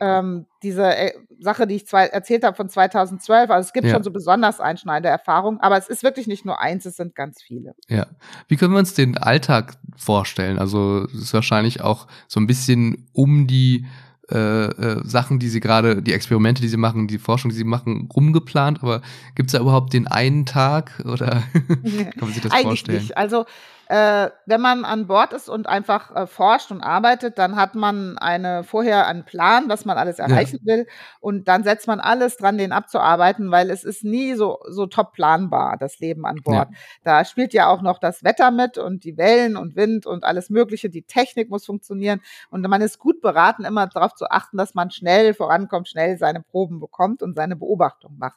ähm, 0.00 0.46
diese 0.62 0.96
äh, 0.96 1.12
Sache, 1.40 1.66
die 1.66 1.76
ich 1.76 1.86
zwei, 1.86 2.06
erzählt 2.06 2.44
habe 2.44 2.56
von 2.56 2.68
2012. 2.68 3.50
Also 3.50 3.66
es 3.66 3.72
gibt 3.72 3.86
ja. 3.86 3.94
schon 3.94 4.02
so 4.02 4.10
besonders 4.10 4.60
einschneidende 4.60 5.08
Erfahrungen, 5.08 5.60
aber 5.60 5.78
es 5.78 5.88
ist 5.88 6.02
wirklich 6.02 6.26
nicht 6.26 6.44
nur 6.44 6.60
eins, 6.60 6.84
es 6.86 6.96
sind 6.96 7.14
ganz 7.14 7.42
viele. 7.42 7.74
Ja. 7.88 8.06
Wie 8.48 8.56
können 8.56 8.72
wir 8.72 8.78
uns 8.78 8.94
den 8.94 9.16
Alltag 9.16 9.74
vorstellen? 9.96 10.58
Also 10.58 11.06
es 11.12 11.22
ist 11.22 11.34
wahrscheinlich 11.34 11.80
auch 11.80 12.06
so 12.26 12.40
ein 12.40 12.46
bisschen 12.46 13.08
um 13.12 13.46
die 13.46 13.86
äh, 14.30 14.66
äh, 14.66 15.00
Sachen, 15.04 15.38
die 15.38 15.48
sie 15.48 15.60
gerade, 15.60 16.02
die 16.02 16.12
Experimente, 16.12 16.60
die 16.60 16.68
sie 16.68 16.76
machen, 16.76 17.08
die 17.08 17.16
Forschung, 17.16 17.50
die 17.50 17.56
sie 17.56 17.64
machen, 17.64 18.10
rumgeplant, 18.14 18.82
aber 18.82 19.00
gibt 19.34 19.48
es 19.48 19.52
da 19.52 19.60
überhaupt 19.60 19.94
den 19.94 20.06
einen 20.06 20.44
Tag 20.44 21.02
oder 21.06 21.44
kann 21.54 22.12
man 22.20 22.32
sich 22.32 22.42
das 22.42 22.52
Eigentlich 22.52 22.64
vorstellen? 22.64 22.98
Nicht. 22.98 23.16
Also 23.16 23.46
äh, 23.88 24.28
wenn 24.44 24.60
man 24.60 24.84
an 24.84 25.06
Bord 25.06 25.32
ist 25.32 25.48
und 25.48 25.66
einfach 25.66 26.14
äh, 26.14 26.26
forscht 26.26 26.70
und 26.70 26.82
arbeitet, 26.82 27.38
dann 27.38 27.56
hat 27.56 27.74
man 27.74 28.18
eine 28.18 28.62
vorher 28.62 29.06
einen 29.06 29.24
Plan, 29.24 29.64
was 29.68 29.86
man 29.86 29.96
alles 29.96 30.18
erreichen 30.18 30.60
ja. 30.62 30.74
will, 30.74 30.86
und 31.20 31.48
dann 31.48 31.64
setzt 31.64 31.86
man 31.86 31.98
alles 31.98 32.36
dran, 32.36 32.58
den 32.58 32.72
abzuarbeiten, 32.72 33.50
weil 33.50 33.70
es 33.70 33.84
ist 33.84 34.04
nie 34.04 34.34
so 34.34 34.58
so 34.68 34.86
top 34.86 35.14
planbar 35.14 35.78
das 35.78 36.00
Leben 36.00 36.26
an 36.26 36.36
Bord. 36.44 36.68
Ja. 36.70 36.76
Da 37.02 37.24
spielt 37.24 37.54
ja 37.54 37.68
auch 37.68 37.80
noch 37.80 37.98
das 37.98 38.22
Wetter 38.22 38.50
mit 38.50 38.76
und 38.76 39.04
die 39.04 39.16
Wellen 39.16 39.56
und 39.56 39.74
Wind 39.74 40.04
und 40.04 40.22
alles 40.24 40.50
Mögliche. 40.50 40.90
Die 40.90 41.02
Technik 41.02 41.48
muss 41.48 41.64
funktionieren 41.64 42.20
und 42.50 42.68
man 42.68 42.82
ist 42.82 42.98
gut 42.98 43.22
beraten, 43.22 43.64
immer 43.64 43.86
darauf 43.86 44.14
zu 44.14 44.30
achten, 44.30 44.58
dass 44.58 44.74
man 44.74 44.90
schnell 44.90 45.32
vorankommt, 45.32 45.88
schnell 45.88 46.18
seine 46.18 46.42
Proben 46.42 46.78
bekommt 46.78 47.22
und 47.22 47.36
seine 47.36 47.56
Beobachtung 47.56 48.18
macht. 48.18 48.36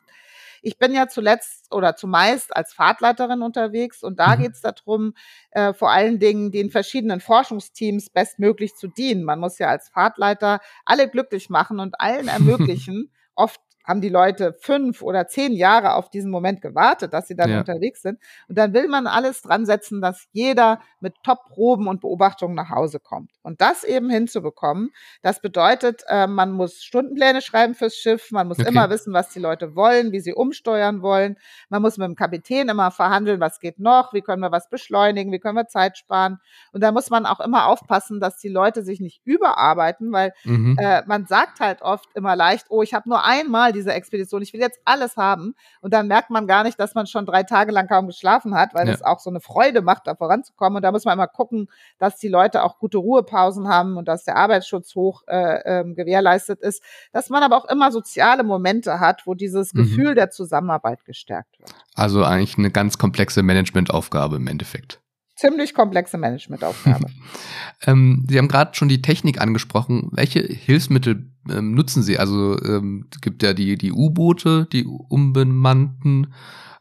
Ich 0.62 0.78
bin 0.78 0.93
ja 0.93 1.08
zuletzt 1.08 1.74
oder 1.74 1.95
zumeist 1.95 2.56
als 2.56 2.74
Fahrtleiterin 2.74 3.41
unterwegs 3.41 4.04
und 4.04 4.19
da 4.19 4.36
mhm. 4.36 4.41
geht 4.41 4.52
es 4.54 4.62
darum, 4.62 5.13
äh, 5.52 5.74
vor 5.74 5.91
allen 5.91 6.19
Dingen 6.19 6.52
den 6.52 6.69
verschiedenen 6.69 7.19
Forschungsteams 7.19 8.10
bestmöglich 8.10 8.76
zu 8.76 8.88
dienen. 8.88 9.24
Man 9.24 9.39
muss 9.39 9.58
ja 9.58 9.69
als 9.69 9.89
Fahrtleiter 9.89 10.60
alle 10.86 11.10
glücklich 11.10 11.50
machen 11.50 11.80
und 11.80 12.00
allen 12.00 12.28
ermöglichen, 12.28 13.12
oft 13.36 13.60
haben 13.83 14.01
die 14.01 14.09
Leute 14.09 14.55
fünf 14.59 15.01
oder 15.01 15.27
zehn 15.27 15.53
Jahre 15.53 15.95
auf 15.95 16.09
diesen 16.09 16.31
Moment 16.31 16.61
gewartet, 16.61 17.13
dass 17.13 17.27
sie 17.27 17.35
dann 17.35 17.49
ja. 17.49 17.59
unterwegs 17.59 18.01
sind. 18.01 18.19
Und 18.47 18.57
dann 18.57 18.73
will 18.73 18.87
man 18.87 19.07
alles 19.07 19.41
dran 19.41 19.65
setzen, 19.65 20.01
dass 20.01 20.27
jeder 20.31 20.79
mit 20.99 21.15
Top-Proben 21.23 21.87
und 21.87 22.01
Beobachtungen 22.01 22.55
nach 22.55 22.69
Hause 22.69 22.99
kommt. 22.99 23.31
Und 23.41 23.61
das 23.61 23.83
eben 23.83 24.09
hinzubekommen, 24.09 24.91
das 25.21 25.41
bedeutet, 25.41 26.03
äh, 26.07 26.27
man 26.27 26.51
muss 26.51 26.83
Stundenpläne 26.83 27.41
schreiben 27.41 27.73
fürs 27.73 27.95
Schiff, 27.95 28.31
man 28.31 28.47
muss 28.47 28.59
okay. 28.59 28.69
immer 28.69 28.89
wissen, 28.89 29.13
was 29.13 29.29
die 29.29 29.39
Leute 29.39 29.75
wollen, 29.75 30.11
wie 30.11 30.19
sie 30.19 30.33
umsteuern 30.33 31.01
wollen. 31.01 31.37
Man 31.69 31.81
muss 31.81 31.97
mit 31.97 32.07
dem 32.07 32.15
Kapitän 32.15 32.69
immer 32.69 32.91
verhandeln, 32.91 33.39
was 33.39 33.59
geht 33.59 33.79
noch, 33.79 34.13
wie 34.13 34.21
können 34.21 34.41
wir 34.41 34.51
was 34.51 34.69
beschleunigen, 34.69 35.31
wie 35.31 35.39
können 35.39 35.55
wir 35.55 35.67
Zeit 35.67 35.97
sparen. 35.97 36.39
Und 36.71 36.81
da 36.81 36.91
muss 36.91 37.09
man 37.09 37.25
auch 37.25 37.39
immer 37.39 37.67
aufpassen, 37.67 38.19
dass 38.19 38.37
die 38.37 38.49
Leute 38.49 38.83
sich 38.83 38.99
nicht 38.99 39.21
überarbeiten, 39.25 40.11
weil 40.11 40.33
mhm. 40.43 40.77
äh, 40.79 41.03
man 41.05 41.25
sagt 41.25 41.59
halt 41.59 41.81
oft 41.81 42.09
immer 42.15 42.35
leicht, 42.35 42.67
oh, 42.69 42.81
ich 42.81 42.93
habe 42.93 43.09
nur 43.09 43.23
einmal 43.23 43.70
diese 43.71 43.93
Expedition, 43.93 44.41
ich 44.41 44.53
will 44.53 44.60
jetzt 44.60 44.79
alles 44.86 45.17
haben. 45.17 45.55
Und 45.81 45.93
dann 45.93 46.07
merkt 46.07 46.29
man 46.29 46.47
gar 46.47 46.63
nicht, 46.63 46.79
dass 46.79 46.95
man 46.95 47.07
schon 47.07 47.25
drei 47.25 47.43
Tage 47.43 47.71
lang 47.71 47.88
kaum 47.88 48.07
geschlafen 48.07 48.55
hat, 48.55 48.73
weil 48.73 48.88
ja. 48.88 48.93
es 48.93 49.01
auch 49.01 49.19
so 49.19 49.29
eine 49.29 49.39
Freude 49.39 49.81
macht, 49.81 50.07
da 50.07 50.15
voranzukommen. 50.15 50.77
Und 50.77 50.84
da 50.84 50.91
muss 50.91 51.05
man 51.05 51.13
immer 51.13 51.27
gucken, 51.27 51.67
dass 51.99 52.17
die 52.17 52.27
Leute 52.27 52.63
auch 52.63 52.79
gute 52.79 52.97
Ruhepausen 52.97 53.67
haben 53.67 53.97
und 53.97 54.07
dass 54.07 54.23
der 54.23 54.38
Arbeitsschutz 54.38 54.95
hoch 54.95 55.23
äh, 55.27 55.81
äh, 55.81 55.93
gewährleistet 55.93 56.62
ist. 56.62 56.84
Dass 57.12 57.29
man 57.29 57.43
aber 57.43 57.57
auch 57.57 57.65
immer 57.65 57.91
soziale 57.91 58.43
Momente 58.43 58.99
hat, 58.99 59.23
wo 59.25 59.34
dieses 59.34 59.73
mhm. 59.73 59.79
Gefühl 59.79 60.15
der 60.15 60.29
Zusammenarbeit 60.29 61.05
gestärkt 61.05 61.60
wird. 61.60 61.73
Also 61.95 62.23
eigentlich 62.23 62.57
eine 62.57 62.71
ganz 62.71 62.97
komplexe 62.97 63.43
Managementaufgabe 63.43 64.38
im 64.38 64.47
Endeffekt 64.47 65.00
ziemlich 65.41 65.73
komplexe 65.73 66.17
Managementaufgabe. 66.17 67.08
ähm, 67.86 68.25
Sie 68.30 68.38
haben 68.38 68.47
gerade 68.47 68.75
schon 68.75 68.88
die 68.88 69.01
Technik 69.01 69.41
angesprochen. 69.41 70.10
Welche 70.12 70.39
Hilfsmittel 70.41 71.32
ähm, 71.49 71.73
nutzen 71.73 72.04
Sie? 72.04 72.17
Also 72.19 72.62
ähm, 72.63 73.08
gibt 73.21 73.43
ja 73.43 73.54
die, 73.54 73.77
die 73.77 73.91
U-Boote, 73.91 74.67
die 74.71 74.86
unbemannten, 74.86 76.34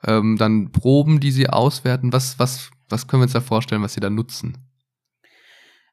ähm, 0.06 0.36
dann 0.36 0.70
Proben, 0.72 1.20
die 1.20 1.30
Sie 1.30 1.48
auswerten. 1.48 2.12
Was, 2.12 2.38
was, 2.38 2.70
was 2.88 3.06
können 3.06 3.22
wir 3.22 3.24
uns 3.24 3.32
da 3.32 3.40
vorstellen, 3.40 3.82
was 3.82 3.94
Sie 3.94 4.00
da 4.00 4.10
nutzen? 4.10 4.58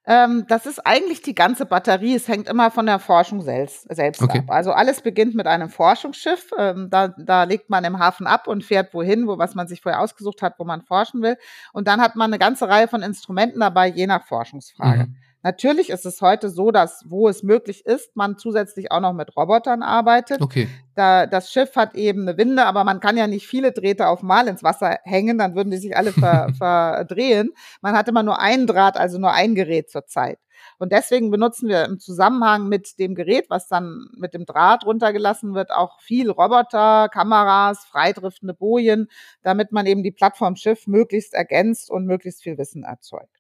Ähm, 0.09 0.45
das 0.47 0.65
ist 0.65 0.79
eigentlich 0.87 1.21
die 1.21 1.35
ganze 1.35 1.65
Batterie. 1.65 2.15
Es 2.15 2.29
hängt 2.29 2.47
immer 2.47 2.71
von 2.71 2.85
der 2.85 2.97
Forschung 2.97 3.41
selbst, 3.41 3.93
selbst 3.93 4.21
okay. 4.21 4.39
ab. 4.39 4.45
Also 4.47 4.71
alles 4.71 5.01
beginnt 5.01 5.35
mit 5.35 5.47
einem 5.47 5.67
Forschungsschiff. 5.67 6.51
Ähm, 6.57 6.89
da, 6.89 7.09
da 7.09 7.43
legt 7.43 7.69
man 7.69 7.83
im 7.83 7.99
Hafen 7.99 8.25
ab 8.25 8.47
und 8.47 8.63
fährt 8.63 8.93
wohin, 8.93 9.27
wo 9.27 9.37
was 9.37 9.53
man 9.53 9.67
sich 9.67 9.81
vorher 9.81 9.99
ausgesucht 9.99 10.41
hat, 10.41 10.59
wo 10.59 10.63
man 10.63 10.81
forschen 10.81 11.21
will. 11.21 11.37
Und 11.73 11.89
dann 11.89 11.99
hat 11.99 12.15
man 12.15 12.31
eine 12.31 12.39
ganze 12.39 12.69
Reihe 12.69 12.87
von 12.87 13.01
Instrumenten 13.01 13.59
dabei, 13.59 13.89
je 13.89 14.07
nach 14.07 14.25
Forschungsfrage. 14.25 15.07
Mhm. 15.07 15.15
Natürlich 15.43 15.89
ist 15.89 16.06
es 16.06 16.21
heute 16.21 16.50
so, 16.50 16.71
dass, 16.71 17.04
wo 17.08 17.30
es 17.30 17.43
möglich 17.43 17.86
ist, 17.86 18.15
man 18.15 18.38
zusätzlich 18.38 18.91
auch 18.91 19.00
noch 19.00 19.13
mit 19.13 19.36
Robotern 19.38 19.84
arbeitet. 19.84 20.41
Okay. 20.41 20.67
Da, 20.95 21.28
das 21.28 21.52
Schiff 21.52 21.76
hat 21.76 21.95
eben 21.95 22.23
eine 22.23 22.38
Winde, 22.38 22.65
aber 22.65 22.84
man 22.84 23.00
kann 23.00 23.17
ja 23.17 23.28
nicht 23.28 23.47
viele 23.47 23.71
Drähte 23.71 24.08
auf 24.08 24.23
Mal 24.23 24.47
ins 24.47 24.63
Wasser 24.63 24.97
hängen, 25.04 25.38
dann 25.38 25.56
würden 25.56 25.69
die 25.69 25.78
sich 25.78 25.95
alle 25.95 26.12
ver, 26.12 26.50
verdrehen. 26.58 27.52
Man 27.82 27.95
hat 27.95 28.08
immer 28.08 28.23
nur 28.23 28.39
einen 28.39 28.67
Draht, 28.67 28.97
also 28.97 29.19
nur 29.19 29.32
ein 29.32 29.56
Gerät 29.56 29.89
zur 29.89 30.06
Zeit. 30.06 30.39
Und 30.80 30.91
deswegen 30.91 31.32
benutzen 31.32 31.69
wir 31.69 31.86
im 31.86 32.00
Zusammenhang 32.00 32.67
mit 32.67 33.00
dem 33.00 33.15
Gerät, 33.15 33.50
was 33.50 33.67
dann 33.67 34.10
mit 34.17 34.34
dem 34.34 34.45
Draht 34.45 34.86
runtergelassen 34.86 35.54
wird, 35.54 35.71
auch 35.71 36.00
viel 36.02 36.30
Roboter, 36.30 37.10
Kameras, 37.10 37.86
freidriftende 37.86 38.54
Bojen, 38.54 39.08
damit 39.43 39.71
man 39.71 39.86
eben 39.86 40.04
die 40.04 40.12
Plattform 40.12 40.56
Schiff 40.56 40.88
möglichst 40.88 41.34
ergänzt 41.34 41.89
und 41.89 42.06
möglichst 42.06 42.43
viel 42.43 42.58
Wissen 42.58 42.84
erzeugt. 42.84 43.37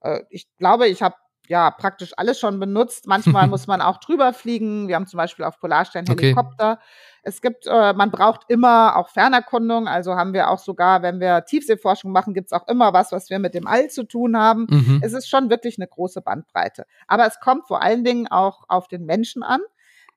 Äh, 0.00 0.20
ich 0.30 0.46
glaube, 0.58 0.88
ich 0.88 1.02
habe 1.02 1.14
ja 1.50 1.70
praktisch 1.70 2.12
alles 2.16 2.38
schon 2.38 2.60
benutzt. 2.60 3.06
Manchmal 3.06 3.46
muss 3.48 3.66
man 3.66 3.82
auch 3.82 3.98
drüber 3.98 4.32
fliegen. 4.32 4.88
Wir 4.88 4.94
haben 4.94 5.06
zum 5.06 5.18
Beispiel 5.18 5.44
auf 5.44 5.58
Polarstern 5.58 6.06
Helikopter. 6.06 6.72
Okay. 6.72 6.82
Es 7.22 7.42
gibt, 7.42 7.66
äh, 7.66 7.92
man 7.92 8.10
braucht 8.10 8.42
immer 8.48 8.96
auch 8.96 9.08
Fernerkundung. 9.08 9.88
Also 9.88 10.14
haben 10.14 10.32
wir 10.32 10.48
auch 10.48 10.60
sogar, 10.60 11.02
wenn 11.02 11.20
wir 11.20 11.44
Tiefseeforschung 11.44 12.12
machen, 12.12 12.34
gibt 12.34 12.46
es 12.46 12.52
auch 12.52 12.66
immer 12.68 12.92
was, 12.92 13.12
was 13.12 13.28
wir 13.30 13.40
mit 13.40 13.54
dem 13.54 13.66
All 13.66 13.90
zu 13.90 14.04
tun 14.04 14.38
haben. 14.38 14.66
Mhm. 14.70 15.00
Es 15.02 15.12
ist 15.12 15.28
schon 15.28 15.50
wirklich 15.50 15.76
eine 15.76 15.88
große 15.88 16.22
Bandbreite. 16.22 16.86
Aber 17.08 17.26
es 17.26 17.40
kommt 17.40 17.66
vor 17.66 17.82
allen 17.82 18.04
Dingen 18.04 18.28
auch 18.28 18.64
auf 18.68 18.86
den 18.88 19.04
Menschen 19.04 19.42
an. 19.42 19.60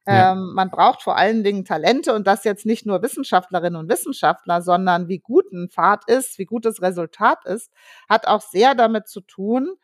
Ja. 0.05 0.33
Ähm, 0.33 0.53
man 0.53 0.69
braucht 0.69 1.01
vor 1.01 1.15
allen 1.15 1.43
Dingen 1.43 1.63
Talente 1.63 2.13
und 2.13 2.27
das 2.27 2.43
jetzt 2.43 2.65
nicht 2.65 2.85
nur 2.85 3.01
Wissenschaftlerinnen 3.01 3.79
und 3.79 3.89
Wissenschaftler, 3.89 4.61
sondern 4.61 5.07
wie 5.07 5.19
gut 5.19 5.51
ein 5.53 5.69
Pfad 5.69 6.09
ist, 6.09 6.37
wie 6.39 6.45
gut 6.45 6.65
das 6.65 6.81
Resultat 6.81 7.45
ist, 7.45 7.71
hat 8.09 8.27
auch 8.27 8.41
sehr 8.41 8.75
damit 8.75 9.07
zu 9.07 9.21
tun, 9.21 9.75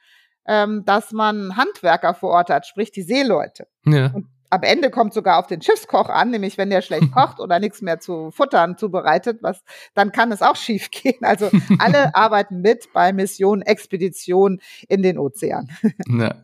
ähm, 0.45 0.84
dass 0.86 1.12
man 1.12 1.55
Handwerker 1.55 2.13
vor 2.13 2.32
Ort 2.32 2.49
hat, 2.49 2.65
sprich 2.67 2.91
die 2.91 3.03
Seeleute. 3.03 3.67
Ja. 3.86 4.12
Und 4.13 4.27
am 4.49 4.63
Ende 4.63 4.89
kommt 4.89 5.13
sogar 5.13 5.38
auf 5.38 5.47
den 5.47 5.62
Schiffskoch 5.62 6.10
an, 6.10 6.32
nämlich 6.32 6.58
wenn 6.58 6.69
der 6.69 6.82
schlecht 6.82 7.12
kocht 7.13 7.39
oder 7.39 7.60
nichts 7.60 7.82
mehr 7.82 7.99
zu 7.99 8.32
futtern 8.32 8.77
zubereitet, 8.77 9.39
was, 9.41 9.63
dann 9.93 10.12
kann 10.12 10.32
es 10.32 10.41
auch 10.41 10.55
schief 10.58 10.91
gehen. 10.91 11.23
Also 11.23 11.49
alle 11.77 12.13
arbeiten 12.15 12.62
mit 12.62 12.91
bei 12.93 13.13
Mission 13.13 13.62
Expedition 13.62 14.60
in 14.88 15.01
den 15.01 15.17
Ozean. 15.17 15.69
Ja. 16.08 16.36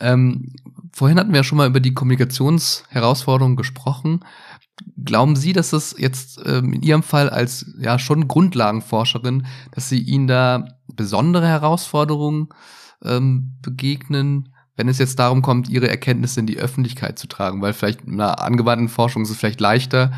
Ähm, 0.00 0.52
vorhin 0.92 1.18
hatten 1.18 1.32
wir 1.32 1.38
ja 1.38 1.44
schon 1.44 1.58
mal 1.58 1.68
über 1.68 1.80
die 1.80 1.94
Kommunikationsherausforderungen 1.94 3.56
gesprochen. 3.56 4.20
Glauben 5.04 5.34
Sie, 5.36 5.52
dass 5.52 5.70
das 5.70 5.94
jetzt 5.98 6.40
ähm, 6.46 6.72
in 6.72 6.82
Ihrem 6.82 7.02
Fall 7.02 7.30
als 7.30 7.74
ja 7.78 7.98
schon 7.98 8.28
Grundlagenforscherin, 8.28 9.46
dass 9.72 9.88
Sie 9.88 10.00
Ihnen 10.00 10.28
da 10.28 10.68
besondere 10.86 11.46
Herausforderungen 11.46 12.48
ähm, 13.02 13.56
begegnen, 13.62 14.54
wenn 14.76 14.88
es 14.88 14.98
jetzt 14.98 15.18
darum 15.18 15.42
kommt, 15.42 15.68
Ihre 15.68 15.88
Erkenntnisse 15.88 16.38
in 16.40 16.46
die 16.46 16.58
Öffentlichkeit 16.58 17.18
zu 17.18 17.26
tragen? 17.26 17.60
Weil 17.60 17.72
vielleicht 17.72 18.02
in 18.04 18.14
einer 18.14 18.40
angewandten 18.40 18.88
Forschung 18.88 19.22
ist 19.22 19.30
es 19.30 19.36
vielleicht 19.36 19.60
leichter. 19.60 20.12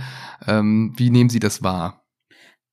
Ähm, 0.47 0.93
wie 0.97 1.11
nehmen 1.11 1.31
Sie 1.31 1.41
das 1.41 1.63
wahr? 1.63 2.00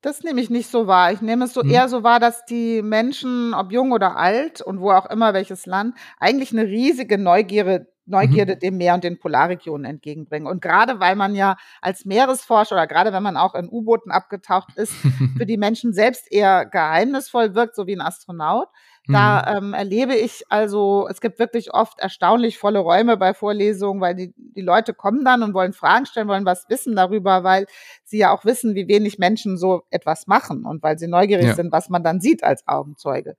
Das 0.01 0.23
nehme 0.23 0.41
ich 0.41 0.49
nicht 0.49 0.69
so 0.69 0.88
wahr. 0.88 1.12
Ich 1.12 1.21
nehme 1.21 1.45
es 1.45 1.53
so 1.53 1.62
hm. 1.62 1.69
eher 1.69 1.89
so 1.89 2.03
wahr, 2.03 2.19
dass 2.19 2.45
die 2.45 2.81
Menschen, 2.81 3.53
ob 3.53 3.71
jung 3.71 3.91
oder 3.91 4.15
alt 4.15 4.62
und 4.62 4.79
wo 4.79 4.91
auch 4.91 5.07
immer 5.07 5.33
welches 5.33 5.65
Land, 5.65 5.97
eigentlich 6.19 6.51
eine 6.51 6.65
riesige 6.65 7.17
Neugierde, 7.17 7.88
Neugierde 8.07 8.55
mhm. 8.55 8.60
dem 8.60 8.77
Meer 8.77 8.93
und 8.93 9.03
den 9.03 9.19
Polarregionen 9.19 9.86
entgegenbringen. 9.86 10.47
Und 10.47 10.62
gerade 10.62 10.99
weil 10.99 11.15
man 11.15 11.36
ja 11.36 11.57
als 11.81 12.05
Meeresforscher 12.05 12.75
oder 12.75 12.88
gerade 12.88 13.12
wenn 13.12 13.23
man 13.23 13.38
auch 13.38 13.53
in 13.53 13.67
U-Booten 13.69 14.12
abgetaucht 14.12 14.69
ist, 14.77 14.93
für 15.38 15.45
die 15.45 15.57
Menschen 15.57 15.93
selbst 15.93 16.31
eher 16.31 16.65
geheimnisvoll 16.65 17.53
wirkt, 17.53 17.75
so 17.75 17.86
wie 17.86 17.95
ein 17.95 18.01
Astronaut, 18.01 18.69
da 19.07 19.59
mhm. 19.59 19.67
ähm, 19.67 19.73
erlebe 19.73 20.15
ich 20.15 20.43
also, 20.49 21.07
es 21.09 21.21
gibt 21.21 21.39
wirklich 21.39 21.73
oft 21.73 21.99
erstaunlich 21.99 22.57
volle 22.57 22.79
Räume 22.79 23.15
bei 23.15 23.33
Vorlesungen, 23.33 24.01
weil 24.01 24.15
die, 24.15 24.33
die 24.35 24.61
Leute 24.61 24.93
kommen 24.93 25.23
dann 25.23 25.43
und 25.43 25.53
wollen 25.53 25.73
Fragen 25.73 26.05
stellen, 26.05 26.27
wollen 26.27 26.45
was 26.45 26.69
wissen 26.69 26.95
darüber, 26.95 27.43
weil 27.43 27.67
sie 28.03 28.17
ja 28.19 28.31
auch 28.31 28.43
wissen, 28.43 28.75
wie 28.75 28.87
wenig 28.87 29.17
Menschen 29.17 29.57
so 29.57 29.83
etwas 29.89 30.27
machen 30.27 30.65
und 30.65 30.83
weil 30.83 30.97
sie 30.99 31.07
neugierig 31.07 31.47
ja. 31.47 31.55
sind, 31.55 31.71
was 31.71 31.89
man 31.89 32.03
dann 32.03 32.19
sieht 32.19 32.43
als 32.43 32.67
Augenzeuge. 32.67 33.37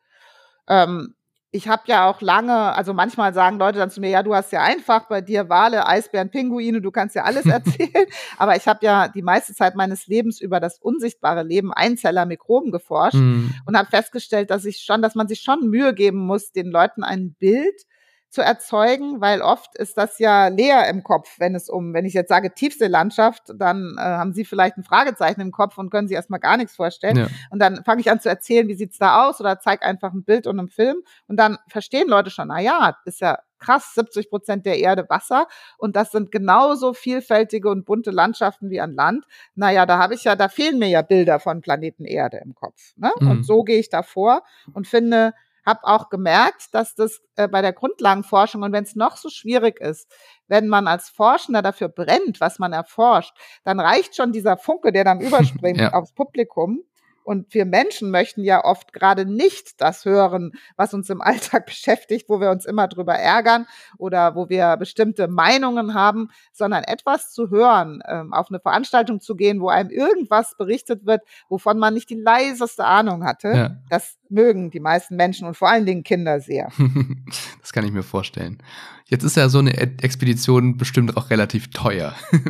Ähm, 0.69 1.15
ich 1.51 1.67
habe 1.67 1.83
ja 1.87 2.11
auch 2.11 2.21
lange, 2.21 2.75
also 2.75 2.93
manchmal 2.93 3.33
sagen 3.33 3.59
Leute 3.59 3.79
dann 3.79 3.91
zu 3.91 4.01
mir, 4.01 4.11
ja, 4.11 4.23
du 4.23 4.35
hast 4.35 4.53
ja 4.53 4.63
einfach 4.63 5.09
bei 5.09 5.23
dir 5.23 5.49
Wale, 5.49 5.87
Eisbären, 5.87 6.31
Pinguine, 6.31 6.83
du 6.83 6.91
kannst 6.91 7.15
ja 7.15 7.25
alles 7.25 7.47
erzählen. 7.47 8.07
Aber 8.37 8.57
ich 8.57 8.69
habe 8.69 8.81
ja 8.83 9.09
die 9.09 9.23
meiste 9.23 9.55
Zeit 9.55 9.75
meines 9.75 10.07
Lebens 10.07 10.41
über 10.41 10.61
das 10.61 10.79
unsichtbare 10.79 11.43
Leben 11.43 11.73
Einzeller 11.73 12.27
Mikroben 12.27 12.71
geforscht 12.71 13.15
mhm. 13.15 13.55
und 13.65 13.79
habe 13.79 13.89
festgestellt, 13.89 14.51
dass 14.51 14.67
ich 14.67 14.81
schon, 14.81 15.01
dass 15.01 15.15
man 15.15 15.27
sich 15.27 15.41
schon 15.41 15.71
Mühe 15.71 15.95
geben 15.95 16.19
muss, 16.19 16.53
den 16.53 16.71
Leuten 16.71 17.03
ein 17.03 17.35
Bild 17.39 17.83
zu 18.31 18.43
erzeugen, 18.43 19.21
weil 19.21 19.41
oft 19.41 19.77
ist 19.77 19.97
das 19.97 20.19
ja 20.19 20.49
leer 20.49 20.89
im 20.89 21.03
Kopf, 21.03 21.37
wenn 21.39 21.55
es 21.55 21.71
um, 21.71 21.95
wenn 21.95 22.05
ich 22.05 22.13
jetzt 22.13 22.29
sage 22.29 22.53
Tiefseelandschaft, 22.53 23.55
dann 23.55 23.97
äh, 23.99 24.03
haben 24.03 24.35
Sie 24.35 24.45
vielleicht 24.45 24.77
ein 24.77 24.85
Fragezeichen 24.85 25.41
im 25.41 25.51
Kopf 25.51 25.79
und 25.79 25.91
können 25.91 26.09
sich 26.09 26.15
erstmal 26.15 26.41
gar 26.41 26.59
nichts 26.59 26.77
vorstellen. 26.77 27.17
Ja. 27.17 27.27
Und 27.51 27.61
dann 27.61 27.83
fange 27.85 28.01
ich 28.03 28.11
an 28.11 28.21
zu 28.21 28.29
erzählen, 28.29 28.69
wie 28.69 28.75
sieht's 28.75 28.99
da 28.99 29.27
aus 29.27 29.41
oder 29.41 29.59
zeige 29.61 29.83
einfach 29.83 30.13
ein 30.13 30.25
Bild 30.25 30.47
und 30.47 30.59
einen 30.59 30.69
Film 30.69 30.99
und 31.27 31.39
dann 31.39 31.59
verstehen 31.69 32.09
Leute 32.09 32.31
schon, 32.31 32.49
na 32.49 32.61
ja, 32.61 32.97
ist 33.07 33.21
ja 33.21 33.39
krass, 33.59 33.95
70 33.95 34.31
Prozent 34.31 34.67
der 34.67 34.79
Erde 34.79 35.07
Wasser 35.09 35.47
und 35.79 35.97
das 35.97 36.13
sind 36.13 36.31
genauso 36.31 36.93
vielfältige 36.93 37.69
und 37.69 37.85
bunte 37.85 38.11
Landschaften 38.11 38.71
wie 38.71 38.81
an 38.81 38.93
Land. 38.95 39.25
Naja, 39.55 39.87
da 39.87 39.99
habe 39.99 40.15
ich 40.15 40.25
ja, 40.25 40.37
da 40.37 40.49
fehlen 40.49 40.79
mir 40.79 40.89
ja 40.89 41.03
Bilder 41.03 41.41
von 41.41 41.61
Planeten 41.61 42.05
Erde 42.05 42.41
im 42.45 42.55
Kopf. 42.55 42.93
Ne? 42.97 43.11
Mhm. 43.21 43.31
Und 43.31 43.43
so 43.45 43.65
gehe 43.65 43.79
ich 43.79 43.89
davor 43.89 44.43
und 44.73 44.87
finde, 44.87 45.35
habe 45.69 45.85
auch 45.85 46.09
gemerkt, 46.09 46.69
dass 46.73 46.95
das 46.95 47.21
äh, 47.37 47.47
bei 47.47 47.63
der 47.63 47.73
Grundlagenforschung 47.73 48.63
und 48.63 48.73
wenn 48.73 48.85
es 48.85 48.97
noch 48.97 49.17
so 49.17 49.29
schwierig 49.29 49.81
ist, 49.81 50.11
wenn 50.49 50.67
man 50.67 50.89
als 50.89 51.11
Forschender 51.11 51.63
dafür 51.63 51.89
brennt, 51.89 52.41
was 52.41 52.59
man 52.59 52.73
erforscht, 52.73 53.37
dann 53.65 53.79
reicht 53.79 54.17
schon 54.17 54.33
dieser 54.33 54.57
Funke, 54.57 54.91
der 54.93 55.05
dann 55.05 55.21
überspringt 55.21 55.81
ja. 55.81 55.93
aufs 55.93 56.13
Publikum. 56.13 56.83
Und 57.29 57.53
wir 57.53 57.67
Menschen 57.67 58.11
möchten 58.11 58.43
ja 58.43 58.65
oft 58.65 58.95
gerade 58.95 59.27
nicht 59.27 59.83
das 59.83 60.07
hören, 60.07 60.53
was 60.77 60.95
uns 60.95 61.11
im 61.11 61.21
Alltag 61.21 61.67
beschäftigt, 61.67 62.31
wo 62.31 62.41
wir 62.41 62.51
uns 62.51 62.65
immer 62.65 62.89
drüber 62.89 63.17
ärgern 63.17 63.67
oder 63.99 64.35
wo 64.35 64.49
wir 64.49 64.79
bestimmte 64.79 65.29
Meinungen 65.29 65.93
haben, 65.93 66.31
sondern 66.55 66.85
etwas 66.85 67.35
zu 67.35 67.51
hören, 67.51 68.03
ähm, 68.09 68.33
auf 68.33 68.49
eine 68.49 68.61
Veranstaltung 68.61 69.21
zu 69.21 69.37
gehen, 69.37 69.61
wo 69.61 69.69
einem 69.69 69.91
irgendwas 69.91 70.57
berichtet 70.57 71.05
wird, 71.05 71.21
wovon 71.51 71.79
man 71.79 71.93
nicht 71.93 72.09
die 72.09 72.15
leiseste 72.19 72.87
Ahnung 72.87 73.27
hatte. 73.27 73.49
Ja. 73.49 73.77
Das 73.91 74.17
mögen 74.31 74.71
die 74.71 74.81
meisten 74.81 75.15
Menschen 75.17 75.47
und 75.47 75.55
vor 75.55 75.69
allen 75.69 75.85
Dingen 75.85 76.05
Kinder 76.05 76.41
sehr. 76.41 76.71
das 77.61 77.75
kann 77.75 77.85
ich 77.85 77.93
mir 77.93 78.03
vorstellen. 78.03 78.63
Jetzt 79.09 79.25
ist 79.25 79.37
ja 79.37 79.49
so 79.49 79.59
eine 79.59 79.77
Expedition 79.77 80.77
bestimmt 80.77 81.17
auch 81.17 81.31
relativ 81.31 81.71
teuer. 81.71 82.15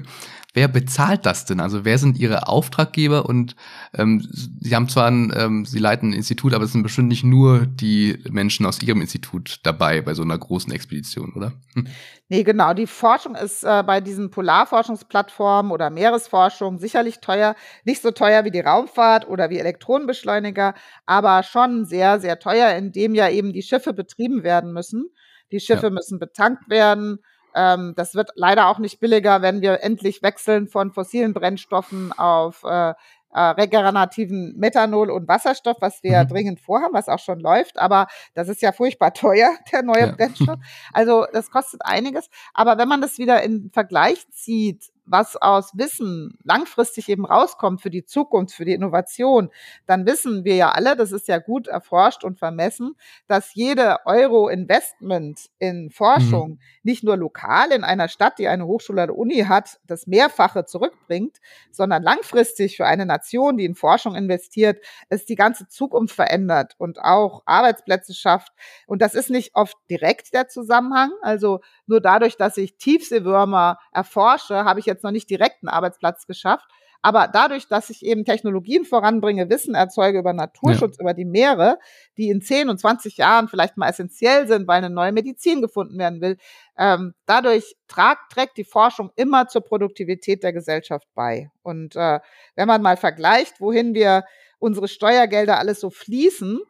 wer 0.54 0.66
bezahlt 0.66 1.24
das 1.24 1.44
denn? 1.44 1.61
Also 1.61 1.84
wer 1.84 1.98
sind 1.98 2.18
Ihre 2.18 2.48
Auftraggeber? 2.48 3.26
Und 3.26 3.54
ähm, 3.94 4.26
Sie 4.30 4.74
haben 4.74 4.88
zwar 4.88 5.06
ein, 5.06 5.32
ähm, 5.36 5.64
Sie 5.64 5.78
leiten 5.78 6.11
ein 6.11 6.14
Institut, 6.14 6.54
aber 6.54 6.64
es 6.64 6.72
sind 6.72 6.82
bestimmt 6.82 7.09
nicht 7.09 7.22
nur 7.22 7.66
die 7.66 8.18
Menschen 8.28 8.66
aus 8.66 8.82
Ihrem 8.82 9.00
Institut 9.00 9.61
dabei 9.62 10.00
bei 10.00 10.14
so 10.14 10.22
einer 10.22 10.36
großen 10.36 10.72
Expedition, 10.72 11.32
oder? 11.34 11.52
Hm. 11.74 11.86
Nee, 12.28 12.42
genau. 12.42 12.74
Die 12.74 12.88
Forschung 12.88 13.36
ist 13.36 13.62
äh, 13.62 13.82
bei 13.86 14.00
diesen 14.00 14.30
Polarforschungsplattformen 14.30 15.70
oder 15.70 15.90
Meeresforschung 15.90 16.78
sicherlich 16.78 17.20
teuer. 17.20 17.54
Nicht 17.84 18.02
so 18.02 18.11
teuer 18.11 18.44
wie 18.44 18.50
die 18.50 18.61
Raumfahrt 18.61 19.28
oder 19.28 19.50
wie 19.50 19.59
Elektronenbeschleuniger, 19.59 20.74
aber 21.06 21.44
schon 21.44 21.84
sehr, 21.84 22.20
sehr 22.20 22.38
teuer, 22.38 22.74
indem 22.76 23.14
ja 23.14 23.30
eben 23.30 23.52
die 23.52 23.62
Schiffe 23.62 23.92
betrieben 23.92 24.42
werden 24.42 24.72
müssen. 24.72 25.09
Die 25.51 25.61
Schiffe 25.61 25.86
ja. 25.86 25.90
müssen 25.90 26.18
betankt 26.18 26.68
werden 26.68 27.20
ähm, 27.55 27.94
das 27.96 28.14
wird 28.14 28.30
leider 28.36 28.68
auch 28.68 28.78
nicht 28.78 29.01
billiger, 29.01 29.42
wenn 29.42 29.62
wir 29.62 29.82
endlich 29.82 30.22
wechseln 30.22 30.68
von 30.68 30.92
fossilen 30.92 31.32
Brennstoffen 31.32 32.12
auf 32.12 32.62
äh, 32.62 32.92
äh, 33.30 33.40
regenerativen 33.40 34.55
Methanol 34.57 35.11
und 35.11 35.28
Wasserstoff, 35.28 35.76
was 35.80 36.03
wir 36.03 36.24
mhm. 36.24 36.28
dringend 36.28 36.61
vorhaben, 36.61 36.94
was 36.94 37.09
auch 37.09 37.18
schon 37.18 37.40
läuft. 37.40 37.78
Aber 37.78 38.07
das 38.34 38.49
ist 38.49 38.62
ja 38.62 38.72
furchtbar 38.72 39.12
teuer, 39.12 39.51
der 39.72 39.82
neue 39.82 40.07
ja. 40.07 40.12
Brennstoff. 40.12 40.59
Also 40.92 41.26
das 41.32 41.51
kostet 41.51 41.80
einiges. 41.84 42.28
Aber 42.55 42.78
wenn 42.78 42.88
man 42.88 43.01
das 43.01 43.18
wieder 43.18 43.42
in 43.42 43.70
Vergleich 43.72 44.28
zieht 44.30 44.90
was 45.11 45.36
aus 45.36 45.76
Wissen 45.76 46.38
langfristig 46.44 47.09
eben 47.09 47.24
rauskommt 47.24 47.80
für 47.80 47.90
die 47.90 48.04
Zukunft, 48.04 48.54
für 48.54 48.64
die 48.64 48.72
Innovation, 48.72 49.50
dann 49.86 50.06
wissen 50.06 50.44
wir 50.44 50.56
ja 50.56 50.70
alle, 50.70 50.96
das 50.96 51.12
ist 51.12 51.28
ja 51.28 51.38
gut 51.38 51.68
erforscht 51.68 52.24
und 52.24 52.38
vermessen, 52.38 52.94
dass 53.26 53.54
jede 53.54 54.06
Euro 54.06 54.48
Investment 54.48 55.50
in 55.59 55.90
Forschung 55.90 56.50
mhm. 56.50 56.59
nicht 56.82 57.04
nur 57.04 57.16
lokal 57.16 57.72
in 57.72 57.84
einer 57.84 58.09
Stadt, 58.09 58.38
die 58.38 58.48
eine 58.48 58.66
Hochschule 58.66 59.04
oder 59.04 59.16
Uni 59.16 59.44
hat, 59.48 59.80
das 59.86 60.06
Mehrfache 60.06 60.64
zurückbringt, 60.64 61.38
sondern 61.70 62.02
langfristig 62.02 62.76
für 62.76 62.86
eine 62.86 63.06
Nation, 63.06 63.56
die 63.56 63.64
in 63.64 63.74
Forschung 63.74 64.14
investiert, 64.14 64.84
es 65.09 65.24
die 65.24 65.34
ganze 65.34 65.68
Zukunft 65.68 66.14
verändert 66.14 66.74
und 66.78 67.00
auch 67.00 67.42
Arbeitsplätze 67.46 68.14
schafft. 68.14 68.52
Und 68.86 69.02
das 69.02 69.14
ist 69.14 69.30
nicht 69.30 69.54
oft 69.54 69.76
direkt 69.90 70.34
der 70.34 70.48
Zusammenhang. 70.48 71.11
Also 71.22 71.61
nur 71.86 72.00
dadurch, 72.00 72.36
dass 72.36 72.56
ich 72.56 72.76
Tiefseewürmer 72.76 73.78
erforsche, 73.92 74.64
habe 74.64 74.80
ich 74.80 74.86
jetzt 74.86 74.97
noch 75.03 75.11
nicht 75.11 75.30
direkt 75.30 75.62
einen 75.62 75.68
Arbeitsplatz 75.68 76.26
geschafft. 76.26 76.68
Aber 77.01 77.28
dadurch, 77.32 77.68
dass 77.68 77.90
ich 77.90 78.05
eben 78.05 78.24
Technologien 78.24 78.84
voranbringe, 78.84 79.49
Wissen 79.49 79.74
erzeuge 79.74 80.18
über 80.18 80.32
Naturschutz, 80.32 80.96
ja. 80.99 81.03
über 81.03 81.14
die 81.14 81.24
Meere, 81.24 81.78
die 82.16 82.28
in 82.28 82.42
10 82.42 82.68
und 82.68 82.78
20 82.80 83.16
Jahren 83.18 83.49
vielleicht 83.49 83.76
mal 83.76 83.88
essentiell 83.88 84.49
sind, 84.49 84.66
weil 84.66 84.78
eine 84.78 84.90
neue 84.90 85.12
Medizin 85.12 85.62
gefunden 85.62 85.96
werden 85.99 86.20
will, 86.20 86.36
ähm, 86.76 87.14
dadurch 87.24 87.76
tragt, 87.86 88.32
trägt 88.32 88.57
die 88.57 88.64
Forschung 88.64 89.11
immer 89.14 89.46
zur 89.46 89.62
Produktivität 89.62 90.42
der 90.42 90.53
Gesellschaft 90.53 91.07
bei. 91.14 91.51
Und 91.62 91.94
äh, 91.94 92.18
wenn 92.57 92.66
man 92.66 92.82
mal 92.82 92.96
vergleicht, 92.96 93.61
wohin 93.61 93.94
wir 93.94 94.24
unsere 94.59 94.88
Steuergelder 94.88 95.59
alles 95.59 95.78
so 95.78 95.90
fließen, 95.90 96.61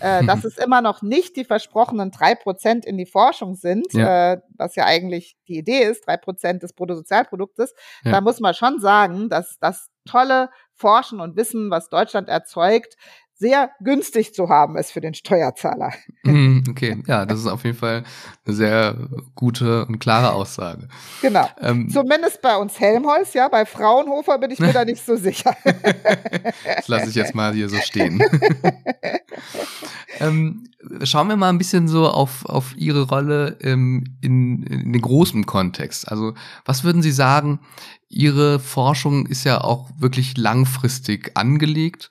äh, 0.00 0.24
dass 0.24 0.44
es 0.44 0.58
immer 0.58 0.80
noch 0.80 1.02
nicht 1.02 1.36
die 1.36 1.44
versprochenen 1.44 2.10
drei 2.10 2.34
Prozent 2.34 2.84
in 2.84 2.96
die 2.96 3.06
Forschung 3.06 3.54
sind, 3.54 3.92
ja. 3.92 4.34
äh, 4.34 4.40
was 4.56 4.74
ja 4.76 4.84
eigentlich 4.84 5.36
die 5.48 5.58
Idee 5.58 5.82
ist, 5.82 6.06
drei 6.06 6.16
Prozent 6.16 6.62
des 6.62 6.72
Bruttosozialproduktes, 6.72 7.74
ja. 8.04 8.12
da 8.12 8.20
muss 8.20 8.40
man 8.40 8.54
schon 8.54 8.80
sagen, 8.80 9.28
dass 9.28 9.58
das 9.60 9.88
tolle 10.08 10.50
Forschen 10.74 11.20
und 11.20 11.36
Wissen, 11.36 11.70
was 11.70 11.88
Deutschland 11.88 12.28
erzeugt, 12.28 12.96
sehr 13.38 13.70
günstig 13.80 14.34
zu 14.34 14.48
haben 14.48 14.76
ist 14.76 14.90
für 14.90 15.00
den 15.00 15.14
Steuerzahler. 15.14 15.92
Mhm, 16.24 16.64
okay, 16.68 17.00
ja, 17.06 17.24
das 17.24 17.38
ist 17.38 17.46
auf 17.46 17.64
jeden 17.64 17.78
Fall 17.78 18.02
eine 18.44 18.54
sehr 18.54 18.96
gute 19.36 19.86
und 19.86 20.00
klare 20.00 20.32
Aussage. 20.32 20.88
Genau. 21.22 21.48
Ähm, 21.60 21.88
Zumindest 21.88 22.42
bei 22.42 22.56
uns 22.56 22.80
Helmholtz, 22.80 23.34
ja, 23.34 23.46
bei 23.48 23.64
Fraunhofer 23.64 24.38
bin 24.38 24.50
ich 24.50 24.58
mir 24.58 24.72
da 24.72 24.84
nicht 24.84 25.04
so 25.04 25.14
sicher. 25.14 25.56
das 25.64 26.88
lasse 26.88 27.10
ich 27.10 27.14
jetzt 27.14 27.36
mal 27.36 27.54
hier 27.54 27.68
so 27.68 27.76
stehen. 27.76 28.20
ähm, 30.20 30.64
schauen 31.04 31.28
wir 31.28 31.36
mal 31.36 31.50
ein 31.50 31.58
bisschen 31.58 31.86
so 31.86 32.08
auf, 32.08 32.44
auf 32.44 32.76
Ihre 32.76 33.02
Rolle 33.02 33.56
ähm, 33.60 34.16
in, 34.20 34.64
in 34.64 34.92
den 34.92 35.02
großen 35.02 35.46
Kontext. 35.46 36.10
Also, 36.10 36.34
was 36.64 36.82
würden 36.82 37.02
Sie 37.02 37.12
sagen? 37.12 37.60
Ihre 38.08 38.58
Forschung 38.58 39.26
ist 39.26 39.44
ja 39.44 39.60
auch 39.60 39.90
wirklich 39.98 40.36
langfristig 40.36 41.32
angelegt. 41.34 42.10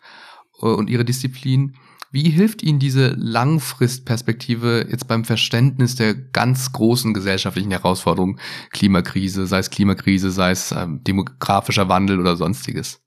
Äh, 0.62 0.66
und 0.66 0.90
ihre 0.90 1.06
Disziplin. 1.06 1.76
Wie 2.10 2.30
hilft 2.30 2.64
Ihnen 2.64 2.80
diese 2.80 3.10
Langfristperspektive 3.18 4.88
jetzt 4.90 5.08
beim 5.08 5.26
Verständnis 5.26 5.96
der 5.96 6.16
ganz 6.16 6.72
großen 6.72 7.14
gesellschaftlichen 7.14 7.72
Herausforderungen, 7.72 8.40
Klimakrise, 8.72 9.46
sei 9.46 9.60
es 9.60 9.70
Klimakrise, 9.70 10.32
sei 10.32 10.52
es 10.52 10.72
ähm, 10.72 11.04
demografischer 11.04 11.90
Wandel 11.90 12.20
oder 12.20 12.38
sonstiges? 12.38 13.02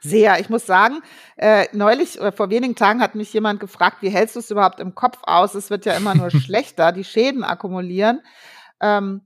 Sehr. 0.00 0.38
Ich 0.38 0.50
muss 0.50 0.66
sagen, 0.66 1.00
äh, 1.36 1.66
neulich 1.72 2.20
oder 2.20 2.30
vor 2.30 2.50
wenigen 2.50 2.76
Tagen 2.76 3.00
hat 3.00 3.14
mich 3.14 3.32
jemand 3.32 3.58
gefragt, 3.58 3.98
wie 4.02 4.10
hältst 4.10 4.36
du 4.36 4.40
es 4.40 4.50
überhaupt 4.50 4.78
im 4.78 4.94
Kopf 4.94 5.18
aus? 5.22 5.54
Es 5.54 5.70
wird 5.70 5.86
ja 5.86 5.94
immer 5.94 6.14
nur 6.14 6.30
schlechter, 6.30 6.92
die 6.92 7.04
Schäden 7.04 7.42
akkumulieren. 7.42 8.20
Ähm, 8.80 9.22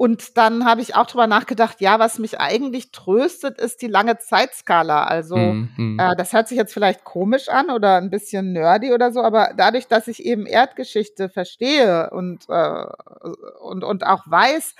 und 0.00 0.38
dann 0.38 0.64
habe 0.64 0.80
ich 0.80 0.94
auch 0.94 1.06
drüber 1.06 1.26
nachgedacht, 1.26 1.82
ja, 1.82 1.98
was 1.98 2.18
mich 2.18 2.40
eigentlich 2.40 2.90
tröstet, 2.90 3.60
ist 3.60 3.82
die 3.82 3.86
lange 3.86 4.16
Zeitskala. 4.16 5.04
Also 5.04 5.36
mhm. 5.36 5.98
äh, 6.00 6.16
das 6.16 6.32
hört 6.32 6.48
sich 6.48 6.56
jetzt 6.56 6.72
vielleicht 6.72 7.04
komisch 7.04 7.50
an 7.50 7.68
oder 7.68 7.96
ein 7.96 8.08
bisschen 8.08 8.54
nerdy 8.54 8.94
oder 8.94 9.12
so, 9.12 9.20
aber 9.20 9.50
dadurch, 9.58 9.88
dass 9.88 10.08
ich 10.08 10.24
eben 10.24 10.46
Erdgeschichte 10.46 11.28
verstehe 11.28 12.08
und, 12.12 12.48
äh, 12.48 12.86
und, 13.60 13.84
und 13.84 14.06
auch 14.06 14.22
weiß, 14.24 14.74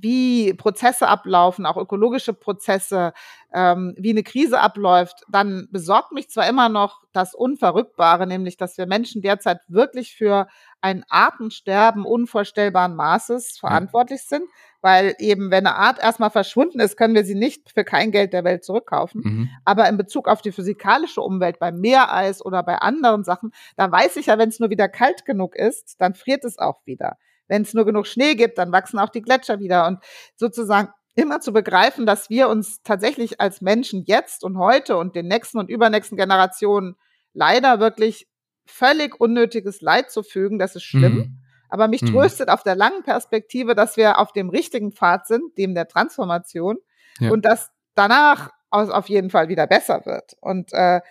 wie 0.00 0.54
Prozesse 0.54 1.08
ablaufen, 1.08 1.66
auch 1.66 1.76
ökologische 1.76 2.32
Prozesse, 2.32 3.12
ähm, 3.52 3.94
wie 3.98 4.10
eine 4.10 4.22
Krise 4.22 4.60
abläuft, 4.60 5.24
dann 5.28 5.68
besorgt 5.70 6.12
mich 6.12 6.30
zwar 6.30 6.48
immer 6.48 6.68
noch 6.68 7.02
das 7.12 7.34
Unverrückbare, 7.34 8.26
nämlich 8.26 8.56
dass 8.56 8.78
wir 8.78 8.86
Menschen 8.86 9.22
derzeit 9.22 9.60
wirklich 9.68 10.14
für 10.14 10.46
ein 10.80 11.04
Artensterben 11.08 12.04
unvorstellbaren 12.04 12.96
Maßes 12.96 13.58
verantwortlich 13.58 14.22
sind, 14.22 14.44
weil 14.80 15.14
eben, 15.18 15.50
wenn 15.50 15.66
eine 15.66 15.76
Art 15.76 16.02
erstmal 16.02 16.30
verschwunden 16.30 16.80
ist, 16.80 16.96
können 16.96 17.14
wir 17.14 17.24
sie 17.24 17.36
nicht 17.36 17.70
für 17.70 17.84
kein 17.84 18.10
Geld 18.10 18.32
der 18.32 18.44
Welt 18.44 18.64
zurückkaufen. 18.64 19.22
Mhm. 19.24 19.50
Aber 19.64 19.88
in 19.88 19.96
Bezug 19.96 20.26
auf 20.26 20.42
die 20.42 20.52
physikalische 20.52 21.20
Umwelt, 21.20 21.60
beim 21.60 21.80
Meereis 21.80 22.44
oder 22.44 22.62
bei 22.64 22.76
anderen 22.76 23.22
Sachen, 23.22 23.52
da 23.76 23.90
weiß 23.90 24.16
ich 24.16 24.26
ja, 24.26 24.38
wenn 24.38 24.48
es 24.48 24.58
nur 24.58 24.70
wieder 24.70 24.88
kalt 24.88 25.24
genug 25.24 25.54
ist, 25.54 26.00
dann 26.00 26.14
friert 26.14 26.44
es 26.44 26.58
auch 26.58 26.80
wieder. 26.84 27.16
Wenn 27.52 27.62
es 27.62 27.74
nur 27.74 27.84
genug 27.84 28.06
Schnee 28.06 28.34
gibt, 28.34 28.56
dann 28.56 28.72
wachsen 28.72 28.98
auch 28.98 29.10
die 29.10 29.20
Gletscher 29.20 29.60
wieder. 29.60 29.86
Und 29.86 29.98
sozusagen 30.36 30.88
immer 31.14 31.40
zu 31.40 31.52
begreifen, 31.52 32.06
dass 32.06 32.30
wir 32.30 32.48
uns 32.48 32.82
tatsächlich 32.82 33.42
als 33.42 33.60
Menschen 33.60 34.04
jetzt 34.06 34.42
und 34.42 34.56
heute 34.56 34.96
und 34.96 35.14
den 35.14 35.28
nächsten 35.28 35.58
und 35.58 35.68
übernächsten 35.68 36.16
Generationen 36.16 36.96
leider 37.34 37.78
wirklich 37.78 38.26
völlig 38.64 39.20
unnötiges 39.20 39.82
Leid 39.82 40.10
zu 40.10 40.22
fügen, 40.22 40.58
das 40.58 40.76
ist 40.76 40.84
schlimm. 40.84 41.14
Mhm. 41.14 41.38
Aber 41.68 41.88
mich 41.88 42.00
mhm. 42.00 42.12
tröstet 42.14 42.48
auf 42.48 42.62
der 42.62 42.74
langen 42.74 43.02
Perspektive, 43.02 43.74
dass 43.74 43.98
wir 43.98 44.18
auf 44.18 44.32
dem 44.32 44.48
richtigen 44.48 44.92
Pfad 44.92 45.26
sind, 45.26 45.58
dem 45.58 45.74
der 45.74 45.88
Transformation, 45.88 46.78
ja. 47.18 47.30
und 47.30 47.44
dass 47.44 47.70
danach 47.94 48.48
auf 48.70 49.10
jeden 49.10 49.28
Fall 49.28 49.50
wieder 49.50 49.66
besser 49.66 50.06
wird. 50.06 50.38
Und 50.40 50.72
äh, 50.72 51.02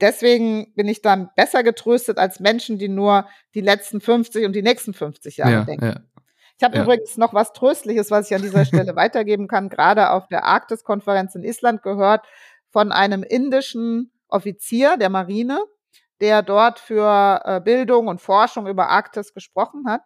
deswegen 0.00 0.72
bin 0.74 0.88
ich 0.88 1.02
dann 1.02 1.30
besser 1.36 1.62
getröstet 1.62 2.18
als 2.18 2.40
Menschen, 2.40 2.78
die 2.78 2.88
nur 2.88 3.26
die 3.54 3.60
letzten 3.60 4.00
50 4.00 4.44
und 4.44 4.52
die 4.54 4.62
nächsten 4.62 4.94
50 4.94 5.38
Jahre 5.38 5.52
ja, 5.52 5.64
denken. 5.64 5.84
Ja. 5.86 6.00
Ich 6.56 6.64
habe 6.64 6.76
ja. 6.76 6.82
übrigens 6.82 7.16
noch 7.16 7.34
was 7.34 7.52
Tröstliches, 7.52 8.10
was 8.10 8.30
ich 8.30 8.36
an 8.36 8.42
dieser 8.42 8.64
Stelle 8.64 8.94
weitergeben 8.96 9.48
kann, 9.48 9.68
gerade 9.68 10.10
auf 10.10 10.28
der 10.28 10.44
Arktis-Konferenz 10.44 11.34
in 11.34 11.42
Island 11.42 11.82
gehört 11.82 12.26
von 12.70 12.92
einem 12.92 13.22
indischen 13.22 14.12
Offizier 14.28 14.96
der 14.96 15.10
Marine, 15.10 15.60
der 16.20 16.42
dort 16.42 16.78
für 16.78 17.40
äh, 17.44 17.60
Bildung 17.60 18.08
und 18.08 18.20
Forschung 18.20 18.66
über 18.66 18.88
Arktis 18.88 19.34
gesprochen 19.34 19.84
hat. 19.88 20.02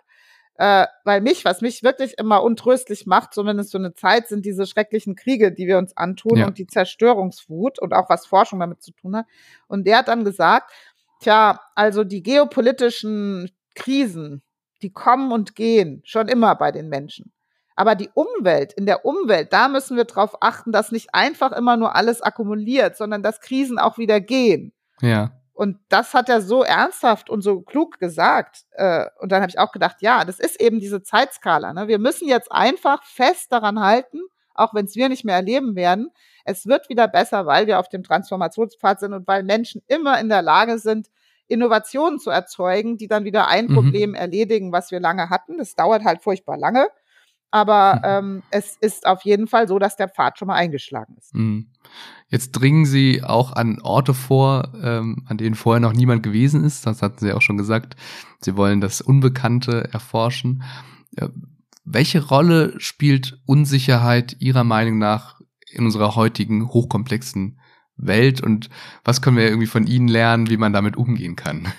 Äh, 0.61 0.87
weil 1.05 1.21
mich, 1.21 1.45
was 1.45 1.61
mich 1.61 1.85
wirklich 1.85 2.19
immer 2.19 2.43
untröstlich 2.43 3.07
macht, 3.07 3.33
zumindest 3.33 3.71
so 3.71 3.79
eine 3.79 3.95
Zeit, 3.95 4.27
sind 4.27 4.45
diese 4.45 4.67
schrecklichen 4.67 5.15
Kriege, 5.15 5.53
die 5.53 5.69
wir 5.69 5.79
uns 5.79 5.97
antun 5.97 6.37
ja. 6.39 6.47
und 6.49 6.59
die 6.59 6.67
Zerstörungswut 6.67 7.79
und 7.79 7.95
auch 7.95 8.11
was 8.11 8.27
Forschung 8.27 8.59
damit 8.59 8.83
zu 8.83 8.91
tun 8.91 9.17
hat. 9.17 9.27
Und 9.69 9.87
der 9.87 9.99
hat 9.99 10.09
dann 10.09 10.25
gesagt, 10.25 10.73
tja, 11.21 11.61
also 11.77 12.03
die 12.03 12.25
geopolitischen 12.25 13.53
Krisen, 13.77 14.43
die 14.83 14.93
kommen 14.93 15.31
und 15.31 15.55
gehen, 15.55 16.03
schon 16.05 16.27
immer 16.27 16.57
bei 16.57 16.73
den 16.73 16.89
Menschen. 16.89 17.33
Aber 17.77 17.95
die 17.95 18.11
Umwelt, 18.13 18.73
in 18.73 18.87
der 18.87 19.05
Umwelt, 19.05 19.53
da 19.53 19.69
müssen 19.69 19.97
wir 19.97 20.05
darauf 20.05 20.43
achten, 20.43 20.73
dass 20.73 20.91
nicht 20.91 21.15
einfach 21.15 21.53
immer 21.53 21.77
nur 21.77 21.95
alles 21.95 22.21
akkumuliert, 22.21 22.97
sondern 22.97 23.23
dass 23.23 23.41
Krisen 23.41 23.79
auch 23.79 23.97
wieder 23.97 24.21
gehen. 24.21 24.73
Ja. 25.01 25.38
Und 25.59 25.81
das 25.89 26.15
hat 26.15 26.29
er 26.29 26.41
so 26.41 26.63
ernsthaft 26.63 27.29
und 27.29 27.43
so 27.43 27.63
klug 27.63 27.99
gesagt. 27.99 28.65
Äh, 28.75 29.07
und 29.19 29.33
dann 29.33 29.43
habe 29.43 29.51
ich 29.51 29.59
auch 29.59 29.73
gedacht, 29.73 29.97
ja, 29.99 30.25
das 30.25 30.39
ist 30.39 30.61
eben 30.61 30.79
diese 30.79 31.03
Zeitskala. 31.03 31.73
Ne? 31.73 31.89
Wir 31.89 31.99
müssen 31.99 32.29
jetzt 32.29 32.53
einfach 32.53 33.03
fest 33.03 33.51
daran 33.51 33.81
halten, 33.81 34.21
auch 34.55 34.73
wenn 34.73 34.85
es 34.85 34.95
wir 34.95 35.09
nicht 35.09 35.25
mehr 35.25 35.35
erleben 35.35 35.75
werden. 35.75 36.13
Es 36.45 36.67
wird 36.67 36.89
wieder 36.89 37.09
besser, 37.09 37.45
weil 37.47 37.67
wir 37.67 37.81
auf 37.81 37.89
dem 37.89 38.05
Transformationspfad 38.05 39.01
sind 39.01 39.13
und 39.15 39.27
weil 39.27 39.43
Menschen 39.43 39.83
immer 39.89 40.21
in 40.21 40.29
der 40.29 40.43
Lage 40.43 40.79
sind, 40.79 41.09
Innovationen 41.49 42.21
zu 42.21 42.31
erzeugen, 42.31 42.97
die 42.97 43.09
dann 43.09 43.25
wieder 43.25 43.49
ein 43.49 43.67
mhm. 43.67 43.75
Problem 43.75 44.15
erledigen, 44.15 44.71
was 44.71 44.93
wir 44.93 45.01
lange 45.01 45.29
hatten. 45.29 45.59
Das 45.59 45.75
dauert 45.75 46.05
halt 46.05 46.23
furchtbar 46.23 46.57
lange. 46.57 46.87
Aber 47.51 48.01
ähm, 48.05 48.43
es 48.51 48.77
ist 48.81 49.07
auf 49.07 49.23
jeden 49.23 49.47
Fall 49.47 49.69
so, 49.69 49.79
dass 49.79 49.97
der 49.97 50.09
Pfad 50.09 50.39
schon 50.39 50.49
mal 50.49 50.55
eingeschlagen 50.55 51.15
ist. 51.19 51.35
Mhm. 51.35 51.69
Jetzt 52.29 52.53
dringen 52.53 52.85
Sie 52.85 53.23
auch 53.25 53.53
an 53.53 53.81
Orte 53.81 54.13
vor, 54.13 54.73
ähm, 54.83 55.25
an 55.27 55.39
denen 55.39 55.55
vorher 55.55 55.81
noch 55.81 55.95
niemand 55.95 56.23
gewesen 56.23 56.63
ist. 56.65 56.87
Das 56.87 57.01
hatten 57.01 57.19
Sie 57.21 57.33
auch 57.33 57.41
schon 57.43 57.57
gesagt. 57.57 57.97
Sie 58.41 58.57
wollen 58.57 58.81
das 58.81 59.01
Unbekannte 59.01 59.89
erforschen. 59.93 60.63
Ja, 61.19 61.31
welche 61.85 62.27
Rolle 62.27 62.79
spielt 62.79 63.41
Unsicherheit 63.47 64.37
Ihrer 64.41 64.65
Meinung 64.65 64.99
nach 64.99 65.41
in 65.71 65.87
unserer 65.87 66.17
heutigen 66.17 66.69
hochkomplexen 66.69 67.59
Welt 67.97 68.43
und 68.43 68.69
was 69.05 69.23
können 69.23 69.37
wir 69.37 69.49
irgendwie 69.49 69.67
von 69.67 69.87
Ihnen 69.87 70.09
lernen, 70.09 70.51
wie 70.51 70.57
man 70.57 70.73
damit 70.73 70.97
umgehen 70.97 71.35
kann? 71.35 71.73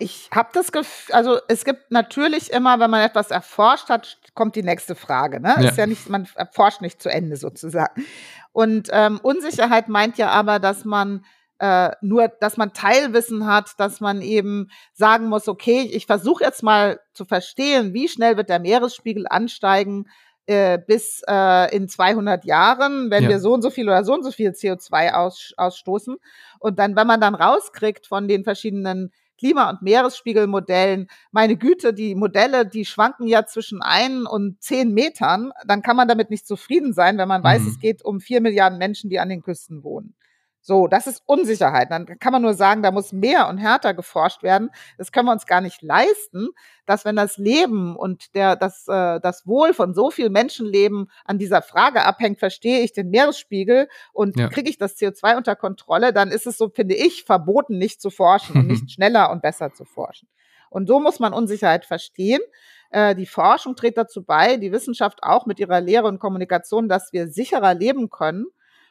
Ich 0.00 0.30
habe 0.34 0.48
das 0.52 0.72
Gefühl, 0.72 1.14
also 1.14 1.38
es 1.46 1.64
gibt 1.64 1.90
natürlich 1.90 2.50
immer, 2.52 2.80
wenn 2.80 2.90
man 2.90 3.02
etwas 3.02 3.30
erforscht 3.30 3.90
hat, 3.90 4.18
kommt 4.34 4.56
die 4.56 4.62
nächste 4.62 4.94
Frage. 4.94 5.40
Ne? 5.40 5.54
Ja. 5.60 5.68
Ist 5.68 5.78
ja 5.78 5.86
nicht, 5.86 6.08
man 6.08 6.26
erforscht 6.34 6.80
nicht 6.80 7.02
zu 7.02 7.10
Ende 7.10 7.36
sozusagen. 7.36 8.04
Und 8.52 8.88
ähm, 8.92 9.20
Unsicherheit 9.22 9.88
meint 9.88 10.18
ja 10.18 10.30
aber, 10.30 10.58
dass 10.58 10.84
man 10.84 11.24
äh, 11.58 11.90
nur, 12.00 12.28
dass 12.28 12.56
man 12.56 12.72
Teilwissen 12.72 13.46
hat, 13.46 13.78
dass 13.78 14.00
man 14.00 14.22
eben 14.22 14.70
sagen 14.94 15.28
muss, 15.28 15.46
okay, 15.46 15.82
ich 15.92 16.06
versuche 16.06 16.44
jetzt 16.44 16.62
mal 16.62 17.00
zu 17.12 17.26
verstehen, 17.26 17.92
wie 17.92 18.08
schnell 18.08 18.38
wird 18.38 18.48
der 18.48 18.58
Meeresspiegel 18.58 19.26
ansteigen 19.28 20.06
äh, 20.46 20.78
bis 20.78 21.22
äh, 21.28 21.76
in 21.76 21.88
200 21.88 22.44
Jahren, 22.44 23.10
wenn 23.10 23.24
ja. 23.24 23.28
wir 23.28 23.40
so 23.40 23.52
und 23.52 23.62
so 23.62 23.70
viel 23.70 23.88
oder 23.88 24.04
so 24.04 24.14
und 24.14 24.24
so 24.24 24.32
viel 24.32 24.50
CO2 24.50 25.12
aus, 25.12 25.52
ausstoßen. 25.56 26.16
Und 26.58 26.78
dann, 26.78 26.96
wenn 26.96 27.06
man 27.06 27.20
dann 27.20 27.34
rauskriegt 27.34 28.06
von 28.06 28.26
den 28.26 28.42
verschiedenen 28.42 29.12
Klima- 29.40 29.70
und 29.70 29.80
Meeresspiegelmodellen, 29.80 31.08
meine 31.32 31.56
Güte, 31.56 31.94
die 31.94 32.14
Modelle, 32.14 32.66
die 32.66 32.84
schwanken 32.84 33.26
ja 33.26 33.46
zwischen 33.46 33.80
ein 33.80 34.26
und 34.26 34.62
zehn 34.62 34.92
Metern, 34.92 35.50
dann 35.66 35.80
kann 35.80 35.96
man 35.96 36.08
damit 36.08 36.28
nicht 36.28 36.46
zufrieden 36.46 36.92
sein, 36.92 37.16
wenn 37.16 37.26
man 37.26 37.42
weiß, 37.42 37.62
mhm. 37.62 37.68
es 37.68 37.78
geht 37.78 38.04
um 38.04 38.20
vier 38.20 38.42
Milliarden 38.42 38.78
Menschen, 38.78 39.08
die 39.08 39.18
an 39.18 39.30
den 39.30 39.42
Küsten 39.42 39.82
wohnen. 39.82 40.14
So, 40.62 40.88
das 40.88 41.06
ist 41.06 41.22
Unsicherheit. 41.24 41.90
Dann 41.90 42.06
kann 42.18 42.32
man 42.32 42.42
nur 42.42 42.52
sagen, 42.52 42.82
da 42.82 42.90
muss 42.90 43.12
mehr 43.12 43.48
und 43.48 43.58
härter 43.58 43.94
geforscht 43.94 44.42
werden. 44.42 44.70
Das 44.98 45.10
können 45.10 45.26
wir 45.26 45.32
uns 45.32 45.46
gar 45.46 45.62
nicht 45.62 45.80
leisten, 45.80 46.48
dass 46.84 47.06
wenn 47.06 47.16
das 47.16 47.38
Leben 47.38 47.96
und 47.96 48.34
der, 48.34 48.56
das, 48.56 48.86
äh, 48.86 49.20
das 49.20 49.46
Wohl 49.46 49.72
von 49.72 49.94
so 49.94 50.10
vielen 50.10 50.32
Menschenleben 50.32 51.10
an 51.24 51.38
dieser 51.38 51.62
Frage 51.62 52.04
abhängt, 52.04 52.38
verstehe 52.38 52.80
ich 52.80 52.92
den 52.92 53.08
Meeresspiegel 53.08 53.88
und 54.12 54.38
ja. 54.38 54.48
kriege 54.48 54.68
ich 54.68 54.76
das 54.76 54.96
CO2 54.98 55.38
unter 55.38 55.56
Kontrolle, 55.56 56.12
dann 56.12 56.30
ist 56.30 56.46
es 56.46 56.58
so, 56.58 56.68
finde 56.68 56.94
ich, 56.94 57.24
verboten, 57.24 57.78
nicht 57.78 58.02
zu 58.02 58.10
forschen 58.10 58.56
und 58.56 58.66
nicht 58.66 58.90
schneller 58.92 59.30
und 59.30 59.40
besser 59.40 59.72
zu 59.72 59.86
forschen. 59.86 60.28
Und 60.68 60.86
so 60.86 61.00
muss 61.00 61.18
man 61.20 61.32
Unsicherheit 61.32 61.86
verstehen. 61.86 62.40
Äh, 62.90 63.14
die 63.14 63.26
Forschung 63.26 63.76
trägt 63.76 63.96
dazu 63.96 64.22
bei, 64.22 64.58
die 64.58 64.72
Wissenschaft 64.72 65.22
auch 65.22 65.46
mit 65.46 65.58
ihrer 65.58 65.80
Lehre 65.80 66.06
und 66.06 66.18
Kommunikation, 66.18 66.88
dass 66.88 67.12
wir 67.12 67.28
sicherer 67.28 67.74
leben 67.74 68.10
können 68.10 68.46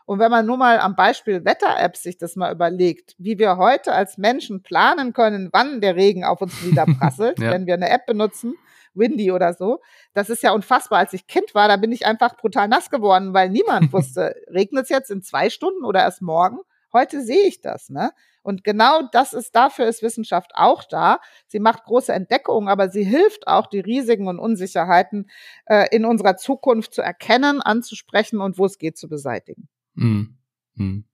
und 0.09 0.17
wenn 0.17 0.31
man 0.31 0.47
nur 0.47 0.57
mal 0.57 0.79
am 0.79 0.95
Beispiel 0.95 1.45
Wetter-Apps 1.45 2.01
sich 2.01 2.17
das 2.17 2.35
mal 2.35 2.51
überlegt, 2.51 3.13
wie 3.19 3.37
wir 3.37 3.57
heute 3.57 3.93
als 3.93 4.17
Menschen 4.17 4.63
planen 4.63 5.13
können, 5.13 5.49
wann 5.51 5.81
der 5.81 5.95
Regen 5.95 6.23
auf 6.23 6.41
uns 6.41 6.65
wieder 6.65 6.87
prasselt, 6.87 7.37
ja. 7.39 7.51
wenn 7.51 7.67
wir 7.67 7.75
eine 7.75 7.91
App 7.91 8.07
benutzen, 8.07 8.55
Windy 8.95 9.31
oder 9.31 9.53
so, 9.53 9.81
das 10.15 10.31
ist 10.31 10.41
ja 10.41 10.51
unfassbar. 10.51 10.97
Als 10.97 11.13
ich 11.13 11.27
Kind 11.27 11.53
war, 11.53 11.67
da 11.67 11.77
bin 11.77 11.91
ich 11.91 12.07
einfach 12.07 12.35
brutal 12.37 12.67
nass 12.67 12.89
geworden, 12.89 13.35
weil 13.35 13.51
niemand 13.51 13.93
wusste, 13.93 14.33
regnet 14.47 14.85
es 14.85 14.89
jetzt 14.89 15.11
in 15.11 15.21
zwei 15.21 15.51
Stunden 15.51 15.85
oder 15.85 15.99
erst 15.99 16.23
morgen? 16.23 16.57
Heute 16.91 17.21
sehe 17.21 17.45
ich 17.45 17.61
das, 17.61 17.91
ne? 17.91 18.09
Und 18.41 18.63
genau 18.63 19.03
das 19.11 19.33
ist, 19.33 19.55
dafür 19.55 19.85
ist 19.85 20.01
Wissenschaft 20.01 20.53
auch 20.55 20.85
da. 20.85 21.19
Sie 21.45 21.59
macht 21.59 21.83
große 21.83 22.11
Entdeckungen, 22.11 22.67
aber 22.67 22.89
sie 22.89 23.03
hilft 23.03 23.45
auch, 23.45 23.67
die 23.67 23.79
Risiken 23.79 24.27
und 24.27 24.39
Unsicherheiten 24.39 25.29
äh, 25.67 25.95
in 25.95 26.03
unserer 26.03 26.35
Zukunft 26.35 26.95
zu 26.95 27.03
erkennen, 27.03 27.61
anzusprechen 27.61 28.41
und 28.41 28.57
wo 28.57 28.65
es 28.65 28.79
geht 28.79 28.97
zu 28.97 29.07
beseitigen. 29.07 29.69
Mhm. 29.93 30.37
Mhm. 30.75 31.05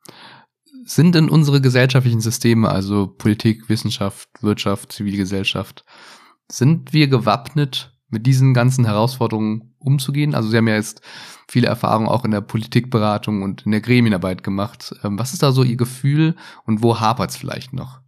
Sind 0.85 1.15
denn 1.15 1.29
unsere 1.29 1.61
gesellschaftlichen 1.61 2.21
Systeme, 2.21 2.69
also 2.69 3.07
Politik, 3.07 3.69
Wissenschaft, 3.69 4.29
Wirtschaft, 4.41 4.91
Zivilgesellschaft, 4.91 5.83
sind 6.47 6.93
wir 6.93 7.07
gewappnet, 7.07 7.91
mit 8.09 8.27
diesen 8.27 8.53
ganzen 8.53 8.85
Herausforderungen 8.85 9.75
umzugehen? 9.79 10.35
Also 10.35 10.49
Sie 10.49 10.57
haben 10.57 10.67
ja 10.67 10.75
jetzt 10.75 11.01
viele 11.47 11.67
Erfahrungen 11.67 12.07
auch 12.07 12.23
in 12.23 12.31
der 12.31 12.41
Politikberatung 12.41 13.41
und 13.41 13.65
in 13.65 13.71
der 13.71 13.81
Gremienarbeit 13.81 14.43
gemacht. 14.43 14.93
Ähm, 15.03 15.17
was 15.17 15.33
ist 15.33 15.43
da 15.43 15.51
so 15.51 15.63
Ihr 15.63 15.77
Gefühl 15.77 16.35
und 16.65 16.83
wo 16.83 16.99
hapert 16.99 17.31
es 17.31 17.37
vielleicht 17.37 17.73
noch? 17.73 18.01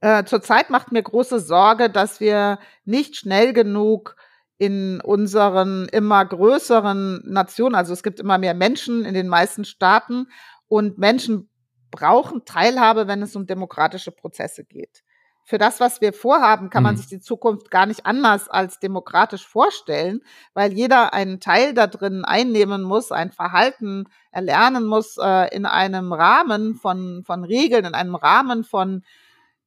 Äh, 0.00 0.24
zurzeit 0.24 0.70
macht 0.70 0.92
mir 0.92 1.02
große 1.02 1.40
Sorge, 1.40 1.90
dass 1.90 2.20
wir 2.20 2.58
nicht 2.84 3.16
schnell 3.16 3.52
genug 3.52 4.16
in 4.58 5.00
unseren 5.00 5.88
immer 5.88 6.24
größeren 6.24 7.22
Nationen, 7.24 7.76
also 7.76 7.92
es 7.92 8.02
gibt 8.02 8.20
immer 8.20 8.38
mehr 8.38 8.54
Menschen 8.54 9.04
in 9.04 9.14
den 9.14 9.28
meisten 9.28 9.64
Staaten 9.64 10.26
und 10.66 10.98
Menschen 10.98 11.48
brauchen 11.90 12.44
Teilhabe, 12.44 13.06
wenn 13.06 13.22
es 13.22 13.36
um 13.36 13.46
demokratische 13.46 14.10
Prozesse 14.10 14.64
geht. 14.64 15.02
Für 15.44 15.56
das, 15.56 15.80
was 15.80 16.02
wir 16.02 16.12
vorhaben, 16.12 16.68
kann 16.68 16.82
man 16.82 16.96
mhm. 16.96 16.98
sich 16.98 17.06
die 17.06 17.20
Zukunft 17.20 17.70
gar 17.70 17.86
nicht 17.86 18.04
anders 18.04 18.50
als 18.50 18.80
demokratisch 18.80 19.46
vorstellen, 19.46 20.20
weil 20.52 20.74
jeder 20.74 21.14
einen 21.14 21.40
Teil 21.40 21.72
da 21.72 21.86
drin 21.86 22.26
einnehmen 22.26 22.82
muss, 22.82 23.12
ein 23.12 23.32
Verhalten 23.32 24.04
erlernen 24.30 24.84
muss 24.84 25.16
äh, 25.16 25.54
in 25.56 25.64
einem 25.64 26.12
Rahmen 26.12 26.74
von, 26.74 27.22
von 27.24 27.44
Regeln, 27.44 27.86
in 27.86 27.94
einem 27.94 28.14
Rahmen 28.14 28.62
von 28.62 29.04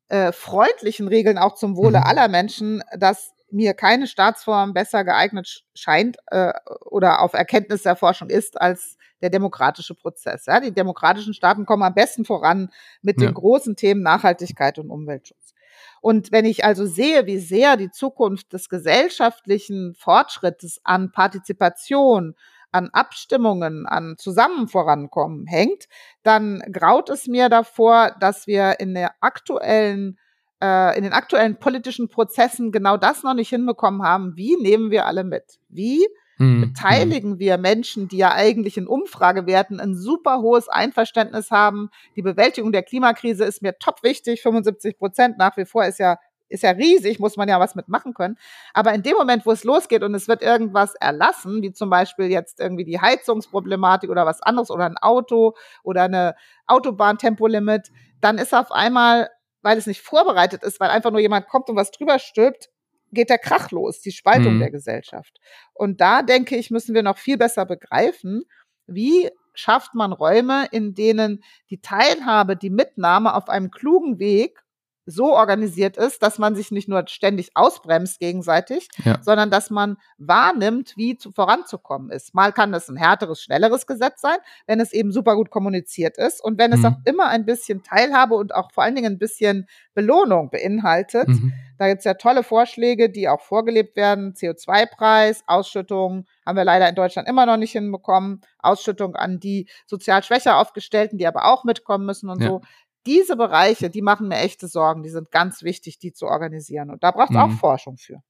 äh, 0.09 0.31
freundlichen 0.31 1.07
Regeln 1.07 1.39
auch 1.39 1.55
zum 1.55 1.75
Wohle 1.75 1.99
mhm. 1.99 2.05
aller 2.05 2.27
Menschen, 2.27 2.83
das 2.95 3.33
mir 3.53 3.73
keine 3.73 4.07
Staatsform 4.07 4.73
besser 4.73 5.03
geeignet 5.03 5.63
scheint 5.73 6.17
äh, 6.27 6.53
oder 6.85 7.21
auf 7.21 7.33
Erkenntnis 7.33 7.83
der 7.83 7.95
Forschung 7.95 8.29
ist 8.29 8.59
als 8.59 8.97
der 9.21 9.29
demokratische 9.29 9.95
Prozess. 9.95 10.45
Ja? 10.45 10.59
Die 10.59 10.73
demokratischen 10.73 11.33
Staaten 11.33 11.65
kommen 11.65 11.83
am 11.83 11.93
besten 11.93 12.25
voran 12.25 12.69
mit 13.01 13.21
ja. 13.21 13.27
den 13.27 13.33
großen 13.33 13.75
Themen 13.75 14.01
Nachhaltigkeit 14.01 14.79
und 14.79 14.89
Umweltschutz. 14.89 15.53
Und 16.01 16.31
wenn 16.31 16.45
ich 16.45 16.65
also 16.65 16.85
sehe, 16.85 17.27
wie 17.27 17.37
sehr 17.37 17.77
die 17.77 17.91
Zukunft 17.91 18.53
des 18.53 18.69
gesellschaftlichen 18.69 19.93
Fortschrittes 19.93 20.81
an 20.83 21.11
Partizipation, 21.11 22.35
an 22.71 22.89
Abstimmungen, 22.89 23.85
an 23.85 24.15
Zusammen 24.17 24.67
vorankommen 24.67 25.45
hängt, 25.45 25.87
dann 26.23 26.59
graut 26.71 27.09
es 27.09 27.27
mir 27.27 27.49
davor, 27.49 28.15
dass 28.19 28.47
wir 28.47 28.79
in 28.79 28.93
der 28.93 29.11
aktuellen 29.19 30.17
äh, 30.61 30.97
in 30.97 31.03
den 31.03 31.13
aktuellen 31.13 31.57
politischen 31.57 32.07
Prozessen 32.07 32.71
genau 32.71 32.97
das 32.97 33.23
noch 33.23 33.33
nicht 33.33 33.49
hinbekommen 33.49 34.03
haben. 34.03 34.35
Wie 34.35 34.55
nehmen 34.55 34.91
wir 34.91 35.05
alle 35.05 35.23
mit? 35.23 35.59
Wie 35.69 36.05
mhm. 36.37 36.61
beteiligen 36.61 37.39
wir 37.39 37.57
Menschen, 37.57 38.07
die 38.07 38.17
ja 38.17 38.31
eigentlich 38.33 38.77
in 38.77 38.87
Umfragewerten 38.87 39.79
ein 39.79 39.95
super 39.95 40.41
hohes 40.41 40.69
Einverständnis 40.69 41.51
haben? 41.51 41.89
Die 42.15 42.21
Bewältigung 42.21 42.71
der 42.71 42.83
Klimakrise 42.83 43.45
ist 43.45 43.61
mir 43.61 43.77
top 43.79 44.03
wichtig. 44.03 44.41
75 44.41 44.97
Prozent 44.97 45.37
nach 45.37 45.57
wie 45.57 45.65
vor 45.65 45.85
ist 45.85 45.99
ja 45.99 46.17
ist 46.51 46.63
ja 46.63 46.71
riesig, 46.71 47.19
muss 47.19 47.37
man 47.37 47.47
ja 47.47 47.59
was 47.59 47.75
mitmachen 47.75 48.13
können. 48.13 48.37
Aber 48.73 48.93
in 48.93 49.03
dem 49.03 49.15
Moment, 49.15 49.45
wo 49.45 49.51
es 49.51 49.63
losgeht 49.63 50.03
und 50.03 50.13
es 50.13 50.27
wird 50.27 50.41
irgendwas 50.41 50.95
erlassen, 50.95 51.61
wie 51.61 51.71
zum 51.71 51.89
Beispiel 51.89 52.25
jetzt 52.25 52.59
irgendwie 52.59 52.83
die 52.83 52.99
Heizungsproblematik 52.99 54.09
oder 54.09 54.25
was 54.25 54.41
anderes 54.41 54.69
oder 54.69 54.85
ein 54.85 54.97
Auto 54.97 55.55
oder 55.83 56.03
eine 56.03 56.35
Autobahntempolimit, 56.67 57.89
dann 58.19 58.37
ist 58.37 58.53
auf 58.53 58.71
einmal, 58.71 59.29
weil 59.61 59.77
es 59.77 59.87
nicht 59.87 60.01
vorbereitet 60.01 60.63
ist, 60.63 60.79
weil 60.79 60.89
einfach 60.89 61.11
nur 61.11 61.19
jemand 61.19 61.47
kommt 61.47 61.69
und 61.69 61.75
was 61.75 61.91
drüber 61.91 62.19
stülpt, 62.19 62.69
geht 63.11 63.29
der 63.29 63.37
Krach 63.37 63.71
los, 63.71 64.01
die 64.01 64.11
Spaltung 64.11 64.55
mhm. 64.55 64.59
der 64.59 64.71
Gesellschaft. 64.71 65.39
Und 65.73 66.01
da 66.01 66.21
denke 66.21 66.55
ich, 66.55 66.71
müssen 66.71 66.95
wir 66.95 67.03
noch 67.03 67.17
viel 67.17 67.37
besser 67.37 67.65
begreifen, 67.65 68.43
wie 68.87 69.29
schafft 69.53 69.95
man 69.95 70.13
Räume, 70.13 70.67
in 70.71 70.93
denen 70.93 71.43
die 71.69 71.81
Teilhabe, 71.81 72.55
die 72.55 72.69
Mitnahme 72.69 73.35
auf 73.35 73.49
einem 73.49 73.69
klugen 73.69 74.19
Weg 74.19 74.63
so 75.11 75.35
organisiert 75.35 75.97
ist, 75.97 76.23
dass 76.23 76.39
man 76.39 76.55
sich 76.55 76.71
nicht 76.71 76.87
nur 76.87 77.03
ständig 77.07 77.51
ausbremst 77.55 78.19
gegenseitig, 78.19 78.87
ja. 79.03 79.19
sondern 79.21 79.51
dass 79.51 79.69
man 79.69 79.97
wahrnimmt, 80.17 80.93
wie 80.97 81.17
zu, 81.17 81.31
voranzukommen 81.31 82.09
ist. 82.11 82.33
Mal 82.33 82.51
kann 82.53 82.71
das 82.71 82.89
ein 82.89 82.97
härteres, 82.97 83.41
schnelleres 83.41 83.87
Gesetz 83.87 84.21
sein, 84.21 84.37
wenn 84.67 84.79
es 84.79 84.93
eben 84.93 85.11
super 85.11 85.35
gut 85.35 85.49
kommuniziert 85.49 86.17
ist 86.17 86.43
und 86.43 86.57
wenn 86.57 86.73
es 86.73 86.79
mhm. 86.79 86.85
auch 86.85 86.97
immer 87.05 87.27
ein 87.27 87.45
bisschen 87.45 87.83
Teilhabe 87.83 88.35
und 88.35 88.55
auch 88.55 88.71
vor 88.71 88.83
allen 88.83 88.95
Dingen 88.95 89.13
ein 89.13 89.19
bisschen 89.19 89.67
Belohnung 89.93 90.49
beinhaltet. 90.49 91.27
Mhm. 91.27 91.53
Da 91.77 91.87
gibt 91.87 91.99
es 91.99 92.05
ja 92.05 92.13
tolle 92.13 92.43
Vorschläge, 92.43 93.09
die 93.09 93.27
auch 93.27 93.41
vorgelebt 93.41 93.95
werden. 93.95 94.33
CO2-Preis, 94.33 95.43
Ausschüttung 95.47 96.25
haben 96.45 96.55
wir 96.55 96.63
leider 96.63 96.87
in 96.87 96.93
Deutschland 96.93 97.27
immer 97.27 97.47
noch 97.47 97.57
nicht 97.57 97.71
hinbekommen. 97.71 98.41
Ausschüttung 98.59 99.15
an 99.15 99.39
die 99.39 99.67
sozial 99.87 100.21
schwächer 100.21 100.57
aufgestellten, 100.57 101.17
die 101.17 101.25
aber 101.25 101.45
auch 101.45 101.63
mitkommen 101.63 102.05
müssen 102.05 102.29
und 102.29 102.41
ja. 102.41 102.49
so 102.49 102.61
diese 103.05 103.35
Bereiche, 103.35 103.89
die 103.89 104.01
machen 104.01 104.27
mir 104.27 104.37
echte 104.37 104.67
Sorgen. 104.67 105.03
Die 105.03 105.09
sind 105.09 105.31
ganz 105.31 105.63
wichtig, 105.63 105.99
die 105.99 106.13
zu 106.13 106.27
organisieren. 106.27 106.89
Und 106.89 107.03
da 107.03 107.11
braucht 107.11 107.29
es 107.29 107.35
mhm. 107.35 107.41
auch 107.41 107.51
Forschung 107.51 107.97
für. 107.97 108.21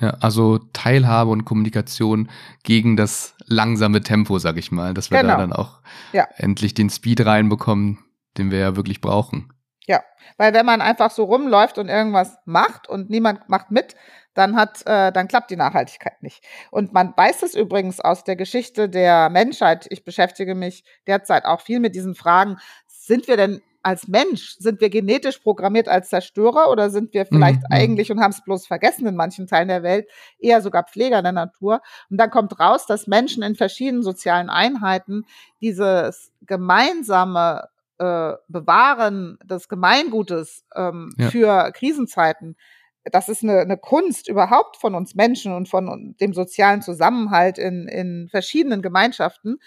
Ja, 0.00 0.10
also 0.20 0.58
Teilhabe 0.72 1.30
und 1.30 1.44
Kommunikation 1.44 2.30
gegen 2.62 2.96
das 2.96 3.34
langsame 3.44 4.00
Tempo, 4.00 4.38
sag 4.38 4.56
ich 4.56 4.72
mal, 4.72 4.94
dass 4.94 5.10
wir 5.10 5.20
genau. 5.20 5.34
da 5.34 5.38
dann 5.40 5.52
auch 5.52 5.80
ja. 6.12 6.26
endlich 6.36 6.72
den 6.72 6.88
Speed 6.88 7.26
reinbekommen, 7.26 7.98
den 8.38 8.50
wir 8.50 8.58
ja 8.58 8.76
wirklich 8.76 9.00
brauchen. 9.00 9.52
Ja, 9.86 10.02
weil 10.38 10.54
wenn 10.54 10.64
man 10.64 10.80
einfach 10.80 11.10
so 11.10 11.24
rumläuft 11.24 11.76
und 11.76 11.88
irgendwas 11.88 12.38
macht 12.46 12.88
und 12.88 13.10
niemand 13.10 13.48
macht 13.48 13.70
mit, 13.70 13.94
dann 14.34 14.56
hat, 14.56 14.86
äh, 14.86 15.12
dann 15.12 15.28
klappt 15.28 15.50
die 15.50 15.56
Nachhaltigkeit 15.56 16.22
nicht. 16.22 16.44
Und 16.70 16.92
man 16.92 17.14
weiß 17.16 17.42
es 17.42 17.54
übrigens 17.54 18.00
aus 18.00 18.24
der 18.24 18.36
Geschichte 18.36 18.88
der 18.88 19.28
Menschheit. 19.30 19.86
Ich 19.90 20.04
beschäftige 20.04 20.54
mich 20.54 20.84
derzeit 21.06 21.44
auch 21.44 21.60
viel 21.60 21.80
mit 21.80 21.94
diesen 21.94 22.14
Fragen. 22.14 22.56
Sind 22.86 23.28
wir 23.28 23.36
denn 23.36 23.60
als 23.82 24.08
Mensch, 24.08 24.56
sind 24.58 24.80
wir 24.80 24.90
genetisch 24.90 25.38
programmiert 25.38 25.88
als 25.88 26.10
Zerstörer 26.10 26.70
oder 26.70 26.90
sind 26.90 27.14
wir 27.14 27.24
vielleicht 27.24 27.60
mhm. 27.60 27.68
eigentlich 27.70 28.12
und 28.12 28.20
haben 28.20 28.30
es 28.30 28.44
bloß 28.44 28.66
vergessen 28.66 29.06
in 29.06 29.16
manchen 29.16 29.46
Teilen 29.46 29.68
der 29.68 29.82
Welt, 29.82 30.06
eher 30.38 30.60
sogar 30.60 30.84
Pfleger 30.84 31.22
der 31.22 31.32
Natur? 31.32 31.80
Und 32.10 32.18
dann 32.18 32.30
kommt 32.30 32.60
raus, 32.60 32.86
dass 32.86 33.06
Menschen 33.06 33.42
in 33.42 33.54
verschiedenen 33.54 34.02
sozialen 34.02 34.50
Einheiten 34.50 35.24
dieses 35.60 36.30
gemeinsame 36.42 37.68
äh, 37.98 38.34
Bewahren 38.48 39.38
des 39.44 39.68
Gemeingutes 39.68 40.64
ähm, 40.74 41.14
ja. 41.16 41.30
für 41.30 41.72
Krisenzeiten 41.72 42.56
das 43.04 43.28
ist 43.28 43.42
eine, 43.42 43.60
eine 43.60 43.78
Kunst 43.78 44.28
überhaupt 44.28 44.76
von 44.76 44.94
uns 44.94 45.14
Menschen 45.14 45.52
und 45.52 45.68
von 45.68 46.14
dem 46.20 46.34
sozialen 46.34 46.82
Zusammenhalt 46.82 47.58
in, 47.58 47.88
in 47.88 48.28
verschiedenen 48.30 48.82
Gemeinschaften. 48.82 49.58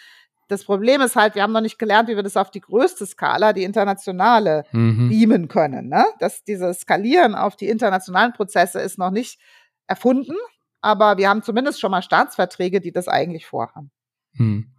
Das 0.49 0.65
Problem 0.65 1.01
ist 1.01 1.15
halt, 1.15 1.35
wir 1.35 1.41
haben 1.41 1.53
noch 1.53 1.61
nicht 1.61 1.79
gelernt, 1.79 2.09
wie 2.09 2.15
wir 2.15 2.23
das 2.23 2.37
auf 2.37 2.51
die 2.51 2.61
größte 2.61 3.05
Skala, 3.05 3.53
die 3.53 3.63
internationale, 3.63 4.65
mhm. 4.71 5.09
beamen 5.09 5.47
können. 5.47 5.89
Ne? 5.89 6.05
Das, 6.19 6.43
dieses 6.43 6.81
Skalieren 6.81 7.33
auf 7.33 7.55
die 7.55 7.69
internationalen 7.69 8.33
Prozesse 8.33 8.79
ist 8.79 8.99
noch 8.99 9.11
nicht 9.11 9.39
erfunden, 9.87 10.35
aber 10.81 11.17
wir 11.17 11.29
haben 11.29 11.41
zumindest 11.41 11.79
schon 11.79 11.91
mal 11.91 12.03
Staatsverträge, 12.03 12.81
die 12.81 12.91
das 12.91 13.07
eigentlich 13.07 13.45
vorhaben. 13.45 13.89
Mhm. 14.33 14.73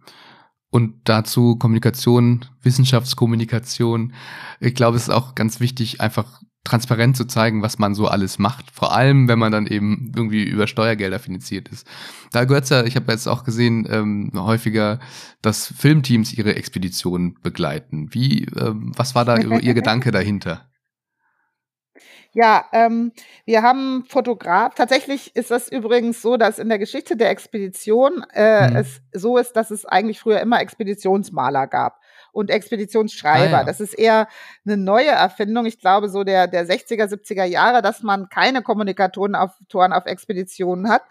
Und 0.69 1.01
dazu 1.05 1.57
Kommunikation, 1.57 2.45
Wissenschaftskommunikation. 2.61 4.13
Ich 4.59 4.75
glaube, 4.75 4.97
es 4.97 5.03
ist 5.03 5.13
auch 5.13 5.33
ganz 5.33 5.59
wichtig, 5.59 6.01
einfach 6.01 6.41
transparent 6.65 7.15
zu 7.15 7.25
zeigen, 7.25 7.61
was 7.61 7.79
man 7.79 7.95
so 7.95 8.07
alles 8.07 8.37
macht. 8.39 8.71
Vor 8.71 8.93
allem, 8.93 9.29
wenn 9.29 9.39
man 9.39 9.53
dann 9.53 9.67
eben 9.67 10.11
irgendwie 10.15 10.43
über 10.43 10.67
Steuergelder 10.67 11.19
finanziert 11.19 11.69
ist. 11.69 11.87
Da 12.31 12.43
gehört 12.43 12.65
es 12.65 12.71
ja, 12.71 12.83
ich 12.83 12.97
habe 12.97 13.11
jetzt 13.11 13.27
auch 13.27 13.45
gesehen, 13.45 13.87
ähm, 13.89 14.31
häufiger, 14.35 14.99
dass 15.41 15.67
Filmteams 15.67 16.33
ihre 16.33 16.55
Expeditionen 16.55 17.37
begleiten. 17.41 18.09
Wie, 18.11 18.47
ähm, 18.59 18.91
was 18.95 19.15
war 19.15 19.23
da 19.23 19.37
Ihr 19.37 19.73
Gedanke 19.73 20.11
dahinter? 20.11 20.67
Ja, 22.33 22.65
ähm, 22.73 23.13
wir 23.45 23.61
haben 23.61 24.03
Fotograf. 24.09 24.75
Tatsächlich 24.75 25.33
ist 25.37 25.51
das 25.51 25.71
übrigens 25.71 26.21
so, 26.21 26.35
dass 26.35 26.59
in 26.59 26.67
der 26.67 26.79
Geschichte 26.79 27.15
der 27.15 27.29
Expedition 27.29 28.25
äh, 28.33 28.69
mhm. 28.69 28.75
es 28.75 29.01
so 29.13 29.37
ist, 29.37 29.53
dass 29.53 29.71
es 29.71 29.85
eigentlich 29.85 30.19
früher 30.19 30.41
immer 30.41 30.59
Expeditionsmaler 30.59 31.67
gab 31.67 32.01
und 32.35 32.49
Expeditionsschreiber. 32.49 33.57
Ah, 33.57 33.59
ja. 33.59 33.63
Das 33.63 33.79
ist 33.79 33.93
eher 33.93 34.27
eine 34.65 34.75
neue 34.75 35.09
Erfindung. 35.09 35.65
Ich 35.65 35.79
glaube, 35.79 36.09
so 36.09 36.25
der, 36.25 36.47
der 36.47 36.67
60er, 36.67 37.05
70er 37.05 37.45
Jahre, 37.45 37.81
dass 37.81 38.03
man 38.03 38.27
keine 38.27 38.61
Kommunikatoren 38.61 39.35
auf, 39.35 39.51
Toren 39.69 39.93
auf 39.93 40.05
Expeditionen 40.05 40.89
hat. 40.89 41.03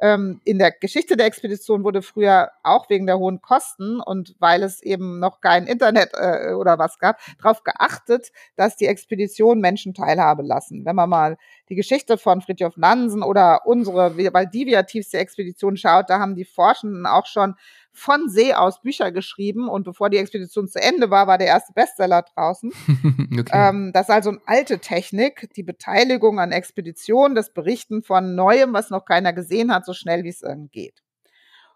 Ähm, 0.00 0.40
in 0.44 0.60
der 0.60 0.70
Geschichte 0.70 1.16
der 1.16 1.26
Expedition 1.26 1.82
wurde 1.82 2.02
früher 2.02 2.52
auch 2.62 2.88
wegen 2.88 3.06
der 3.06 3.18
hohen 3.18 3.42
Kosten 3.42 3.98
und 3.98 4.36
weil 4.38 4.62
es 4.62 4.80
eben 4.80 5.18
noch 5.18 5.40
kein 5.40 5.66
Internet 5.66 6.10
äh, 6.14 6.52
oder 6.52 6.78
was 6.78 7.00
gab, 7.00 7.18
darauf 7.42 7.64
geachtet, 7.64 8.30
dass 8.54 8.76
die 8.76 8.86
Expedition 8.86 9.60
Menschen 9.60 9.94
teilhabe 9.94 10.44
lassen. 10.44 10.84
Wenn 10.84 10.94
man 10.94 11.10
mal 11.10 11.38
die 11.68 11.74
Geschichte 11.74 12.18
von 12.18 12.40
Fridtjof 12.40 12.76
Nansen 12.76 13.24
oder 13.24 13.66
unsere 13.66 14.16
Valdivia 14.16 14.84
tiefste 14.84 15.18
Expedition 15.18 15.76
schaut, 15.76 16.08
da 16.08 16.20
haben 16.20 16.36
die 16.36 16.44
Forschenden 16.44 17.04
auch 17.04 17.26
schon 17.26 17.56
von 17.98 18.28
See 18.28 18.54
aus 18.54 18.80
Bücher 18.80 19.12
geschrieben 19.12 19.68
und 19.68 19.84
bevor 19.84 20.08
die 20.08 20.18
Expedition 20.18 20.68
zu 20.68 20.80
Ende 20.80 21.10
war, 21.10 21.26
war 21.26 21.38
der 21.38 21.48
erste 21.48 21.72
Bestseller 21.72 22.24
draußen. 22.34 22.72
okay. 23.38 23.50
ähm, 23.52 23.90
das 23.92 24.08
ist 24.08 24.14
also 24.14 24.30
eine 24.30 24.40
alte 24.46 24.78
Technik, 24.78 25.50
die 25.54 25.62
Beteiligung 25.62 26.40
an 26.40 26.52
Expeditionen, 26.52 27.34
das 27.34 27.52
Berichten 27.52 28.02
von 28.02 28.34
Neuem, 28.34 28.72
was 28.72 28.90
noch 28.90 29.04
keiner 29.04 29.32
gesehen 29.32 29.74
hat, 29.74 29.84
so 29.84 29.92
schnell 29.92 30.24
wie 30.24 30.28
es 30.28 30.42
irgend 30.42 30.72
geht. 30.72 31.02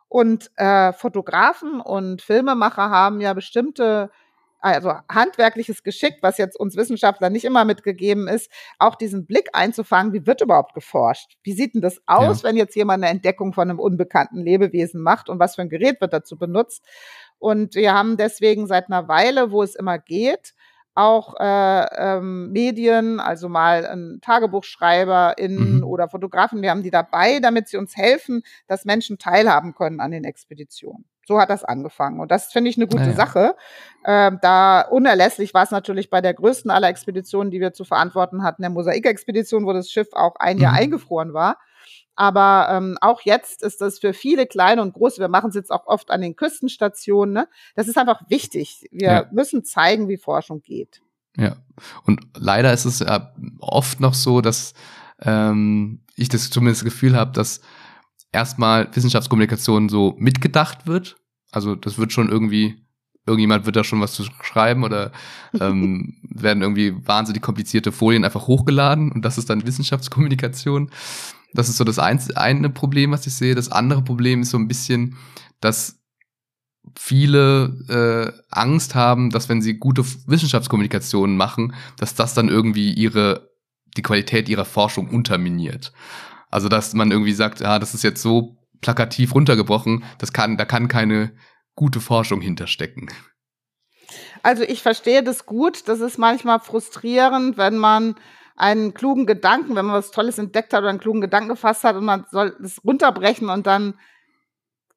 Und 0.09 0.51
äh, 0.57 0.93
Fotografen 0.93 1.81
und 1.81 2.23
Filmemacher 2.23 2.91
haben 2.91 3.21
ja 3.21 3.33
bestimmte 3.33 4.11
also 4.63 4.95
handwerkliches 5.11 5.83
Geschick, 5.83 6.19
was 6.23 6.39
jetzt 6.39 6.59
uns 6.59 6.77
Wissenschaftler 6.77 7.31
nicht 7.31 7.45
immer 7.45 7.65
mitgegeben 7.65 8.29
ist, 8.29 8.51
auch 8.79 8.95
diesen 8.95 9.27
Blick 9.27 9.49
einzufangen, 9.53 10.13
wie 10.13 10.27
wird 10.27 10.41
überhaupt 10.41 10.75
geforscht? 10.75 11.37
Wie 11.43 11.53
sieht 11.53 11.75
denn 11.75 11.83
das 11.83 12.01
aus, 12.07 12.43
ja. 12.43 12.49
wenn 12.49 12.57
jetzt 12.57 12.77
jemand 12.77 13.03
eine 13.03 13.11
Entdeckung 13.11 13.53
von 13.53 13.69
einem 13.69 13.81
unbekannten 13.81 14.39
Lebewesen 14.39 15.03
macht 15.03 15.29
und 15.29 15.39
was 15.39 15.57
für 15.57 15.63
ein 15.63 15.69
Gerät 15.69 16.01
wird 16.01 16.13
dazu 16.13 16.39
benutzt? 16.39 16.85
Und 17.39 17.75
wir 17.75 17.93
haben 17.93 18.17
deswegen 18.17 18.69
seit 18.69 18.87
einer 18.87 19.09
Weile, 19.09 19.51
wo 19.51 19.63
es 19.63 19.75
immer 19.75 19.99
geht, 19.99 20.55
auch 20.95 21.35
äh, 21.41 21.87
ähm, 21.97 22.53
Medien, 22.53 23.19
also 23.19 23.49
mal 23.49 23.87
ein 23.87 24.19
TagebuchschreiberInnen 24.21 25.79
mhm. 25.79 25.85
oder 25.85 26.09
Fotografen, 26.09 26.63
wir 26.63 26.71
haben 26.71 26.83
die 26.83 26.91
dabei, 26.91 27.41
damit 27.41 27.69
sie 27.69 27.79
uns 27.79 27.97
helfen, 27.97 28.43
dass 28.67 28.85
Menschen 28.85 29.19
teilhaben 29.19 29.75
können 29.75 30.01
an 30.01 30.11
den 30.11 30.25
Expeditionen. 30.25 31.07
So 31.27 31.41
hat 31.41 31.51
das 31.51 31.65
angefangen. 31.65 32.21
Und 32.21 32.31
das 32.31 32.53
finde 32.53 32.71
ich 32.71 32.77
eine 32.77 32.87
gute 32.87 33.11
ja. 33.11 33.13
Sache. 33.13 33.55
Ähm, 34.05 34.39
da 34.43 34.81
unerlässlich 34.83 35.55
war 35.55 35.63
es 35.63 35.71
natürlich 35.71 36.11
bei 36.11 36.21
der 36.21 36.35
größten 36.35 36.71
aller 36.71 36.89
Expeditionen, 36.89 37.51
die 37.51 37.61
wir 37.61 37.73
zu 37.73 37.85
verantworten 37.85 38.43
hatten, 38.43 38.63
der 38.63 38.71
Mosaik-Expedition, 38.71 39.65
wo 39.65 39.73
das 39.73 39.91
Schiff 39.91 40.09
auch 40.13 40.37
ein 40.37 40.59
Jahr 40.59 40.73
mhm. 40.73 40.79
eingefroren 40.79 41.33
war. 41.33 41.59
Aber 42.15 42.69
ähm, 42.71 42.99
auch 43.01 43.23
jetzt 43.23 43.63
ist 43.63 43.81
das 43.81 43.99
für 43.99 44.13
viele 44.13 44.47
kleine 44.47 44.83
und 44.83 44.93
große, 44.93 45.21
wir 45.21 45.29
machen 45.29 45.49
es 45.49 45.55
jetzt 45.55 45.71
auch 45.71 45.87
oft 45.87 46.11
an 46.11 46.21
den 46.21 46.37
Küstenstationen, 46.37 47.33
ne? 47.33 47.49
das 47.75 47.89
ist 47.89 47.97
einfach 47.97 48.21
wichtig. 48.29 48.87
Wir 48.91 49.09
ja. 49.09 49.27
müssen 49.33 49.65
zeigen, 49.65 50.09
wie 50.09 50.19
Forschung 50.19 50.61
geht. 50.61 51.01
Ja, 51.37 51.57
und 52.05 52.21
leider 52.37 52.73
ist 52.73 52.85
es 52.85 52.99
ja 52.99 53.33
oft 53.61 54.01
noch 54.01 54.13
so, 54.13 54.43
dass 54.43 54.75
ähm, 55.21 56.01
ich 56.15 56.29
das 56.29 56.51
zumindest 56.51 56.85
Gefühl 56.85 57.17
habe, 57.17 57.33
dass 57.33 57.63
erstmal 58.33 58.89
Wissenschaftskommunikation 58.95 59.89
so 59.89 60.17
mitgedacht 60.19 60.87
wird. 60.87 61.17
Also 61.51 61.75
das 61.75 61.99
wird 61.99 62.13
schon 62.13 62.29
irgendwie, 62.29 62.77
irgendjemand 63.27 63.67
wird 63.67 63.77
da 63.77 63.85
schon 63.85 64.01
was 64.01 64.15
zu 64.15 64.25
schreiben 64.43 64.85
oder 64.85 65.13
ähm, 65.61 66.17
werden 66.23 66.63
irgendwie 66.63 66.95
wahnsinnig 67.07 67.43
komplizierte 67.43 67.93
Folien 67.93 68.25
einfach 68.25 68.47
hochgeladen 68.47 69.13
und 69.13 69.25
das 69.25 69.39
ist 69.39 69.51
dann 69.51 69.67
Wissenschaftskommunikation. 69.67 70.91
Das 71.55 71.69
ist 71.69 71.77
so 71.77 71.85
das 71.85 71.99
eine 71.99 72.71
Problem, 72.71 73.11
was 73.11 73.27
ich 73.27 73.35
sehe. 73.35 73.55
Das 73.55 73.71
andere 73.71 74.03
Problem 74.03 74.41
ist 74.41 74.51
so 74.51 74.59
ein 74.59 74.69
bisschen, 74.69 75.17
dass 75.61 76.01
viele 76.99 78.33
äh, 78.35 78.41
Angst 78.51 78.95
haben, 78.95 79.31
dass 79.31 79.51
wenn 79.51 79.61
sie 79.61 79.75
gute 79.75 80.05
Wissenschaftskommunikation 80.27 81.37
machen, 81.37 81.75
dass 81.99 82.15
das 82.15 82.33
dann 82.35 82.49
irgendwie 82.49 82.93
ihre 82.93 83.53
die 83.97 84.03
Qualität 84.03 84.49
ihrer 84.49 84.65
Forschung 84.65 85.09
unterminiert. 85.11 85.93
Also, 86.53 86.69
dass 86.69 86.95
man 86.95 87.11
irgendwie 87.11 87.33
sagt, 87.33 87.63
ah, 87.63 87.81
das 87.81 87.95
ist 87.95 88.05
jetzt 88.05 88.23
so 88.23 88.57
plakativ 88.81 89.35
runtergebrochen, 89.35 90.05
das 90.19 90.33
kann, 90.33 90.57
da 90.57 90.65
kann 90.65 90.87
keine 90.87 91.33
gute 91.75 92.01
Forschung 92.01 92.41
hinterstecken. 92.41 93.11
Also 94.43 94.63
ich 94.63 94.83
verstehe 94.83 95.23
das 95.23 95.47
gut. 95.47 95.89
Das 95.89 96.01
ist 96.01 96.19
manchmal 96.19 96.61
frustrierend, 96.61 97.57
wenn 97.57 97.79
man 97.79 98.17
einen 98.57 98.93
klugen 98.93 99.27
Gedanken, 99.27 99.75
wenn 99.77 99.87
man 99.87 99.97
was 99.97 100.11
Tolles 100.11 100.39
entdeckt 100.39 100.73
hat 100.73 100.81
oder 100.81 100.91
einen 100.91 101.01
klugen 101.01 101.21
Gedanken 101.21 101.49
gefasst 101.49 101.85
hat 101.85 101.97
und 101.97 102.05
man 102.05 102.27
soll 102.31 102.57
es 102.63 102.85
runterbrechen 102.85 103.49
und 103.49 103.67
dann 103.67 103.95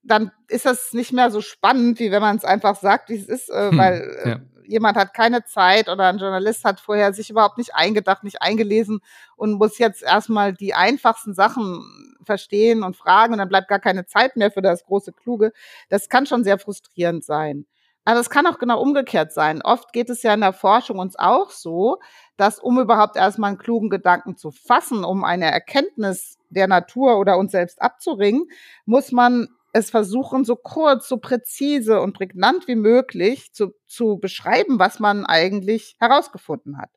dann 0.07 0.31
ist 0.47 0.67
das 0.67 0.93
nicht 0.93 1.13
mehr 1.13 1.31
so 1.31 1.41
spannend, 1.41 1.99
wie 1.99 2.11
wenn 2.11 2.21
man 2.21 2.35
es 2.35 2.45
einfach 2.45 2.75
sagt, 2.75 3.09
wie 3.09 3.15
es 3.15 3.27
ist, 3.27 3.49
äh, 3.49 3.71
hm, 3.71 3.77
weil 3.77 4.17
äh, 4.23 4.29
ja. 4.29 4.39
Jemand 4.67 4.97
hat 4.97 5.13
keine 5.13 5.43
Zeit 5.43 5.89
oder 5.89 6.05
ein 6.07 6.17
Journalist 6.17 6.65
hat 6.65 6.79
vorher 6.79 7.13
sich 7.13 7.29
überhaupt 7.29 7.57
nicht 7.57 7.75
eingedacht, 7.75 8.23
nicht 8.23 8.41
eingelesen 8.41 8.99
und 9.35 9.53
muss 9.53 9.77
jetzt 9.77 10.03
erstmal 10.03 10.53
die 10.53 10.73
einfachsten 10.73 11.33
Sachen 11.33 12.15
verstehen 12.23 12.83
und 12.83 12.95
fragen 12.95 13.33
und 13.33 13.39
dann 13.39 13.49
bleibt 13.49 13.67
gar 13.67 13.79
keine 13.79 14.05
Zeit 14.05 14.35
mehr 14.35 14.51
für 14.51 14.61
das 14.61 14.85
große 14.85 15.13
Kluge. 15.13 15.51
Das 15.89 16.09
kann 16.09 16.25
schon 16.25 16.43
sehr 16.43 16.57
frustrierend 16.57 17.23
sein. 17.23 17.65
Aber 18.07 18.19
es 18.19 18.29
kann 18.29 18.45
auch 18.45 18.59
genau 18.59 18.79
umgekehrt 18.79 19.33
sein. 19.33 19.63
Oft 19.63 19.91
geht 19.91 20.11
es 20.11 20.21
ja 20.21 20.33
in 20.35 20.41
der 20.41 20.53
Forschung 20.53 20.99
uns 20.99 21.17
auch 21.17 21.49
so, 21.49 21.97
dass 22.37 22.59
um 22.59 22.79
überhaupt 22.79 23.15
erstmal 23.15 23.49
einen 23.49 23.57
klugen 23.57 23.89
Gedanken 23.89 24.37
zu 24.37 24.51
fassen, 24.51 25.03
um 25.03 25.23
eine 25.23 25.51
Erkenntnis 25.51 26.37
der 26.49 26.67
Natur 26.67 27.17
oder 27.17 27.37
uns 27.37 27.51
selbst 27.51 27.81
abzuringen, 27.81 28.47
muss 28.85 29.11
man 29.11 29.47
es 29.75 29.89
versuchen, 29.89 30.45
so 30.45 30.55
kurz, 30.55 31.09
so 31.09 31.17
präzise 31.17 31.99
und 31.99 32.13
prägnant 32.13 32.65
wie 32.69 32.77
möglich 32.77 33.51
zu, 33.51 33.75
zu 33.85 34.17
beschreiben, 34.19 34.79
was 34.79 35.01
man 35.01 35.25
eigentlich 35.25 35.97
herausgefunden 35.99 36.77
hat. 36.77 36.91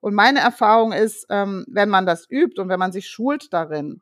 Und 0.00 0.14
meine 0.14 0.40
Erfahrung 0.40 0.90
ist, 0.90 1.26
ähm, 1.30 1.64
wenn 1.68 1.88
man 1.88 2.06
das 2.06 2.28
übt 2.28 2.60
und 2.60 2.68
wenn 2.68 2.80
man 2.80 2.90
sich 2.90 3.08
schult 3.08 3.52
darin, 3.52 4.00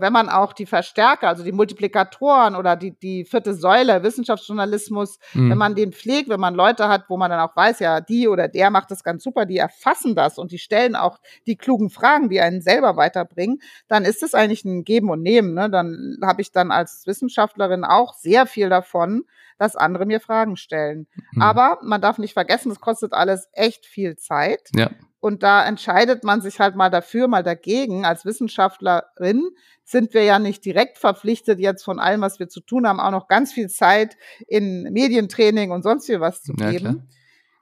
wenn 0.00 0.12
man 0.12 0.28
auch 0.28 0.52
die 0.52 0.66
Verstärker, 0.66 1.28
also 1.28 1.44
die 1.44 1.52
Multiplikatoren 1.52 2.56
oder 2.56 2.76
die, 2.76 2.92
die 2.98 3.24
vierte 3.24 3.54
Säule, 3.54 4.02
Wissenschaftsjournalismus, 4.02 5.18
mhm. 5.34 5.50
wenn 5.50 5.58
man 5.58 5.74
den 5.74 5.92
pflegt, 5.92 6.28
wenn 6.28 6.40
man 6.40 6.54
Leute 6.54 6.88
hat, 6.88 7.04
wo 7.08 7.16
man 7.16 7.30
dann 7.30 7.40
auch 7.40 7.54
weiß, 7.54 7.80
ja, 7.80 8.00
die 8.00 8.28
oder 8.28 8.48
der 8.48 8.70
macht 8.70 8.90
das 8.90 9.04
ganz 9.04 9.22
super, 9.22 9.46
die 9.46 9.58
erfassen 9.58 10.14
das 10.14 10.38
und 10.38 10.52
die 10.52 10.58
stellen 10.58 10.96
auch 10.96 11.18
die 11.46 11.56
klugen 11.56 11.90
Fragen, 11.90 12.28
die 12.28 12.40
einen 12.40 12.60
selber 12.60 12.96
weiterbringen, 12.96 13.60
dann 13.88 14.04
ist 14.04 14.22
es 14.22 14.34
eigentlich 14.34 14.64
ein 14.64 14.84
Geben 14.84 15.10
und 15.10 15.22
Nehmen. 15.22 15.54
Ne? 15.54 15.70
Dann 15.70 16.18
habe 16.22 16.42
ich 16.42 16.52
dann 16.52 16.70
als 16.70 17.06
Wissenschaftlerin 17.06 17.84
auch 17.84 18.14
sehr 18.14 18.46
viel 18.46 18.68
davon, 18.68 19.24
dass 19.58 19.76
andere 19.76 20.06
mir 20.06 20.20
Fragen 20.20 20.56
stellen. 20.56 21.06
Mhm. 21.32 21.42
Aber 21.42 21.78
man 21.82 22.00
darf 22.00 22.18
nicht 22.18 22.32
vergessen, 22.32 22.68
das 22.70 22.80
kostet 22.80 23.12
alles 23.12 23.48
echt 23.52 23.86
viel 23.86 24.16
Zeit. 24.16 24.70
Ja. 24.74 24.90
Und 25.22 25.44
da 25.44 25.64
entscheidet 25.64 26.24
man 26.24 26.40
sich 26.40 26.58
halt 26.58 26.74
mal 26.74 26.90
dafür, 26.90 27.28
mal 27.28 27.44
dagegen. 27.44 28.04
Als 28.04 28.24
Wissenschaftlerin 28.24 29.50
sind 29.84 30.14
wir 30.14 30.24
ja 30.24 30.40
nicht 30.40 30.64
direkt 30.64 30.98
verpflichtet, 30.98 31.60
jetzt 31.60 31.84
von 31.84 32.00
allem, 32.00 32.22
was 32.22 32.40
wir 32.40 32.48
zu 32.48 32.60
tun 32.60 32.88
haben, 32.88 32.98
auch 32.98 33.12
noch 33.12 33.28
ganz 33.28 33.52
viel 33.52 33.68
Zeit 33.68 34.16
in 34.48 34.82
Medientraining 34.90 35.70
und 35.70 35.84
sonst 35.84 36.08
wie 36.08 36.18
was 36.18 36.42
zu 36.42 36.54
geben. 36.54 37.06
Ja, 37.08 37.16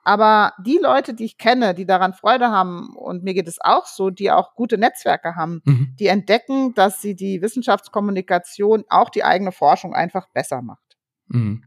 Aber 0.04 0.54
die 0.64 0.78
Leute, 0.82 1.12
die 1.12 1.26
ich 1.26 1.36
kenne, 1.36 1.74
die 1.74 1.84
daran 1.84 2.14
Freude 2.14 2.48
haben, 2.48 2.96
und 2.96 3.24
mir 3.24 3.34
geht 3.34 3.46
es 3.46 3.58
auch 3.60 3.84
so, 3.84 4.08
die 4.08 4.30
auch 4.30 4.54
gute 4.54 4.78
Netzwerke 4.78 5.36
haben, 5.36 5.60
mhm. 5.66 5.94
die 6.00 6.06
entdecken, 6.06 6.72
dass 6.72 7.02
sie 7.02 7.14
die 7.14 7.42
Wissenschaftskommunikation, 7.42 8.84
auch 8.88 9.10
die 9.10 9.22
eigene 9.22 9.52
Forschung 9.52 9.94
einfach 9.94 10.28
besser 10.32 10.62
macht. 10.62 10.96
Mhm. 11.28 11.64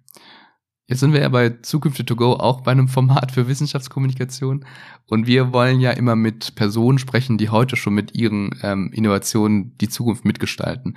Jetzt 0.94 1.00
sind 1.00 1.14
wir 1.14 1.22
ja 1.22 1.30
bei 1.30 1.50
Zukünfte 1.50 2.06
to 2.06 2.16
go 2.16 2.34
auch 2.34 2.62
bei 2.62 2.72
einem 2.72 2.88
Format 2.88 3.32
für 3.32 3.48
Wissenschaftskommunikation. 3.48 4.64
Und 5.08 5.26
wir 5.26 5.52
wollen 5.52 5.80
ja 5.80 5.90
immer 5.90 6.16
mit 6.16 6.54
Personen 6.54 7.00
sprechen, 7.00 7.40
die 7.40 7.50
heute 7.50 7.78
schon 7.78 7.96
mit 7.96 8.16
ihren 8.16 8.52
ähm, 8.62 8.92
Innovationen 8.94 9.76
die 9.80 9.90
Zukunft 9.90 10.24
mitgestalten. 10.24 10.96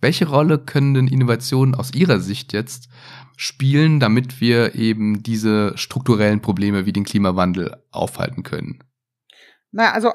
Welche 0.00 0.28
Rolle 0.28 0.58
können 0.58 0.94
denn 0.94 1.06
Innovationen 1.06 1.76
aus 1.76 1.94
Ihrer 1.94 2.18
Sicht 2.18 2.52
jetzt 2.54 2.88
spielen, 3.36 4.00
damit 4.00 4.40
wir 4.40 4.74
eben 4.74 5.22
diese 5.22 5.78
strukturellen 5.78 6.42
Probleme 6.42 6.84
wie 6.84 6.92
den 6.92 7.04
Klimawandel 7.04 7.76
aufhalten 7.92 8.42
können? 8.42 8.82
Na, 9.70 9.92
also 9.92 10.10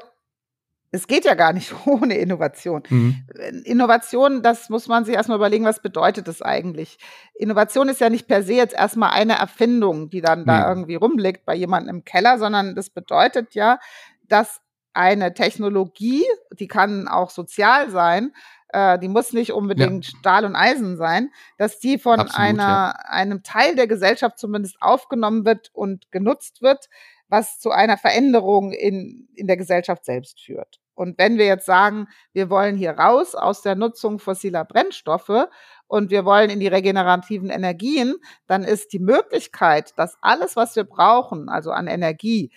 es 0.92 1.06
geht 1.06 1.24
ja 1.24 1.34
gar 1.34 1.52
nicht 1.52 1.74
ohne 1.86 2.16
Innovation. 2.18 2.82
Mhm. 2.88 3.24
Innovation, 3.64 4.42
das 4.42 4.68
muss 4.68 4.86
man 4.86 5.04
sich 5.04 5.14
erstmal 5.14 5.38
überlegen, 5.38 5.64
was 5.64 5.82
bedeutet 5.82 6.28
das 6.28 6.42
eigentlich? 6.42 6.98
Innovation 7.34 7.88
ist 7.88 8.00
ja 8.00 8.10
nicht 8.10 8.28
per 8.28 8.42
se 8.42 8.54
jetzt 8.54 8.74
erstmal 8.74 9.10
eine 9.10 9.38
Erfindung, 9.38 10.10
die 10.10 10.20
dann 10.20 10.44
da 10.44 10.68
irgendwie 10.68 10.94
rumliegt 10.94 11.44
bei 11.44 11.54
jemandem 11.54 11.96
im 11.96 12.04
Keller, 12.04 12.38
sondern 12.38 12.76
das 12.76 12.90
bedeutet 12.90 13.54
ja, 13.54 13.80
dass 14.28 14.60
eine 14.94 15.32
Technologie, 15.32 16.24
die 16.58 16.68
kann 16.68 17.08
auch 17.08 17.30
sozial 17.30 17.90
sein, 17.90 18.32
äh, 18.68 18.98
die 18.98 19.08
muss 19.08 19.32
nicht 19.32 19.52
unbedingt 19.52 20.06
ja. 20.06 20.18
Stahl 20.18 20.44
und 20.44 20.54
Eisen 20.54 20.98
sein, 20.98 21.30
dass 21.56 21.78
die 21.78 21.98
von 21.98 22.20
Absolut, 22.20 22.38
einer, 22.38 22.62
ja. 22.62 22.94
einem 23.08 23.42
Teil 23.42 23.74
der 23.76 23.86
Gesellschaft 23.86 24.38
zumindest 24.38 24.76
aufgenommen 24.80 25.46
wird 25.46 25.70
und 25.72 26.12
genutzt 26.12 26.60
wird, 26.60 26.90
was 27.28 27.58
zu 27.58 27.70
einer 27.70 27.96
Veränderung 27.96 28.72
in, 28.72 29.28
in 29.34 29.46
der 29.46 29.56
Gesellschaft 29.56 30.04
selbst 30.04 30.40
führt. 30.40 30.81
Und 30.94 31.18
wenn 31.18 31.38
wir 31.38 31.46
jetzt 31.46 31.66
sagen, 31.66 32.08
wir 32.32 32.50
wollen 32.50 32.76
hier 32.76 32.92
raus 32.92 33.34
aus 33.34 33.62
der 33.62 33.74
Nutzung 33.74 34.18
fossiler 34.18 34.64
Brennstoffe 34.64 35.48
und 35.86 36.10
wir 36.10 36.24
wollen 36.24 36.50
in 36.50 36.60
die 36.60 36.68
regenerativen 36.68 37.50
Energien, 37.50 38.16
dann 38.46 38.62
ist 38.62 38.92
die 38.92 38.98
Möglichkeit, 38.98 39.92
dass 39.96 40.16
alles, 40.20 40.56
was 40.56 40.76
wir 40.76 40.84
brauchen, 40.84 41.48
also 41.48 41.70
an 41.70 41.86
Energie, 41.86 42.50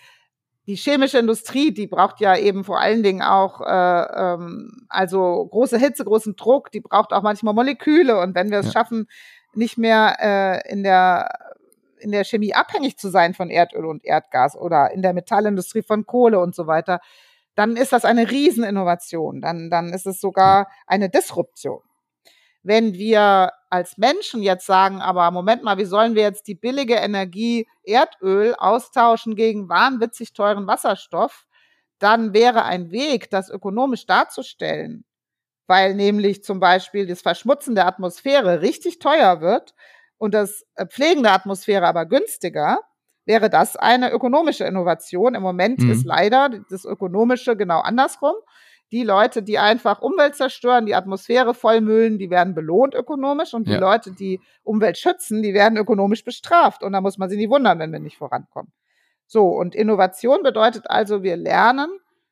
die 0.68 0.76
chemische 0.76 1.20
Industrie, 1.20 1.72
die 1.72 1.88
braucht 1.88 2.20
ja 2.20 2.36
eben 2.36 2.64
vor 2.64 2.80
allen 2.80 3.04
Dingen 3.04 3.22
auch 3.22 3.62
äh, 3.62 4.34
ähm, 4.34 4.88
also 4.90 5.46
große 5.46 5.78
Hitze, 5.78 6.04
großen 6.04 6.36
Druck, 6.36 6.72
die 6.72 6.82
braucht 6.82 7.14
auch 7.14 7.22
manchmal 7.22 7.54
Moleküle. 7.54 8.20
Und 8.20 8.34
wenn 8.34 8.50
wir 8.50 8.60
es 8.60 8.68
ja. 8.68 8.72
schaffen, 8.72 9.08
nicht 9.54 9.78
mehr 9.78 10.18
äh, 10.20 10.72
in 10.72 10.84
der 10.84 11.30
in 12.00 12.12
der 12.12 12.24
Chemie 12.24 12.54
abhängig 12.54 12.98
zu 12.98 13.10
sein 13.10 13.34
von 13.34 13.50
Erdöl 13.50 13.86
und 13.86 14.06
Erdgas 14.06 14.56
oder 14.56 14.92
in 14.92 15.02
der 15.02 15.14
Metallindustrie 15.14 15.82
von 15.82 16.06
Kohle 16.06 16.40
und 16.40 16.54
so 16.54 16.68
weiter, 16.68 17.00
dann 17.56 17.78
ist 17.78 17.94
das 17.94 18.06
eine 18.06 18.30
Rieseninnovation. 18.30 19.42
Dann, 19.42 19.70
dann 19.70 19.94
ist 19.94 20.06
es 20.06 20.20
sogar 20.20 20.68
eine 20.88 21.10
Disruption. 21.10 21.82
Wenn 22.64 22.94
wir 22.94 23.52
als 23.70 23.98
Menschen 23.98 24.42
jetzt 24.42 24.66
sagen, 24.66 25.02
aber 25.02 25.30
Moment 25.32 25.64
mal, 25.64 25.78
wie 25.78 25.86
sollen 25.86 26.16
wir 26.16 26.24
jetzt 26.24 26.48
die 26.48 26.56
billige 26.56 26.96
Energie 26.96 27.68
Erdöl 27.84 28.56
austauschen 28.56 29.36
gegen 29.36 29.70
wahnwitzig 29.70 30.34
teuren 30.34 30.66
Wasserstoff, 30.66 31.46
dann 32.00 32.34
wäre 32.34 32.64
ein 32.64 32.92
Weg, 32.92 33.30
das 33.30 33.50
ökonomisch 33.50 34.06
darzustellen, 34.06 35.06
weil 35.68 35.94
nämlich 35.94 36.44
zum 36.44 36.60
Beispiel 36.60 37.08
das 37.08 37.22
Verschmutzen 37.22 37.76
der 37.76 37.88
Atmosphäre 37.88 38.62
richtig 38.62 39.00
teuer 39.00 39.42
wird 39.42 39.74
und 40.18 40.34
das 40.34 40.66
Pflegen 40.90 41.24
der 41.24 41.34
Atmosphäre 41.34 41.88
aber 41.88 42.06
günstiger, 42.06 42.80
wäre 43.26 43.50
das 43.50 43.76
eine 43.76 44.12
ökonomische 44.12 44.66
Innovation. 44.66 45.36
Im 45.36 45.42
Moment 45.42 45.80
mhm. 45.80 45.92
ist 45.92 46.06
leider 46.06 46.50
das 46.70 46.86
Ökonomische 46.86 47.56
genau 47.56 47.80
andersrum. 47.80 48.36
Die 48.92 49.04
Leute, 49.04 49.42
die 49.42 49.58
einfach 49.58 50.02
Umwelt 50.02 50.36
zerstören, 50.36 50.86
die 50.86 50.96
Atmosphäre 50.96 51.54
vollmüllen, 51.54 52.20
die 52.20 52.30
werden 52.30 52.54
belohnt 52.54 52.94
ökonomisch 52.94 53.54
und 53.54 53.68
die 53.68 53.74
ja. 53.74 53.80
Leute, 53.80 54.12
die 54.12 54.40
Umwelt 54.64 54.98
schützen, 54.98 55.42
die 55.42 55.54
werden 55.56 55.78
ökonomisch 55.78 56.24
bestraft. 56.24 56.84
Und 56.84 56.94
da 56.94 57.02
muss 57.02 57.18
man 57.18 57.30
sich 57.30 57.38
nicht 57.40 57.50
wundern, 57.50 57.80
wenn 57.80 57.92
wir 57.92 58.00
nicht 58.00 58.18
vorankommen. 58.18 58.72
So, 59.26 59.48
und 59.48 59.74
Innovation 59.74 60.44
bedeutet 60.44 60.90
also, 60.90 61.24
wir 61.24 61.36
lernen 61.36 61.90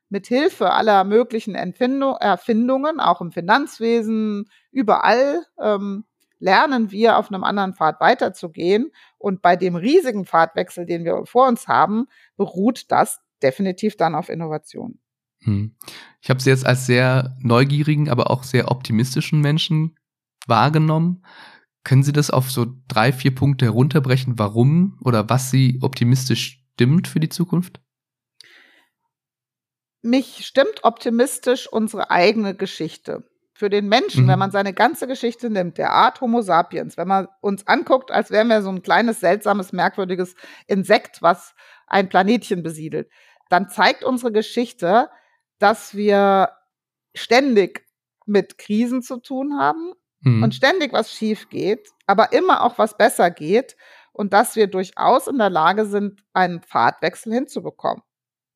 mit 0.09 0.27
Hilfe 0.27 0.71
aller 0.71 1.03
möglichen 1.05 1.55
Erfindungen, 1.55 2.99
auch 2.99 3.19
im 3.19 3.31
Finanzwesen, 3.31 4.47
überall, 4.71 5.43
ähm, 5.59 6.05
lernen 6.43 6.91
wir 6.91 7.17
auf 7.17 7.31
einem 7.31 7.43
anderen 7.43 7.73
Pfad 7.73 8.01
weiterzugehen. 8.01 8.91
Und 9.17 9.41
bei 9.41 9.55
dem 9.55 9.75
riesigen 9.75 10.25
Pfadwechsel, 10.25 10.85
den 10.85 11.05
wir 11.05 11.25
vor 11.25 11.47
uns 11.47 11.67
haben, 11.67 12.07
beruht 12.35 12.91
das 12.91 13.21
definitiv 13.41 13.95
dann 13.95 14.13
auf 14.13 14.29
Innovation. 14.29 14.99
Hm. 15.39 15.75
Ich 16.21 16.29
habe 16.29 16.41
Sie 16.41 16.49
jetzt 16.49 16.65
als 16.65 16.85
sehr 16.85 17.37
neugierigen, 17.39 18.09
aber 18.09 18.29
auch 18.29 18.43
sehr 18.43 18.69
optimistischen 18.69 19.39
Menschen 19.39 19.97
wahrgenommen. 20.45 21.23
Können 21.85 22.03
Sie 22.03 22.13
das 22.13 22.29
auf 22.29 22.51
so 22.51 22.65
drei, 22.87 23.13
vier 23.13 23.33
Punkte 23.33 23.65
herunterbrechen, 23.65 24.37
warum 24.37 24.99
oder 25.01 25.29
was 25.29 25.49
Sie 25.49 25.79
optimistisch 25.81 26.65
stimmt 26.73 27.07
für 27.07 27.19
die 27.19 27.29
Zukunft? 27.29 27.79
Mich 30.01 30.45
stimmt 30.45 30.83
optimistisch 30.83 31.67
unsere 31.71 32.11
eigene 32.11 32.55
Geschichte 32.55 33.29
für 33.63 33.69
den 33.69 33.87
Menschen, 33.87 34.25
mhm. 34.25 34.27
wenn 34.27 34.39
man 34.39 34.51
seine 34.51 34.73
ganze 34.73 35.07
Geschichte 35.07 35.49
nimmt, 35.49 35.77
der 35.77 35.93
Art 35.93 36.19
Homo 36.19 36.41
sapiens, 36.41 36.97
wenn 36.97 37.07
man 37.07 37.29
uns 37.39 37.65
anguckt, 37.65 38.11
als 38.11 38.29
wären 38.29 38.49
wir 38.49 38.61
so 38.61 38.67
ein 38.67 38.81
kleines, 38.81 39.21
seltsames, 39.21 39.71
merkwürdiges 39.71 40.35
Insekt, 40.67 41.21
was 41.21 41.55
ein 41.87 42.09
Planetchen 42.09 42.61
besiedelt, 42.61 43.09
dann 43.47 43.69
zeigt 43.69 44.03
unsere 44.03 44.33
Geschichte, 44.33 45.09
dass 45.59 45.95
wir 45.95 46.49
ständig 47.15 47.85
mit 48.25 48.57
Krisen 48.57 49.01
zu 49.01 49.21
tun 49.21 49.57
haben 49.57 49.93
mhm. 50.19 50.43
und 50.43 50.53
ständig 50.53 50.91
was 50.91 51.13
schief 51.13 51.47
geht, 51.47 51.87
aber 52.05 52.33
immer 52.33 52.63
auch 52.63 52.77
was 52.77 52.97
besser 52.97 53.31
geht 53.31 53.77
und 54.11 54.33
dass 54.33 54.57
wir 54.57 54.67
durchaus 54.67 55.27
in 55.27 55.37
der 55.37 55.49
Lage 55.49 55.85
sind, 55.85 56.21
einen 56.33 56.61
Pfadwechsel 56.61 57.31
hinzubekommen. 57.31 58.03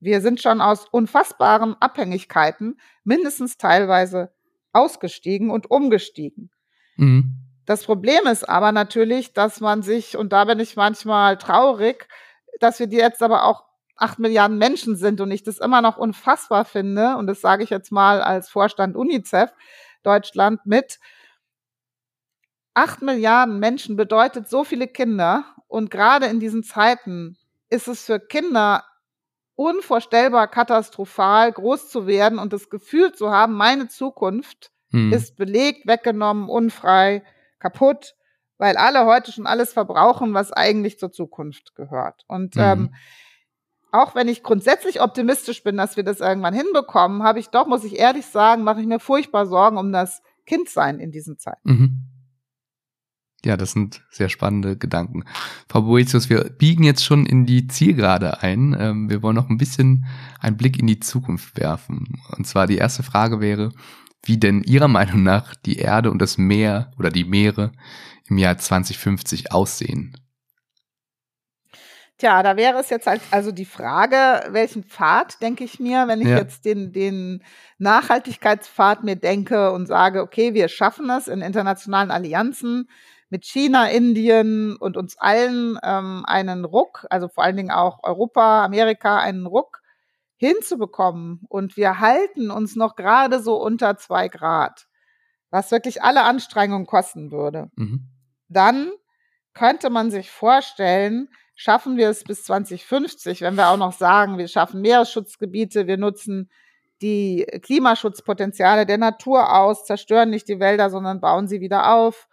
Wir 0.01 0.20
sind 0.20 0.41
schon 0.41 0.60
aus 0.60 0.86
unfassbaren 0.91 1.78
Abhängigkeiten 1.80 2.78
mindestens 3.05 3.55
teilweise 3.55 4.34
ausgestiegen 4.78 5.49
und 5.49 5.69
umgestiegen. 5.69 6.51
Mhm. 6.95 7.36
Das 7.65 7.84
Problem 7.84 8.25
ist 8.28 8.47
aber 8.47 8.71
natürlich, 8.71 9.34
dass 9.34 9.59
man 9.59 9.82
sich, 9.82 10.15
und 10.15 10.32
da 10.32 10.45
bin 10.45 10.59
ich 10.59 10.78
manchmal 10.78 11.38
traurig, 11.38 12.07
dass 12.59 12.80
wir 12.80 12.88
die 12.88 12.95
jetzt 12.95 13.21
aber 13.21 13.43
auch 13.43 13.65
acht 13.97 14.19
Milliarden 14.19 14.57
Menschen 14.57 14.95
sind 14.95 15.19
und 15.19 15.32
ich 15.32 15.43
das 15.43 15.57
immer 15.57 15.82
noch 15.82 15.97
unfassbar 15.97 16.65
finde, 16.65 17.17
und 17.17 17.28
das 17.28 17.41
sage 17.41 17.63
ich 17.63 17.69
jetzt 17.69 17.91
mal 17.91 18.21
als 18.21 18.49
Vorstand 18.49 18.95
UNICEF 18.95 19.51
Deutschland 20.03 20.65
mit, 20.65 20.99
acht 22.73 23.01
Milliarden 23.01 23.59
Menschen 23.59 23.97
bedeutet 23.97 24.47
so 24.47 24.63
viele 24.63 24.88
Kinder 24.88 25.43
und 25.67 25.91
gerade 25.91 26.28
in 26.28 26.39
diesen 26.39 26.63
Zeiten 26.63 27.38
ist 27.69 27.88
es 27.88 28.05
für 28.05 28.19
Kinder 28.19 28.86
unvorstellbar 29.58 30.47
katastrophal, 30.47 31.51
groß 31.51 31.89
zu 31.89 32.05
werden 32.08 32.39
und 32.39 32.53
das 32.53 32.70
Gefühl 32.70 33.12
zu 33.12 33.32
haben, 33.32 33.55
meine 33.55 33.88
Zukunft 33.88 34.72
hm. 34.91 35.12
ist 35.12 35.36
belegt, 35.36 35.88
weggenommen, 35.88 36.47
unfrei, 36.47 37.24
kaputt, 37.60 38.16
weil 38.60 38.78
alle 38.78 39.05
heute 39.05 39.32
schon 39.32 39.47
alles 39.47 39.74
verbrauchen, 39.74 40.34
was 40.36 40.53
eigentlich 40.53 40.99
zur 40.99 41.12
Zukunft 41.12 41.76
gehört. 41.76 42.24
Und 42.28 42.55
mhm. 42.55 42.62
ähm, 42.62 42.95
auch 43.91 44.14
wenn 44.14 44.28
ich 44.28 44.43
grundsätzlich 44.43 45.01
optimistisch 45.01 45.64
bin, 45.64 45.76
dass 45.76 45.97
wir 45.97 46.03
das 46.03 46.20
irgendwann 46.20 46.53
hinbekommen, 46.53 47.24
habe 47.24 47.39
ich 47.39 47.49
doch, 47.49 47.68
muss 47.68 47.84
ich 47.84 47.97
ehrlich 47.97 48.28
sagen, 48.28 48.64
mache 48.64 48.82
ich 48.82 48.88
mir 48.88 48.99
furchtbar 48.99 49.47
Sorgen 49.47 49.78
um 49.78 49.91
das 49.91 50.22
Kindsein 50.45 50.99
in 50.99 51.12
diesen 51.12 51.39
Zeiten. 51.39 51.70
Mhm. 51.70 52.07
Ja, 53.47 53.55
das 53.55 53.71
sind 53.71 54.01
sehr 54.09 54.27
spannende 54.27 54.75
Gedanken. 54.75 55.23
Frau 55.69 55.83
Boetius, 55.83 56.29
wir 56.29 56.43
biegen 56.49 56.83
jetzt 56.83 57.05
schon 57.05 57.25
in 57.25 57.45
die 57.45 57.65
Zielgerade 57.67 58.43
ein. 58.43 58.75
Ähm, 58.77 59.09
wir 59.09 59.23
wollen 59.23 59.37
noch 59.37 59.49
ein 59.49 59.57
bisschen 59.57 60.05
einen 60.41 60.57
Blick 60.57 60.77
in 60.77 60.85
die 60.85 60.99
Zukunft 60.99 61.57
werfen. 61.57 62.19
Und 62.35 62.45
zwar 62.45 62.67
die 62.67 62.75
erste 62.75 63.03
Frage 63.03 63.39
wäre, 63.39 63.71
wie 64.25 64.37
denn 64.37 64.63
Ihrer 64.63 64.89
Meinung 64.89 65.23
nach 65.23 65.55
die 65.55 65.77
Erde 65.77 66.11
und 66.11 66.21
das 66.21 66.37
Meer 66.37 66.91
oder 66.99 67.09
die 67.09 67.23
Meere 67.23 67.71
im 68.27 68.37
Jahr 68.37 68.57
2050 68.57 69.53
aussehen? 69.53 70.17
Tja, 72.17 72.43
da 72.43 72.57
wäre 72.57 72.79
es 72.79 72.89
jetzt 72.89 73.07
halt 73.07 73.21
also 73.31 73.53
die 73.53 73.63
Frage, 73.63 74.51
welchen 74.51 74.83
Pfad 74.83 75.41
denke 75.41 75.63
ich 75.63 75.79
mir, 75.79 76.09
wenn 76.09 76.19
ich 76.19 76.27
ja. 76.27 76.35
jetzt 76.35 76.65
den, 76.65 76.91
den 76.91 77.43
Nachhaltigkeitspfad 77.77 79.05
mir 79.05 79.15
denke 79.15 79.71
und 79.71 79.85
sage, 79.85 80.21
okay, 80.21 80.53
wir 80.53 80.67
schaffen 80.67 81.09
es 81.11 81.29
in 81.29 81.41
internationalen 81.41 82.11
Allianzen 82.11 82.89
mit 83.30 83.45
China, 83.45 83.89
Indien 83.89 84.75
und 84.78 84.97
uns 84.97 85.17
allen 85.17 85.78
ähm, 85.84 86.23
einen 86.25 86.65
Ruck, 86.65 87.05
also 87.09 87.28
vor 87.28 87.43
allen 87.43 87.57
Dingen 87.57 87.71
auch 87.71 88.03
Europa, 88.03 88.63
Amerika, 88.63 89.19
einen 89.19 89.45
Ruck 89.45 89.82
hinzubekommen. 90.38 91.41
Und 91.49 91.75
wir 91.75 91.99
halten 91.99 92.51
uns 92.51 92.75
noch 92.75 92.95
gerade 92.95 93.41
so 93.41 93.61
unter 93.61 93.97
zwei 93.97 94.28
Grad, 94.30 94.88
was 95.49 95.71
wirklich 95.71 96.01
alle 96.01 96.23
Anstrengungen 96.23 96.86
kosten 96.86 97.32
würde. 97.32 97.69
Mhm. 97.75 98.07
Dann 98.47 98.91
könnte 99.53 99.89
man 99.89 100.11
sich 100.11 100.32
vorstellen, 100.32 101.30
schaffen 101.55 101.97
wir 101.97 102.09
es 102.09 102.23
bis 102.23 102.43
2050, 102.45 103.41
wenn 103.41 103.55
wir 103.55 103.69
auch 103.69 103.78
noch 103.78 103.93
sagen, 103.93 104.38
wir 104.38 104.47
schaffen 104.47 104.82
Meeresschutzgebiete, 104.82 105.88
wir 105.88 105.97
nutzen 105.97 106.49
die 107.01 107.45
Klimaschutzpotenziale 107.63 108.86
der 108.86 108.97
Natur 108.97 109.53
aus, 109.53 109.86
zerstören 109.86 110.30
nicht 110.30 110.47
die 110.47 110.59
Wälder, 110.59 110.89
sondern 110.89 111.19
bauen 111.19 111.47
sie 111.47 111.59
wieder 111.59 111.93
auf. 111.93 112.28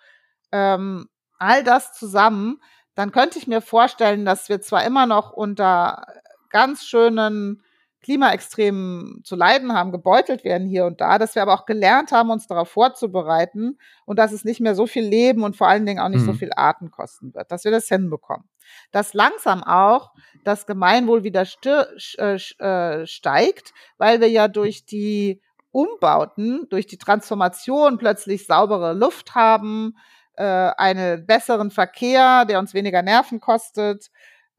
Ähm, 0.54 1.08
all 1.40 1.64
das 1.64 1.92
zusammen, 1.94 2.60
dann 2.94 3.10
könnte 3.10 3.38
ich 3.38 3.48
mir 3.48 3.60
vorstellen, 3.60 4.24
dass 4.24 4.48
wir 4.48 4.60
zwar 4.60 4.84
immer 4.84 5.04
noch 5.06 5.32
unter 5.32 6.06
ganz 6.50 6.84
schönen 6.84 7.60
Klimaextremen 8.02 9.22
zu 9.24 9.34
leiden 9.34 9.72
haben, 9.72 9.90
gebeutelt 9.90 10.44
werden 10.44 10.68
hier 10.68 10.84
und 10.84 11.00
da, 11.00 11.18
dass 11.18 11.34
wir 11.34 11.42
aber 11.42 11.54
auch 11.54 11.66
gelernt 11.66 12.12
haben, 12.12 12.30
uns 12.30 12.46
darauf 12.46 12.68
vorzubereiten 12.68 13.78
und 14.04 14.18
dass 14.18 14.30
es 14.30 14.44
nicht 14.44 14.60
mehr 14.60 14.76
so 14.76 14.86
viel 14.86 15.04
Leben 15.04 15.42
und 15.42 15.56
vor 15.56 15.68
allen 15.68 15.86
Dingen 15.86 16.00
auch 16.00 16.10
nicht 16.10 16.20
mhm. 16.20 16.26
so 16.26 16.32
viel 16.34 16.50
Arten 16.54 16.90
kosten 16.90 17.34
wird, 17.34 17.50
dass 17.50 17.64
wir 17.64 17.72
das 17.72 17.88
hinbekommen. 17.88 18.48
Dass 18.92 19.14
langsam 19.14 19.64
auch 19.64 20.12
das 20.44 20.66
Gemeinwohl 20.66 21.24
wieder 21.24 21.46
äh, 21.64 22.34
äh, 22.34 23.06
steigt, 23.06 23.72
weil 23.96 24.20
wir 24.20 24.28
ja 24.28 24.48
durch 24.48 24.84
die 24.84 25.40
Umbauten, 25.72 26.68
durch 26.68 26.86
die 26.86 26.98
Transformation 26.98 27.98
plötzlich 27.98 28.46
saubere 28.46 28.92
Luft 28.92 29.34
haben, 29.34 29.96
äh, 30.36 30.44
einen 30.44 31.26
besseren 31.26 31.70
Verkehr, 31.70 32.44
der 32.44 32.58
uns 32.58 32.74
weniger 32.74 33.02
Nerven 33.02 33.40
kostet, 33.40 34.10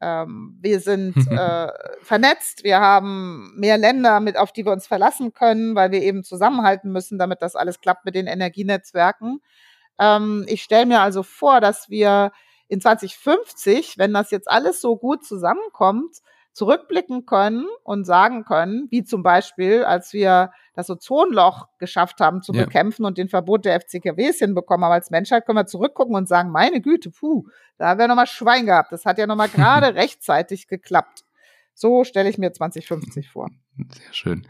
ähm, 0.02 0.58
wir 0.62 0.80
sind 0.80 1.16
äh, 1.32 1.72
vernetzt, 2.02 2.64
wir 2.64 2.80
haben 2.80 3.54
mehr 3.56 3.78
Länder, 3.78 4.20
mit, 4.20 4.38
auf 4.38 4.52
die 4.52 4.66
wir 4.66 4.72
uns 4.72 4.88
verlassen 4.88 5.34
können, 5.34 5.76
weil 5.76 5.92
wir 5.92 6.02
eben 6.02 6.24
zusammenhalten 6.24 6.92
müssen, 6.92 7.18
damit 7.18 7.42
das 7.42 7.56
alles 7.56 7.80
klappt 7.80 8.06
mit 8.06 8.16
den 8.16 8.28
Energienetzwerken. 8.28 9.42
Ähm, 10.00 10.46
ich 10.48 10.64
stelle 10.64 10.86
mir 10.86 11.02
also 11.02 11.24
vor, 11.24 11.62
dass 11.62 11.90
wir 11.90 12.32
in 12.68 12.82
2050, 12.82 13.98
wenn 13.98 14.14
das 14.14 14.32
jetzt 14.32 14.50
alles 14.50 14.82
so 14.82 14.98
gut 14.98 15.26
zusammenkommt, 15.26 16.18
zurückblicken 16.56 17.26
können 17.26 17.66
und 17.84 18.06
sagen 18.06 18.46
können, 18.46 18.88
wie 18.90 19.04
zum 19.04 19.24
Beispiel, 19.24 19.84
als 19.84 20.14
wir 20.14 20.52
das 20.74 20.90
Ozonloch 20.90 21.68
geschafft 21.80 22.22
haben 22.22 22.42
zu 22.42 22.54
ja. 22.54 22.64
bekämpfen 22.64 23.04
und 23.06 23.18
den 23.18 23.28
Verbot 23.28 23.66
der 23.66 23.82
FCKWs 23.82 24.40
hinbekommen 24.40 24.86
haben 24.86 24.94
als 24.94 25.12
Menschheit, 25.12 25.46
können 25.46 25.58
wir 25.58 25.66
zurückgucken 25.66 26.16
und 26.16 26.30
sagen, 26.30 26.52
meine 26.52 26.80
Güte, 26.80 27.12
puh, 27.12 27.46
da 27.78 27.90
haben 27.90 28.00
wir 28.00 28.08
nochmal 28.08 28.28
Schwein 28.28 28.66
gehabt. 28.66 28.94
Das 28.94 29.04
hat 29.04 29.18
ja 29.18 29.28
nochmal 29.28 29.50
gerade 29.54 29.96
rechtzeitig 29.96 30.70
geklappt. 30.70 31.26
So 31.74 32.06
stelle 32.06 32.30
ich 32.30 32.38
mir 32.38 32.54
2050 32.54 33.30
vor. 33.30 33.50
Sehr 33.78 34.14
schön. 34.14 34.48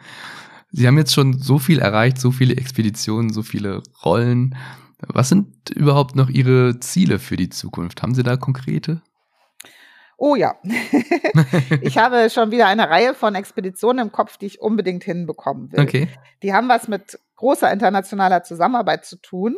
Sie 0.72 0.86
haben 0.86 1.00
jetzt 1.00 1.14
schon 1.14 1.40
so 1.40 1.58
viel 1.58 1.80
erreicht, 1.80 2.20
so 2.20 2.30
viele 2.30 2.56
Expeditionen, 2.56 3.34
so 3.34 3.42
viele 3.42 3.82
Rollen. 4.04 4.56
Was 5.00 5.30
sind 5.30 5.72
überhaupt 5.72 6.16
noch 6.16 6.30
Ihre 6.30 6.80
Ziele 6.80 7.18
für 7.18 7.36
die 7.36 7.50
Zukunft? 7.50 8.04
Haben 8.04 8.14
Sie 8.14 8.24
da 8.24 8.38
konkrete? 8.38 9.02
Oh 10.18 10.36
ja, 10.36 10.56
ich 11.82 11.98
habe 11.98 12.30
schon 12.30 12.52
wieder 12.52 12.68
eine 12.68 12.90
Reihe 12.90 13.14
von 13.14 13.36
Expeditionen 13.36 14.08
im 14.08 14.12
Kopf, 14.12 14.38
die 14.38 14.46
ich 14.46 14.62
unbedingt 14.62 15.04
hinbekommen 15.04 15.72
will. 15.72 15.82
Okay. 15.82 16.08
Die 16.42 16.54
haben 16.54 16.70
was 16.70 16.88
mit 16.88 17.20
großer 17.36 17.72
internationaler 17.72 18.44
Zusammenarbeit 18.44 19.06
zu 19.06 19.18
tun, 19.18 19.58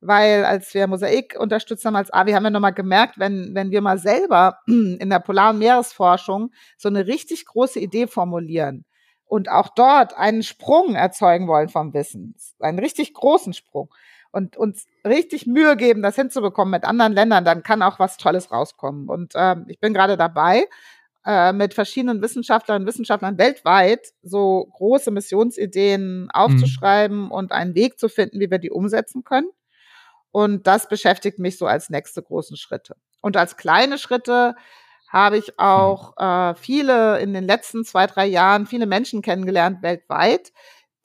weil 0.00 0.44
als 0.44 0.74
wir 0.74 0.86
Mosaik 0.86 1.36
unterstützt 1.38 1.84
haben 1.86 1.96
als 1.96 2.12
AWI, 2.12 2.32
haben 2.32 2.42
wir 2.42 2.50
nochmal 2.50 2.74
gemerkt, 2.74 3.18
wenn, 3.18 3.54
wenn 3.54 3.70
wir 3.70 3.80
mal 3.80 3.98
selber 3.98 4.58
in 4.66 5.08
der 5.08 5.20
Polar- 5.20 5.50
und 5.50 5.58
Meeresforschung 5.58 6.50
so 6.76 6.88
eine 6.88 7.06
richtig 7.06 7.46
große 7.46 7.80
Idee 7.80 8.06
formulieren 8.06 8.84
und 9.24 9.50
auch 9.50 9.70
dort 9.74 10.16
einen 10.16 10.42
Sprung 10.42 10.94
erzeugen 10.94 11.48
wollen 11.48 11.70
vom 11.70 11.94
Wissen, 11.94 12.34
einen 12.60 12.78
richtig 12.78 13.14
großen 13.14 13.54
Sprung, 13.54 13.88
und 14.34 14.56
uns 14.56 14.86
richtig 15.06 15.46
Mühe 15.46 15.76
geben, 15.76 16.02
das 16.02 16.16
hinzubekommen 16.16 16.72
mit 16.72 16.84
anderen 16.84 17.12
Ländern, 17.12 17.44
dann 17.44 17.62
kann 17.62 17.82
auch 17.82 18.00
was 18.00 18.16
Tolles 18.16 18.50
rauskommen. 18.50 19.08
Und 19.08 19.34
äh, 19.36 19.56
ich 19.68 19.78
bin 19.78 19.94
gerade 19.94 20.16
dabei, 20.16 20.66
äh, 21.24 21.52
mit 21.52 21.72
verschiedenen 21.72 22.20
Wissenschaftlern 22.20 22.82
und 22.82 22.88
Wissenschaftlern 22.88 23.38
weltweit 23.38 24.12
so 24.22 24.68
große 24.72 25.12
Missionsideen 25.12 26.28
aufzuschreiben 26.32 27.26
mhm. 27.26 27.30
und 27.30 27.52
einen 27.52 27.76
Weg 27.76 27.98
zu 27.98 28.08
finden, 28.08 28.40
wie 28.40 28.50
wir 28.50 28.58
die 28.58 28.70
umsetzen 28.70 29.22
können. 29.22 29.48
Und 30.32 30.66
das 30.66 30.88
beschäftigt 30.88 31.38
mich 31.38 31.56
so 31.56 31.66
als 31.66 31.88
nächste 31.88 32.20
großen 32.20 32.56
Schritte. 32.56 32.96
Und 33.20 33.36
als 33.36 33.56
kleine 33.56 33.98
Schritte 33.98 34.56
habe 35.08 35.38
ich 35.38 35.60
auch 35.60 36.16
äh, 36.16 36.56
viele 36.56 37.20
in 37.20 37.32
den 37.32 37.44
letzten 37.44 37.84
zwei, 37.84 38.08
drei 38.08 38.26
Jahren, 38.26 38.66
viele 38.66 38.86
Menschen 38.86 39.22
kennengelernt 39.22 39.80
weltweit, 39.80 40.52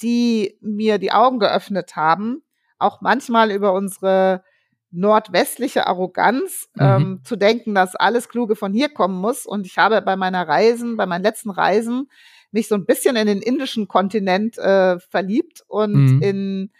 die 0.01 0.57
mir 0.61 0.97
die 0.97 1.11
Augen 1.11 1.37
geöffnet 1.37 1.95
haben, 1.95 2.41
auch 2.79 3.01
manchmal 3.01 3.51
über 3.51 3.73
unsere 3.73 4.43
nordwestliche 4.91 5.87
Arroganz 5.87 6.69
mhm. 6.75 6.81
ähm, 6.81 7.21
zu 7.23 7.35
denken, 7.35 7.75
dass 7.75 7.95
alles 7.95 8.29
Kluge 8.29 8.55
von 8.55 8.73
hier 8.73 8.89
kommen 8.89 9.19
muss. 9.19 9.45
Und 9.45 9.67
ich 9.67 9.77
habe 9.77 10.01
bei 10.01 10.15
meiner 10.15 10.47
Reisen, 10.47 10.97
bei 10.97 11.05
meinen 11.05 11.23
letzten 11.23 11.51
Reisen, 11.51 12.09
mich 12.51 12.67
so 12.67 12.75
ein 12.75 12.85
bisschen 12.85 13.15
in 13.15 13.27
den 13.27 13.41
indischen 13.41 13.87
Kontinent 13.87 14.57
äh, 14.57 14.99
verliebt 14.99 15.63
und 15.67 16.15
mhm. 16.15 16.21
in, 16.21 16.71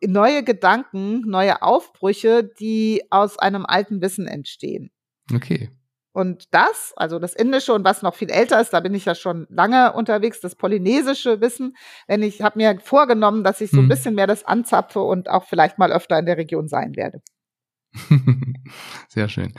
in 0.00 0.12
neue 0.12 0.42
Gedanken, 0.42 1.20
neue 1.20 1.62
Aufbrüche, 1.62 2.42
die 2.42 3.02
aus 3.10 3.38
einem 3.38 3.64
alten 3.64 4.00
Wissen 4.00 4.26
entstehen. 4.26 4.90
Okay. 5.32 5.70
Und 6.16 6.54
das, 6.54 6.94
also 6.96 7.18
das 7.18 7.34
Indische 7.34 7.74
und 7.74 7.84
was 7.84 8.00
noch 8.00 8.14
viel 8.14 8.30
älter 8.30 8.58
ist, 8.58 8.72
da 8.72 8.80
bin 8.80 8.94
ich 8.94 9.04
ja 9.04 9.14
schon 9.14 9.46
lange 9.50 9.92
unterwegs, 9.92 10.40
das 10.40 10.54
polynesische 10.54 11.42
Wissen. 11.42 11.76
Wenn 12.06 12.22
ich 12.22 12.40
habe 12.40 12.58
mir 12.58 12.80
vorgenommen, 12.80 13.44
dass 13.44 13.60
ich 13.60 13.70
so 13.70 13.76
ein 13.76 13.80
hm. 13.80 13.88
bisschen 13.90 14.14
mehr 14.14 14.26
das 14.26 14.42
anzapfe 14.42 15.00
und 15.00 15.28
auch 15.28 15.44
vielleicht 15.44 15.76
mal 15.76 15.92
öfter 15.92 16.18
in 16.18 16.24
der 16.24 16.38
Region 16.38 16.68
sein 16.68 16.96
werde. 16.96 17.20
Sehr 19.08 19.28
schön. 19.28 19.52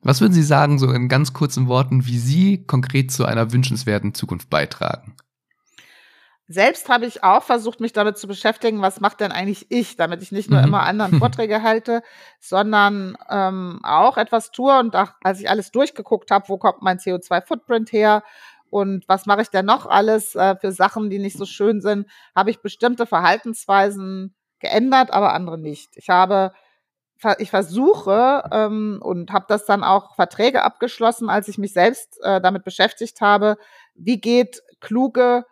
Was 0.00 0.22
würden 0.22 0.32
Sie 0.32 0.42
sagen, 0.42 0.78
so 0.78 0.90
in 0.90 1.10
ganz 1.10 1.34
kurzen 1.34 1.68
Worten, 1.68 2.06
wie 2.06 2.16
Sie 2.16 2.64
konkret 2.64 3.12
zu 3.12 3.26
einer 3.26 3.52
wünschenswerten 3.52 4.14
Zukunft 4.14 4.48
beitragen? 4.48 5.14
Selbst 6.50 6.88
habe 6.88 7.04
ich 7.04 7.22
auch 7.22 7.42
versucht, 7.42 7.78
mich 7.78 7.92
damit 7.92 8.16
zu 8.16 8.26
beschäftigen, 8.26 8.80
was 8.80 9.00
macht 9.00 9.20
denn 9.20 9.32
eigentlich 9.32 9.70
ich, 9.70 9.96
damit 9.96 10.22
ich 10.22 10.32
nicht 10.32 10.48
nur 10.48 10.60
mhm. 10.60 10.68
immer 10.68 10.82
anderen 10.82 11.18
Vorträge 11.18 11.62
halte, 11.62 12.02
sondern 12.40 13.18
ähm, 13.28 13.80
auch 13.82 14.16
etwas 14.16 14.50
tue. 14.50 14.78
Und 14.78 14.96
auch, 14.96 15.12
als 15.22 15.40
ich 15.40 15.50
alles 15.50 15.70
durchgeguckt 15.72 16.30
habe, 16.30 16.48
wo 16.48 16.56
kommt 16.56 16.80
mein 16.80 16.98
CO2-Footprint 16.98 17.92
her 17.92 18.22
und 18.70 19.06
was 19.08 19.26
mache 19.26 19.42
ich 19.42 19.50
denn 19.50 19.66
noch 19.66 19.86
alles 19.86 20.34
äh, 20.34 20.56
für 20.56 20.72
Sachen, 20.72 21.10
die 21.10 21.18
nicht 21.18 21.36
so 21.36 21.44
schön 21.44 21.82
sind, 21.82 22.06
habe 22.34 22.50
ich 22.50 22.62
bestimmte 22.62 23.04
Verhaltensweisen 23.04 24.34
geändert, 24.58 25.12
aber 25.12 25.34
andere 25.34 25.58
nicht. 25.58 25.96
Ich 25.96 26.08
habe 26.08 26.52
ich 27.38 27.50
versuche 27.50 28.44
ähm, 28.52 29.00
und 29.02 29.32
habe 29.32 29.46
das 29.48 29.66
dann 29.66 29.82
auch 29.82 30.14
Verträge 30.14 30.62
abgeschlossen, 30.62 31.28
als 31.28 31.48
ich 31.48 31.58
mich 31.58 31.72
selbst 31.72 32.16
äh, 32.22 32.40
damit 32.40 32.62
beschäftigt 32.62 33.20
habe, 33.20 33.56
wie 33.94 34.20
geht 34.20 34.62
kluge 34.80 35.44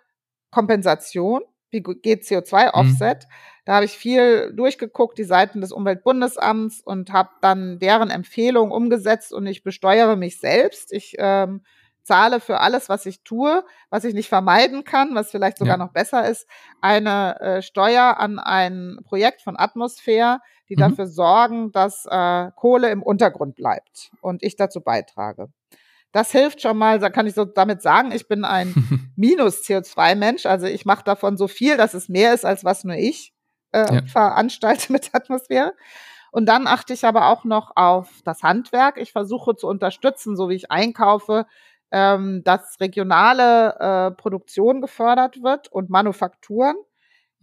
Kompensation, 0.50 1.42
wie 1.70 1.82
geht 1.82 2.22
CO2-Offset. 2.22 3.24
Mhm. 3.24 3.32
Da 3.64 3.74
habe 3.74 3.84
ich 3.84 3.92
viel 3.92 4.52
durchgeguckt, 4.54 5.18
die 5.18 5.24
Seiten 5.24 5.60
des 5.60 5.72
Umweltbundesamts 5.72 6.80
und 6.82 7.12
habe 7.12 7.30
dann 7.40 7.78
deren 7.78 8.10
Empfehlung 8.10 8.70
umgesetzt 8.70 9.32
und 9.32 9.46
ich 9.46 9.64
besteuere 9.64 10.16
mich 10.16 10.38
selbst. 10.38 10.92
Ich 10.92 11.16
ähm, 11.18 11.62
zahle 12.06 12.38
für 12.38 12.60
alles, 12.60 12.88
was 12.88 13.04
ich 13.04 13.24
tue, 13.24 13.64
was 13.90 14.04
ich 14.04 14.14
nicht 14.14 14.28
vermeiden 14.28 14.84
kann, 14.84 15.14
was 15.16 15.32
vielleicht 15.32 15.58
sogar 15.58 15.74
ja. 15.76 15.84
noch 15.84 15.92
besser 15.92 16.28
ist, 16.28 16.46
eine 16.80 17.40
äh, 17.40 17.62
Steuer 17.62 18.18
an 18.18 18.38
ein 18.38 18.98
Projekt 19.04 19.42
von 19.42 19.58
Atmosphäre, 19.58 20.38
die 20.68 20.76
mhm. 20.76 20.80
dafür 20.80 21.06
sorgen, 21.08 21.72
dass 21.72 22.06
äh, 22.08 22.50
Kohle 22.54 22.90
im 22.90 23.02
Untergrund 23.02 23.56
bleibt 23.56 24.12
und 24.20 24.44
ich 24.44 24.54
dazu 24.54 24.80
beitrage. 24.80 25.48
Das 26.12 26.32
hilft 26.32 26.62
schon 26.62 26.78
mal, 26.78 26.98
da 26.98 27.10
kann 27.10 27.26
ich 27.26 27.34
so 27.34 27.44
damit 27.44 27.82
sagen, 27.82 28.12
ich 28.12 28.28
bin 28.28 28.44
ein 28.44 29.12
Minus-CO2-Mensch. 29.16 30.46
Also 30.46 30.66
ich 30.66 30.86
mache 30.86 31.04
davon 31.04 31.36
so 31.36 31.48
viel, 31.48 31.76
dass 31.76 31.94
es 31.94 32.08
mehr 32.08 32.32
ist, 32.32 32.44
als 32.44 32.64
was 32.64 32.84
nur 32.84 32.96
ich 32.96 33.34
äh, 33.72 33.94
ja. 33.94 34.02
veranstalte 34.06 34.92
mit 34.92 35.10
Atmosphäre. 35.12 35.74
Und 36.32 36.46
dann 36.46 36.66
achte 36.66 36.92
ich 36.92 37.04
aber 37.04 37.28
auch 37.28 37.44
noch 37.44 37.72
auf 37.76 38.10
das 38.24 38.42
Handwerk. 38.42 38.98
Ich 38.98 39.12
versuche 39.12 39.56
zu 39.56 39.68
unterstützen, 39.68 40.36
so 40.36 40.48
wie 40.48 40.54
ich 40.54 40.70
einkaufe, 40.70 41.46
ähm, 41.90 42.42
dass 42.44 42.78
regionale 42.80 43.76
äh, 43.78 44.10
Produktion 44.10 44.80
gefördert 44.80 45.42
wird 45.42 45.68
und 45.72 45.88
Manufakturen. 45.88 46.76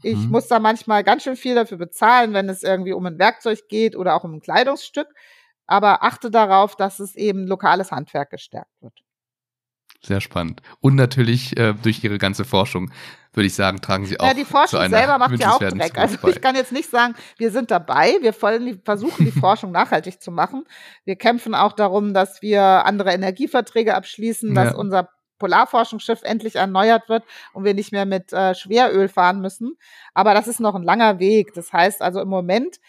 Ich 0.04 0.18
mhm. 0.18 0.32
muss 0.32 0.48
da 0.48 0.60
manchmal 0.60 1.04
ganz 1.04 1.24
schön 1.24 1.36
viel 1.36 1.56
dafür 1.56 1.78
bezahlen, 1.78 2.34
wenn 2.34 2.50
es 2.50 2.62
irgendwie 2.62 2.94
um 2.94 3.06
ein 3.06 3.20
Werkzeug 3.20 3.68
geht 3.70 3.96
oder 3.96 4.16
auch 4.16 4.24
um 4.24 4.34
ein 4.34 4.42
Kleidungsstück. 4.42 5.08
Aber 5.68 6.04
achte 6.04 6.30
darauf, 6.30 6.76
dass 6.76 7.00
es 7.00 7.16
eben 7.16 7.48
lokales 7.48 7.92
Handwerk 7.92 8.30
gestärkt 8.32 8.82
wird. 8.82 9.04
Sehr 10.06 10.20
spannend. 10.20 10.62
Und 10.82 10.96
natürlich 10.96 11.56
äh, 11.58 11.74
durch 11.82 12.04
Ihre 12.04 12.18
ganze 12.18 12.44
Forschung, 12.44 12.92
würde 13.32 13.48
ich 13.48 13.56
sagen, 13.56 13.80
tragen 13.80 14.06
Sie 14.06 14.20
auch. 14.20 14.28
Ja, 14.28 14.34
die 14.34 14.44
Forschung 14.44 14.90
selber 14.90 15.18
macht 15.18 15.40
ja 15.40 15.52
auch 15.54 15.60
Dreck. 15.60 15.98
Also 15.98 16.28
ich 16.28 16.42
kann 16.42 16.56
jetzt 16.56 16.74
nicht 16.74 16.90
sagen, 16.90 17.16
wir 17.38 17.52
sind 17.52 17.72
dabei, 17.72 18.18
wir 18.20 18.34
versuchen 18.34 19.26
die 19.26 19.32
Forschung 19.40 19.72
nachhaltig 19.72 20.22
zu 20.22 20.32
machen. 20.32 20.66
Wir 21.06 21.16
kämpfen 21.16 21.56
auch 21.56 21.72
darum, 21.72 22.14
dass 22.14 22.42
wir 22.42 22.62
andere 22.62 23.14
Energieverträge 23.14 23.96
abschließen, 23.96 24.54
dass 24.54 24.74
ja. 24.74 24.76
unser 24.76 25.10
Polarforschungsschiff 25.40 26.22
endlich 26.24 26.58
erneuert 26.58 27.08
wird 27.08 27.24
und 27.54 27.64
wir 27.64 27.74
nicht 27.74 27.94
mehr 27.94 28.06
mit 28.06 28.34
äh, 28.34 28.56
Schweröl 28.56 29.08
fahren 29.08 29.40
müssen. 29.40 29.78
Aber 30.14 30.34
das 30.34 30.48
ist 30.48 30.60
noch 30.60 30.76
ein 30.76 30.84
langer 30.84 31.20
Weg. 31.20 31.54
Das 31.54 31.72
heißt 31.72 32.02
also 32.02 32.20
im 32.20 32.30
Moment 32.30 32.80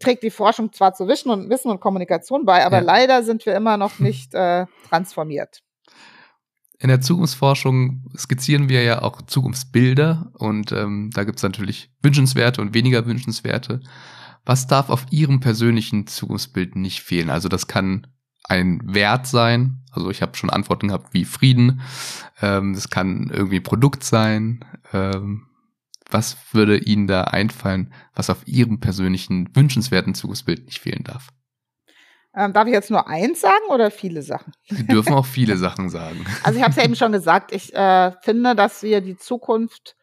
trägt 0.00 0.22
die 0.24 0.30
Forschung 0.30 0.72
zwar 0.72 0.94
zu 0.94 1.06
Wissen 1.06 1.30
und, 1.30 1.48
Wissen 1.48 1.70
und 1.70 1.80
Kommunikation 1.80 2.44
bei, 2.44 2.64
aber 2.66 2.78
ja. 2.78 2.82
leider 2.82 3.22
sind 3.22 3.46
wir 3.46 3.54
immer 3.54 3.76
noch 3.76 3.98
nicht 4.00 4.34
äh, 4.34 4.66
transformiert. 4.88 5.62
In 6.78 6.88
der 6.88 7.02
Zukunftsforschung 7.02 8.10
skizzieren 8.16 8.70
wir 8.70 8.82
ja 8.82 9.02
auch 9.02 9.20
Zukunftsbilder 9.22 10.32
und 10.38 10.72
ähm, 10.72 11.10
da 11.12 11.24
gibt 11.24 11.36
es 11.36 11.42
natürlich 11.42 11.92
wünschenswerte 12.02 12.62
und 12.62 12.72
weniger 12.72 13.04
wünschenswerte. 13.04 13.80
Was 14.46 14.66
darf 14.66 14.88
auf 14.88 15.04
Ihrem 15.10 15.40
persönlichen 15.40 16.06
Zukunftsbild 16.06 16.76
nicht 16.76 17.02
fehlen? 17.02 17.28
Also 17.28 17.48
das 17.48 17.66
kann 17.66 18.06
ein 18.44 18.80
Wert 18.84 19.26
sein. 19.26 19.82
Also 19.92 20.10
ich 20.10 20.22
habe 20.22 20.36
schon 20.36 20.48
Antworten 20.48 20.88
gehabt 20.88 21.12
wie 21.12 21.26
Frieden. 21.26 21.82
Ähm, 22.40 22.72
das 22.72 22.88
kann 22.88 23.30
irgendwie 23.30 23.60
Produkt 23.60 24.02
sein. 24.02 24.64
Ähm, 24.94 25.49
was 26.10 26.36
würde 26.52 26.78
Ihnen 26.78 27.06
da 27.06 27.24
einfallen, 27.24 27.92
was 28.14 28.30
auf 28.30 28.46
Ihrem 28.46 28.80
persönlichen 28.80 29.54
wünschenswerten 29.54 30.14
Zukunftsbild 30.14 30.66
nicht 30.66 30.80
fehlen 30.80 31.04
darf? 31.04 31.28
Ähm, 32.34 32.52
darf 32.52 32.66
ich 32.66 32.72
jetzt 32.72 32.90
nur 32.90 33.08
eins 33.08 33.40
sagen 33.40 33.64
oder 33.70 33.90
viele 33.90 34.22
Sachen? 34.22 34.52
Sie 34.68 34.86
dürfen 34.86 35.14
auch 35.14 35.26
viele 35.26 35.56
Sachen 35.58 35.90
sagen. 35.90 36.24
Also 36.44 36.58
ich 36.58 36.62
habe 36.62 36.70
es 36.70 36.76
ja 36.76 36.84
eben 36.84 36.96
schon 36.96 37.12
gesagt, 37.12 37.52
ich 37.52 37.74
äh, 37.74 38.12
finde, 38.22 38.54
dass 38.54 38.82
wir 38.82 39.00
die 39.00 39.16
Zukunft 39.16 39.96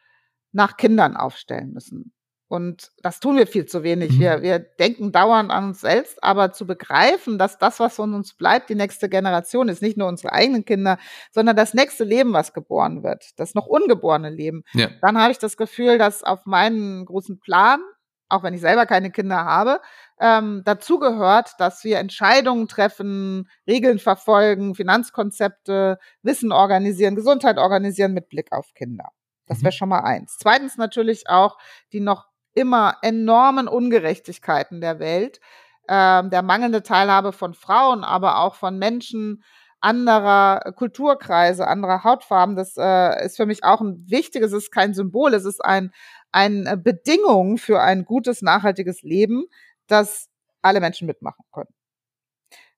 nach 0.51 0.75
Kindern 0.75 1.15
aufstellen 1.15 1.71
müssen. 1.71 2.13
Und 2.49 2.91
das 3.03 3.19
tun 3.19 3.35
wir 3.35 3.45
viel 3.45 3.65
zu 3.65 3.83
wenig. 3.83 4.13
Mhm. 4.13 4.19
Wir, 4.19 4.41
wir 4.41 4.59
denken 4.59 5.11
dauernd 5.11 5.51
an 5.51 5.65
uns 5.65 5.81
selbst, 5.81 6.23
aber 6.23 6.53
zu 6.53 6.65
begreifen, 6.65 7.37
dass 7.37 7.57
das, 7.57 7.79
was 7.79 7.95
von 7.95 8.13
uns 8.13 8.35
bleibt, 8.35 8.69
die 8.69 8.75
nächste 8.75 9.09
Generation 9.09 9.67
ist, 9.67 9.81
nicht 9.81 9.97
nur 9.97 10.07
unsere 10.07 10.31
eigenen 10.31 10.63
Kinder, 10.63 10.97
sondern 11.31 11.57
das 11.57 11.73
nächste 11.73 12.05
Leben, 12.05 12.31
was 12.31 12.53
geboren 12.53 13.03
wird, 13.03 13.31
das 13.37 13.53
noch 13.53 13.67
ungeborene 13.67 14.29
Leben. 14.29 14.63
Ja. 14.73 14.89
Dann 15.01 15.17
habe 15.17 15.31
ich 15.31 15.39
das 15.39 15.57
Gefühl, 15.57 15.97
dass 15.97 16.23
auf 16.23 16.45
meinen 16.45 17.05
großen 17.05 17.39
Plan, 17.39 17.81
auch 18.29 18.43
wenn 18.43 18.53
ich 18.53 18.61
selber 18.61 18.85
keine 18.85 19.11
Kinder 19.11 19.43
habe, 19.43 19.81
ähm, 20.19 20.61
dazu 20.63 20.99
gehört, 20.99 21.51
dass 21.59 21.83
wir 21.83 21.99
Entscheidungen 21.99 22.69
treffen, 22.69 23.49
Regeln 23.67 23.99
verfolgen, 23.99 24.73
Finanzkonzepte, 24.73 25.99
Wissen 26.23 26.53
organisieren, 26.53 27.15
Gesundheit 27.15 27.57
organisieren 27.57 28.13
mit 28.13 28.29
Blick 28.29 28.53
auf 28.53 28.73
Kinder. 28.73 29.09
Das 29.47 29.59
wäre 29.59 29.73
mhm. 29.73 29.77
schon 29.77 29.89
mal 29.89 30.01
eins. 30.01 30.37
Zweitens 30.39 30.77
natürlich 30.77 31.29
auch 31.29 31.57
die 31.93 31.99
noch 31.99 32.26
immer 32.57 32.97
enormen 33.03 33.67
Ungerechtigkeiten 33.67 34.81
der 34.81 34.99
Welt, 34.99 35.39
ähm, 35.87 36.31
der 36.31 36.41
mangelnde 36.41 36.81
Teilhabe 36.81 37.31
von 37.31 37.53
Frauen, 37.53 38.03
aber 38.03 38.39
auch 38.39 38.55
von 38.55 38.79
Menschen 38.79 39.43
anderer 39.79 40.73
Kulturkreise, 40.75 41.67
anderer 41.67 42.03
Hautfarben. 42.03 42.55
Das 42.55 42.75
äh, 42.77 43.23
ist 43.23 43.37
für 43.37 43.45
mich 43.45 43.63
auch 43.63 43.79
ein 43.79 44.03
wichtiges, 44.07 44.51
es 44.51 44.65
ist 44.65 44.71
kein 44.71 44.95
Symbol, 44.95 45.35
es 45.35 45.45
ist 45.45 45.63
ein, 45.63 45.91
eine 46.31 46.77
Bedingung 46.77 47.59
für 47.59 47.79
ein 47.79 48.03
gutes, 48.03 48.41
nachhaltiges 48.41 49.03
Leben, 49.03 49.45
dass 49.85 50.29
alle 50.63 50.79
Menschen 50.79 51.05
mitmachen 51.05 51.45
können. 51.53 51.69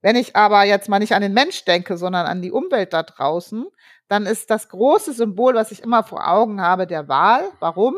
Wenn 0.01 0.17
ich 0.17 0.35
aber 0.35 0.63
jetzt 0.63 0.89
mal 0.89 0.99
nicht 0.99 1.13
an 1.13 1.21
den 1.21 1.33
Mensch 1.33 1.63
denke, 1.65 1.97
sondern 1.97 2.25
an 2.25 2.41
die 2.41 2.51
Umwelt 2.51 2.93
da 2.93 3.03
draußen, 3.03 3.65
dann 4.09 4.25
ist 4.25 4.49
das 4.49 4.69
große 4.69 5.13
Symbol, 5.13 5.55
was 5.55 5.71
ich 5.71 5.83
immer 5.83 6.03
vor 6.03 6.27
Augen 6.27 6.61
habe, 6.61 6.87
der 6.87 7.07
Wahl. 7.07 7.43
Warum? 7.59 7.95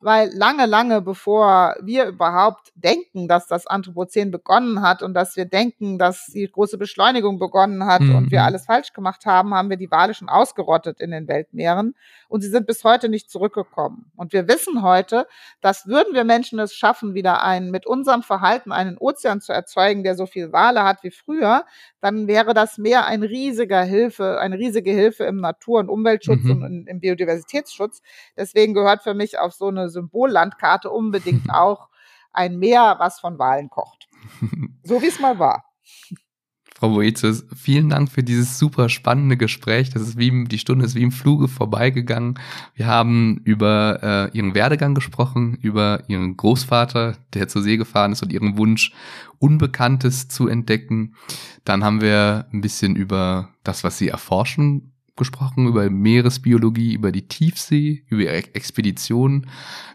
Weil 0.00 0.30
lange, 0.32 0.66
lange 0.66 1.00
bevor 1.00 1.74
wir 1.82 2.06
überhaupt 2.06 2.72
denken, 2.74 3.28
dass 3.28 3.46
das 3.46 3.66
Anthropozän 3.66 4.30
begonnen 4.30 4.82
hat 4.82 5.02
und 5.02 5.14
dass 5.14 5.36
wir 5.36 5.46
denken, 5.46 5.98
dass 5.98 6.26
die 6.26 6.50
große 6.50 6.78
Beschleunigung 6.78 7.38
begonnen 7.38 7.86
hat 7.86 8.02
mhm. 8.02 8.14
und 8.14 8.30
wir 8.30 8.40
mhm. 8.40 8.46
alles 8.46 8.66
falsch 8.66 8.92
gemacht 8.92 9.26
haben, 9.26 9.54
haben 9.54 9.70
wir 9.70 9.76
die 9.76 9.90
Wale 9.90 10.14
schon 10.14 10.28
ausgerottet 10.28 11.00
in 11.00 11.10
den 11.10 11.28
Weltmeeren 11.28 11.94
und 12.28 12.42
sie 12.42 12.48
sind 12.48 12.66
bis 12.66 12.84
heute 12.84 13.08
nicht 13.08 13.30
zurückgekommen. 13.30 14.10
Und 14.16 14.32
wir 14.32 14.48
wissen 14.48 14.82
heute, 14.82 15.26
dass 15.60 15.86
würden 15.86 16.14
wir 16.14 16.24
Menschen 16.24 16.58
es 16.58 16.74
schaffen, 16.74 17.14
wieder 17.14 17.42
einen 17.42 17.70
mit 17.70 17.86
unserem 17.86 18.22
Verhalten 18.22 18.72
einen 18.72 18.98
Ozean 18.98 19.40
zu 19.40 19.52
erzeugen, 19.52 20.04
der 20.04 20.14
so 20.14 20.26
viel 20.26 20.52
Wale 20.52 20.84
hat 20.84 21.02
wie 21.02 21.10
früher, 21.10 21.64
dann 22.06 22.28
wäre 22.28 22.54
das 22.54 22.78
Meer 22.78 23.06
ein 23.06 23.24
riesiger 23.24 23.82
Hilfe, 23.82 24.38
eine 24.38 24.58
riesige 24.58 24.92
Hilfe 24.92 25.24
im 25.24 25.38
Natur- 25.38 25.80
und 25.80 25.88
Umweltschutz 25.88 26.44
mhm. 26.44 26.62
und 26.62 26.86
im 26.86 27.00
Biodiversitätsschutz. 27.00 28.00
Deswegen 28.36 28.74
gehört 28.74 29.02
für 29.02 29.12
mich 29.12 29.40
auf 29.40 29.52
so 29.54 29.66
eine 29.66 29.88
Symbollandkarte 29.88 30.88
unbedingt 30.88 31.50
auch 31.52 31.88
ein 32.32 32.58
Meer, 32.58 32.94
was 33.00 33.18
von 33.18 33.40
Walen 33.40 33.70
kocht. 33.70 34.08
So 34.84 35.02
wie 35.02 35.08
es 35.08 35.18
mal 35.18 35.40
war. 35.40 35.64
Frau 36.78 36.90
Boetius, 36.90 37.46
vielen 37.56 37.88
Dank 37.88 38.10
für 38.10 38.22
dieses 38.22 38.58
super 38.58 38.90
spannende 38.90 39.38
Gespräch. 39.38 39.88
Das 39.88 40.02
ist 40.02 40.18
wie 40.18 40.44
die 40.44 40.58
Stunde 40.58 40.84
ist 40.84 40.94
wie 40.94 41.02
im 41.02 41.10
Fluge 41.10 41.48
vorbeigegangen. 41.48 42.38
Wir 42.74 42.86
haben 42.86 43.40
über 43.44 44.00
äh, 44.02 44.36
Ihren 44.36 44.54
Werdegang 44.54 44.94
gesprochen, 44.94 45.56
über 45.62 46.02
Ihren 46.08 46.36
Großvater, 46.36 47.16
der 47.32 47.48
zur 47.48 47.62
See 47.62 47.78
gefahren 47.78 48.12
ist 48.12 48.22
und 48.22 48.30
Ihren 48.30 48.58
Wunsch, 48.58 48.92
Unbekanntes 49.38 50.28
zu 50.28 50.48
entdecken. 50.48 51.14
Dann 51.64 51.82
haben 51.82 52.02
wir 52.02 52.44
ein 52.52 52.60
bisschen 52.60 52.94
über 52.94 53.54
das, 53.64 53.82
was 53.82 53.96
Sie 53.96 54.08
erforschen, 54.08 54.92
gesprochen, 55.16 55.66
über 55.66 55.88
Meeresbiologie, 55.90 56.94
über 56.94 57.12
die 57.12 57.28
Tiefsee, 57.28 58.04
über 58.08 58.32
Expeditionen. 58.32 59.48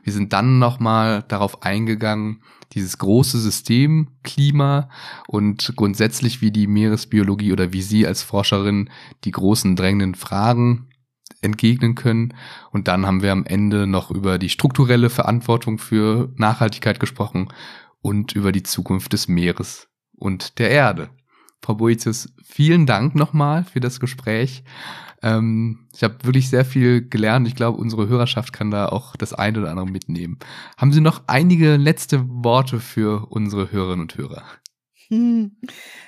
Wir 0.03 0.13
sind 0.13 0.34
dann 0.34 0.59
nochmal 0.59 1.24
darauf 1.28 1.63
eingegangen, 1.63 2.41
dieses 2.74 2.97
große 2.97 3.39
System 3.39 4.07
Klima 4.24 4.89
und 5.28 5.74
grundsätzlich 5.76 6.41
wie 6.41 6.51
die 6.51 6.67
Meeresbiologie 6.67 7.51
oder 7.51 7.74
wie 7.74 7.82
Sie 7.82 8.07
als 8.07 8.24
Forscherin 8.24 8.89
die 9.24 9.32
großen 9.32 9.76
drängenden 9.76 10.15
Fragen 10.15 10.88
entgegnen 11.41 11.95
können. 11.95 12.34
Und 12.72 12.88
dann 12.88 13.05
haben 13.05 13.22
wir 13.22 13.32
am 13.32 13.45
Ende 13.45 13.88
noch 13.88 14.11
über 14.11 14.38
die 14.38 14.49
strukturelle 14.49 15.09
Verantwortung 15.09 15.78
für 15.78 16.34
Nachhaltigkeit 16.38 16.99
gesprochen 16.99 17.49
und 18.01 18.34
über 18.34 18.51
die 18.51 18.63
Zukunft 18.63 19.13
des 19.13 19.28
Meeres 19.28 19.88
und 20.17 20.59
der 20.59 20.69
Erde. 20.69 21.09
Frau 21.63 21.76
Boetius, 21.76 22.34
vielen 22.43 22.86
Dank 22.86 23.13
nochmal 23.15 23.63
für 23.63 23.80
das 23.80 23.99
Gespräch. 23.99 24.63
Ähm, 25.24 25.88
ich 25.93 26.03
habe 26.03 26.24
wirklich 26.24 26.49
sehr 26.49 26.65
viel 26.65 27.07
gelernt. 27.07 27.47
Ich 27.47 27.55
glaube, 27.55 27.78
unsere 27.78 28.07
Hörerschaft 28.07 28.53
kann 28.53 28.72
da 28.72 28.88
auch 28.88 29.15
das 29.15 29.34
eine 29.34 29.59
oder 29.59 29.69
andere 29.69 29.86
mitnehmen. 29.86 30.39
Haben 30.78 30.93
Sie 30.93 31.01
noch 31.01 31.24
einige 31.28 31.76
letzte 31.78 32.24
Worte 32.28 32.80
für 32.80 33.28
unsere 33.30 33.72
Hörerinnen 33.72 34.01
und 34.01 34.17
Hörer? 34.17 34.43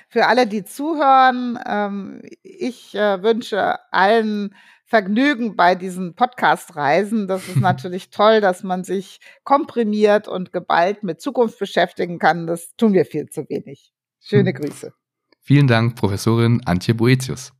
Für 0.08 0.26
alle, 0.26 0.46
die 0.46 0.64
zuhören, 0.64 1.58
ähm, 1.66 2.22
ich 2.42 2.94
äh, 2.94 3.22
wünsche 3.22 3.78
allen 3.92 4.54
Vergnügen 4.86 5.56
bei 5.56 5.74
diesen 5.74 6.14
Podcast-Reisen. 6.14 7.26
Das 7.26 7.48
ist 7.48 7.56
natürlich 7.60 8.10
toll, 8.10 8.40
dass 8.40 8.62
man 8.62 8.84
sich 8.84 9.20
komprimiert 9.42 10.28
und 10.28 10.52
geballt 10.52 11.02
mit 11.02 11.20
Zukunft 11.20 11.58
beschäftigen 11.58 12.18
kann. 12.18 12.46
Das 12.46 12.76
tun 12.76 12.92
wir 12.92 13.04
viel 13.04 13.28
zu 13.28 13.48
wenig. 13.48 13.92
Schöne 14.20 14.54
hm. 14.54 14.62
Grüße. 14.62 14.94
Vielen 15.40 15.66
Dank, 15.66 15.96
Professorin 15.96 16.62
Antje 16.64 16.94
Boetius. 16.94 17.52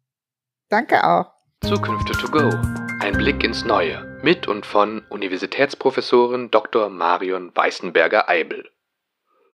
Danke 0.68 1.04
auch. 1.04 1.33
Zukünfte 1.64 2.12
to 2.12 2.28
go. 2.28 2.50
Ein 3.00 3.14
Blick 3.14 3.42
ins 3.42 3.64
Neue. 3.64 4.20
Mit 4.22 4.46
und 4.46 4.66
von 4.66 5.02
Universitätsprofessorin 5.08 6.50
Dr. 6.50 6.90
Marion 6.90 7.52
Weißenberger-Eibel. 7.54 8.70